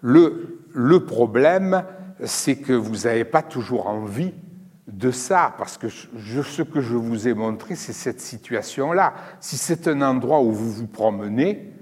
Le, 0.00 0.60
le 0.72 1.04
problème, 1.04 1.84
c'est 2.24 2.56
que 2.56 2.72
vous 2.72 3.08
n'avez 3.08 3.24
pas 3.24 3.42
toujours 3.42 3.88
envie 3.88 4.32
de 4.92 5.10
ça, 5.10 5.54
parce 5.56 5.78
que 5.78 5.88
ce 5.88 6.62
que 6.62 6.80
je 6.80 6.96
vous 6.96 7.28
ai 7.28 7.34
montré, 7.34 7.76
c'est 7.76 7.92
cette 7.92 8.20
situation-là. 8.20 9.14
Si 9.40 9.56
c'est 9.56 9.86
un 9.88 10.02
endroit 10.02 10.40
où 10.40 10.52
vous 10.52 10.72
vous 10.72 10.86
promenez, 10.86 11.72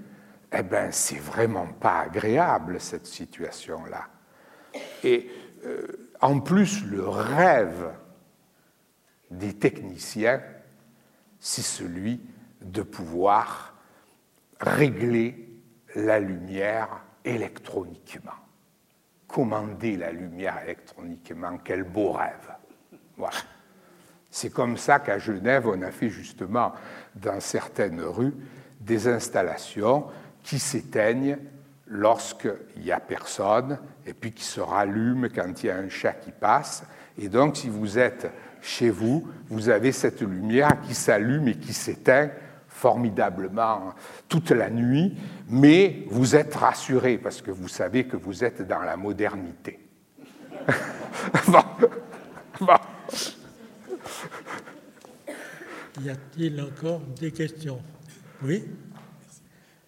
eh 0.51 0.63
ben, 0.63 0.91
c'est 0.91 1.19
vraiment 1.19 1.67
pas 1.67 2.01
agréable 2.01 2.79
cette 2.79 3.07
situation-là. 3.07 4.07
Et 5.03 5.29
euh, 5.65 5.87
en 6.21 6.39
plus, 6.39 6.85
le 6.85 7.07
rêve 7.07 7.91
des 9.31 9.53
techniciens, 9.53 10.41
c'est 11.39 11.61
celui 11.61 12.21
de 12.61 12.81
pouvoir 12.81 13.75
régler 14.59 15.49
la 15.95 16.19
lumière 16.19 17.01
électroniquement. 17.23 18.31
Commander 19.27 19.97
la 19.97 20.11
lumière 20.11 20.61
électroniquement, 20.63 21.57
quel 21.63 21.83
beau 21.83 22.11
rêve. 22.11 22.58
Voilà. 23.19 23.35
C'est 24.31 24.49
comme 24.49 24.77
ça 24.77 24.99
qu'à 24.99 25.19
Genève, 25.19 25.67
on 25.67 25.81
a 25.81 25.91
fait 25.91 26.09
justement 26.09 26.71
dans 27.15 27.41
certaines 27.41 28.01
rues 28.01 28.33
des 28.79 29.09
installations 29.09 30.05
qui 30.41 30.57
s'éteignent 30.57 31.37
lorsqu'il 31.87 32.83
n'y 32.83 32.91
a 32.91 33.01
personne 33.01 33.77
et 34.05 34.13
puis 34.13 34.31
qui 34.31 34.45
se 34.45 34.61
rallument 34.61 35.27
quand 35.33 35.63
il 35.63 35.67
y 35.67 35.69
a 35.69 35.77
un 35.77 35.89
chat 35.89 36.13
qui 36.13 36.31
passe. 36.31 36.83
Et 37.17 37.27
donc, 37.27 37.57
si 37.57 37.67
vous 37.67 37.99
êtes 37.99 38.31
chez 38.61 38.89
vous, 38.89 39.27
vous 39.49 39.67
avez 39.67 39.91
cette 39.91 40.21
lumière 40.21 40.79
qui 40.81 40.95
s'allume 40.95 41.49
et 41.49 41.55
qui 41.55 41.73
s'éteint 41.73 42.29
formidablement 42.69 43.93
toute 44.29 44.51
la 44.51 44.69
nuit, 44.69 45.17
mais 45.49 46.05
vous 46.09 46.37
êtes 46.37 46.55
rassuré 46.55 47.17
parce 47.17 47.41
que 47.41 47.51
vous 47.51 47.67
savez 47.67 48.05
que 48.05 48.15
vous 48.15 48.45
êtes 48.45 48.65
dans 48.65 48.79
la 48.79 48.95
modernité. 48.95 49.77
Y 56.03 56.09
a-t-il 56.09 56.61
encore 56.61 57.01
des 57.19 57.31
questions? 57.31 57.79
Oui? 58.43 58.63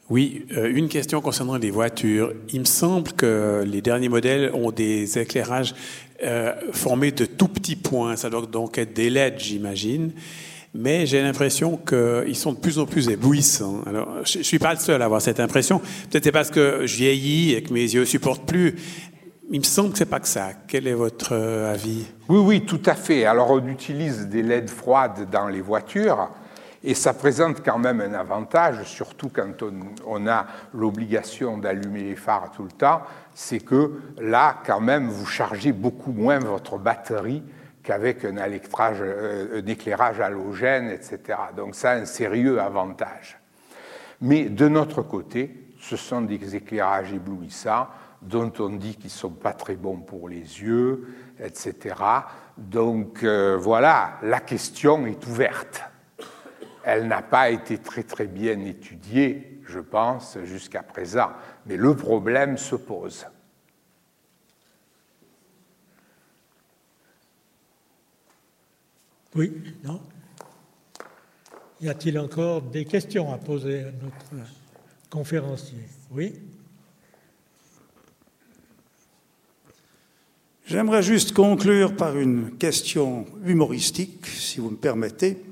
Oui, 0.10 0.46
euh, 0.58 0.70
une 0.74 0.90
question 0.90 1.22
concernant 1.22 1.56
les 1.56 1.72
voitures. 1.72 2.34
Il 2.52 2.60
me 2.62 2.66
semble 2.66 3.14
que 3.14 3.64
les 3.66 3.82
derniers 3.82 4.10
modèles 4.10 4.52
ont 4.54 4.72
des 4.72 5.18
éclairages 5.18 5.74
euh, 6.22 6.54
formés 6.74 7.14
de 7.14 7.26
tout 7.26 7.48
petits 7.48 7.78
points. 7.78 8.18
Ça 8.18 8.30
doit 8.30 8.46
donc 8.46 8.78
être 8.78 8.94
des 8.94 9.10
LED, 9.10 9.40
j'imagine. 9.40 10.12
Mais 10.74 11.06
j'ai 11.06 11.22
l'impression 11.22 11.78
qu'ils 11.78 12.36
sont 12.36 12.54
de 12.54 12.60
plus 12.60 12.78
en 12.78 12.86
plus 12.86 13.08
éblouissants. 13.10 13.82
Alors, 13.86 14.26
je 14.26 14.40
ne 14.40 14.44
suis 14.44 14.60
pas 14.60 14.74
le 14.74 14.80
seul 14.80 15.02
à 15.02 15.06
avoir 15.06 15.22
cette 15.22 15.40
impression. 15.40 15.80
Peut-être 16.10 16.26
c'est 16.26 16.32
parce 16.32 16.52
que 16.52 16.86
je 16.86 16.96
vieillis 16.96 17.54
et 17.54 17.64
que 17.64 17.74
mes 17.74 17.82
yeux 17.82 18.02
ne 18.02 18.06
supportent 18.06 18.46
plus. 18.46 18.76
Il 19.54 19.60
me 19.60 19.66
semble 19.66 19.92
que 19.92 19.98
c'est 19.98 20.06
pas 20.06 20.22
que 20.22 20.30
ça. 20.30 20.52
Quel 20.66 20.88
est 20.88 20.94
votre 20.94 21.34
euh, 21.34 21.74
avis? 21.74 22.08
Oui, 22.30 22.40
oui, 22.40 22.66
tout 22.66 22.82
à 22.86 22.96
fait. 22.96 23.26
Alors, 23.26 23.52
on 23.52 23.68
utilise 23.68 24.28
des 24.28 24.44
LED 24.44 24.70
froides 24.70 25.30
dans 25.30 25.50
les 25.50 25.60
voitures. 25.60 26.30
Et 26.86 26.94
ça 26.94 27.14
présente 27.14 27.62
quand 27.62 27.78
même 27.78 28.00
un 28.00 28.14
avantage, 28.14 28.86
surtout 28.86 29.28
quand 29.28 29.62
on, 30.08 30.26
a 30.26 30.48
l'obligation 30.74 31.58
d'allumer 31.58 32.04
les 32.04 32.16
phares 32.16 32.54
tout 32.56 32.64
le 32.64 32.72
temps, 32.72 33.02
c'est 33.36 33.60
que 33.60 34.00
là, 34.20 34.56
quand 34.66 34.80
même, 34.80 35.10
vous 35.10 35.26
chargez 35.26 35.74
beaucoup 35.74 36.14
moins 36.14 36.40
votre 36.40 36.78
batterie 36.78 37.44
qu'avec 37.84 38.24
un, 38.24 38.38
euh, 38.38 39.62
un 39.62 39.68
éclairage 39.68 40.22
halogène, 40.22 40.90
etc. 40.90 41.38
Donc 41.58 41.76
ça 41.76 41.92
a 41.92 41.96
un 41.96 42.06
sérieux 42.06 42.62
avantage. 42.62 43.38
Mais 44.22 44.46
de 44.46 44.70
notre 44.70 45.02
côté, 45.02 45.68
ce 45.78 45.98
sont 45.98 46.22
des 46.22 46.56
éclairages 46.56 47.12
éblouissants 47.12 47.88
dont 48.22 48.52
on 48.60 48.70
dit 48.70 48.96
qu'ils 48.96 49.06
ne 49.06 49.10
sont 49.10 49.32
pas 49.32 49.54
très 49.54 49.76
bons 49.76 49.98
pour 49.98 50.30
les 50.30 50.62
yeux, 50.62 51.08
etc. 51.40 51.96
Donc 52.58 53.24
euh, 53.24 53.58
voilà, 53.58 54.20
la 54.22 54.40
question 54.40 55.06
est 55.08 55.26
ouverte 55.28 55.82
elle 56.84 57.08
n'a 57.08 57.22
pas 57.22 57.50
été 57.50 57.78
très 57.78 58.04
très 58.04 58.28
bien 58.28 58.60
étudiée, 58.60 59.62
je 59.68 59.80
pense, 59.80 60.38
jusqu'à 60.44 60.84
présent. 60.84 61.30
Mais 61.66 61.78
le 61.78 61.96
problème 61.96 62.58
se 62.58 62.76
pose. 62.76 63.26
Oui, 69.36 69.76
non 69.84 70.02
Y 71.80 71.90
a-t-il 71.90 72.20
encore 72.20 72.62
des 72.62 72.86
questions 72.86 73.32
à 73.32 73.38
poser 73.38 73.84
à 73.84 73.92
notre 73.92 74.50
conférencier? 75.10 75.88
Oui 76.12 76.40
J'aimerais 80.72 81.04
juste 81.04 81.34
conclure 81.34 81.98
par 81.98 82.18
une 82.18 82.52
question 82.52 83.26
humoristique, 83.46 84.26
si 84.26 84.62
vous 84.62 84.70
me 84.70 84.78
permettez. 84.78 85.44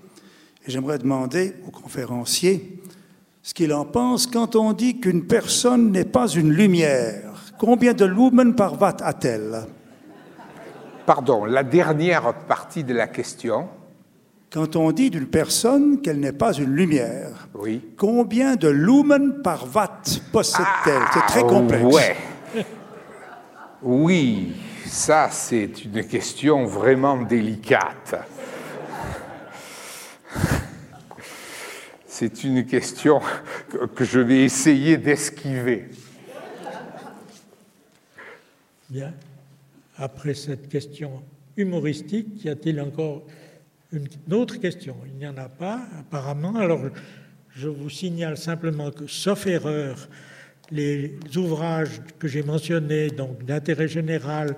J'aimerais 0.66 0.98
demander 0.98 1.56
au 1.68 1.72
conférencier 1.72 2.82
ce 3.44 3.54
qu'il 3.54 3.74
en 3.74 3.84
pense 3.84 4.28
quand 4.28 4.56
on 4.56 4.72
dit 4.72 5.02
qu'une 5.02 5.28
personne 5.28 5.92
n'est 5.92 6.06
pas 6.06 6.30
une 6.30 6.54
lumière. 6.54 7.52
Combien 7.60 7.92
de 7.94 8.06
lumens 8.06 8.56
par 8.56 8.82
watt 8.82 9.02
a-t-elle? 9.02 9.66
Pardon, 11.06 11.44
la 11.44 11.64
dernière 11.64 12.34
partie 12.48 12.86
de 12.86 12.94
la 12.94 13.08
question. 13.08 13.68
Quand 14.50 14.78
on 14.78 14.94
dit 14.94 15.10
d'une 15.10 15.28
personne 15.28 16.00
qu'elle 16.00 16.22
n'est 16.22 16.32
pas 16.32 16.54
une 16.54 16.74
lumière, 16.74 17.50
oui. 17.56 17.82
combien 17.98 18.56
de 18.56 18.70
lumens 18.70 19.44
par 19.44 19.68
watt 19.76 20.22
possède-t-elle? 20.32 21.04
C'est 21.14 21.28
très 21.28 21.44
ah, 21.44 21.50
complexe. 21.50 21.84
Ouais. 21.84 22.16
Oui, 23.82 24.54
ça 24.90 25.30
c'est 25.32 25.86
une 25.86 26.04
question 26.06 26.66
vraiment 26.66 27.22
délicate. 27.22 28.16
C'est 32.08 32.44
une 32.44 32.66
question 32.66 33.22
que 33.96 34.04
je 34.04 34.20
vais 34.20 34.44
essayer 34.44 34.98
d'esquiver. 34.98 35.86
Bien. 38.90 39.14
Après 39.98 40.34
cette 40.34 40.68
question 40.68 41.24
humoristique, 41.56 42.44
y 42.44 42.50
a-t-il 42.50 42.82
encore 42.82 43.24
une 43.92 44.08
autre 44.32 44.58
question? 44.58 44.98
Il 45.06 45.14
n'y 45.14 45.28
en 45.28 45.38
a 45.38 45.50
pas, 45.50 45.82
apparemment. 45.98 46.56
Alors, 46.56 46.82
je 47.56 47.68
vous 47.68 47.90
signale 47.90 48.38
simplement 48.38 48.92
que, 48.92 49.08
sauf 49.08 49.48
erreur, 49.48 50.10
les 50.72 51.18
ouvrages 51.36 52.02
que 52.20 52.28
j'ai 52.28 52.44
mentionnés, 52.44 53.10
donc 53.10 53.44
d'intérêt 53.46 53.88
général, 53.88 54.56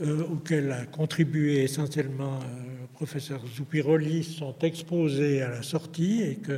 euh, 0.00 0.72
a 0.72 0.86
contribué 0.86 1.62
essentiellement 1.62 2.38
euh, 2.38 2.86
professeur 2.94 3.40
Zoupiroli 3.46 4.24
sont 4.24 4.54
exposés 4.62 5.42
à 5.42 5.50
la 5.50 5.62
sortie 5.62 6.22
et 6.22 6.36
que 6.36 6.52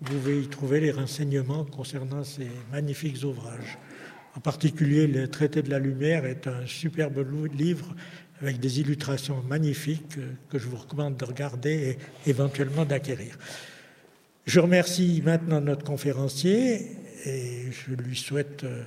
vous 0.00 0.14
pouvez 0.14 0.42
y 0.42 0.48
trouver 0.48 0.80
les 0.80 0.90
renseignements 0.90 1.64
concernant 1.64 2.24
ces 2.24 2.48
magnifiques 2.72 3.22
ouvrages. 3.24 3.78
En 4.36 4.40
particulier, 4.40 5.06
le 5.06 5.28
Traité 5.28 5.62
de 5.62 5.70
la 5.70 5.78
Lumière 5.78 6.24
est 6.24 6.46
un 6.46 6.66
superbe 6.66 7.24
livre 7.54 7.94
avec 8.40 8.58
des 8.58 8.80
illustrations 8.80 9.42
magnifiques 9.48 10.18
que 10.50 10.58
je 10.58 10.68
vous 10.68 10.76
recommande 10.76 11.16
de 11.16 11.24
regarder 11.24 11.96
et 12.26 12.30
éventuellement 12.30 12.84
d'acquérir. 12.84 13.38
Je 14.46 14.60
remercie 14.60 15.22
maintenant 15.24 15.60
notre 15.60 15.84
conférencier 15.84 16.90
et 17.24 17.70
je 17.70 17.94
lui 17.94 18.16
souhaite 18.16 18.64
euh, 18.64 18.82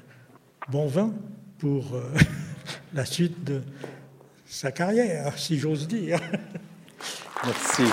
bon 0.70 0.86
vin 0.86 1.14
pour 1.58 1.96
euh, 1.96 2.04
la 2.94 3.06
suite 3.06 3.44
de 3.44 3.62
sa 4.46 4.72
carrière, 4.72 5.38
si 5.38 5.60
j'ose 5.60 5.88
dire. 5.88 6.20
Merci. 7.46 7.84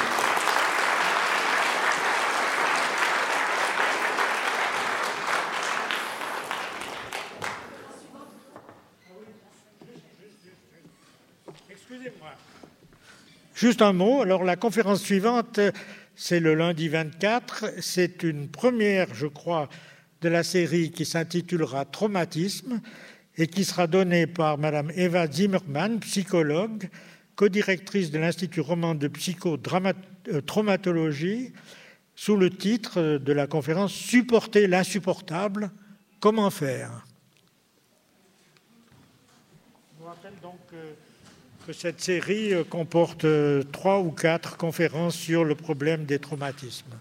Excusez-moi. 11.70 12.31
Juste 13.55 13.83
un 13.83 13.93
mot. 13.93 14.22
Alors, 14.22 14.45
la 14.45 14.57
conférence 14.57 15.03
suivante, 15.03 15.61
c'est 16.16 16.41
le 16.41 16.55
lundi 16.55 16.89
24. 16.89 17.75
C'est 17.81 18.22
une 18.22 18.49
première, 18.49 19.14
je 19.14 19.26
crois, 19.26 19.68
de 20.21 20.29
la 20.29 20.42
série 20.42 20.91
qui 20.91 21.05
s'intitulera 21.05 21.84
Traumatisme 21.84 22.80
et 23.37 23.47
qui 23.47 23.65
sera 23.65 23.87
donnée 23.87 24.27
par 24.27 24.59
Madame 24.59 24.91
Eva 24.95 25.27
Zimmermann, 25.27 25.99
psychologue, 26.01 26.91
co-directrice 27.37 28.11
de 28.11 28.19
l'Institut 28.19 28.61
roman 28.61 28.95
de 28.95 29.09
psychotraumatologie, 29.09 31.53
sous 32.15 32.37
le 32.37 32.51
titre 32.51 33.19
de 33.19 33.33
la 33.33 33.49
conférence 33.49 33.93
Supporter 33.93 34.69
l'insupportable, 34.69 35.71
comment 36.21 36.51
faire? 36.51 37.05
Je 39.91 39.97
vous 39.99 40.05
rappelle 40.07 40.35
donc 40.41 40.61
que 41.67 41.73
cette 41.73 42.01
série 42.01 42.53
comporte 42.71 43.27
trois 43.73 43.99
ou 44.01 44.13
quatre 44.13 44.57
conférences 44.57 45.17
sur 45.17 45.45
le 45.45 45.57
problème 45.57 46.05
des 46.05 46.21
traumatismes. 46.21 46.95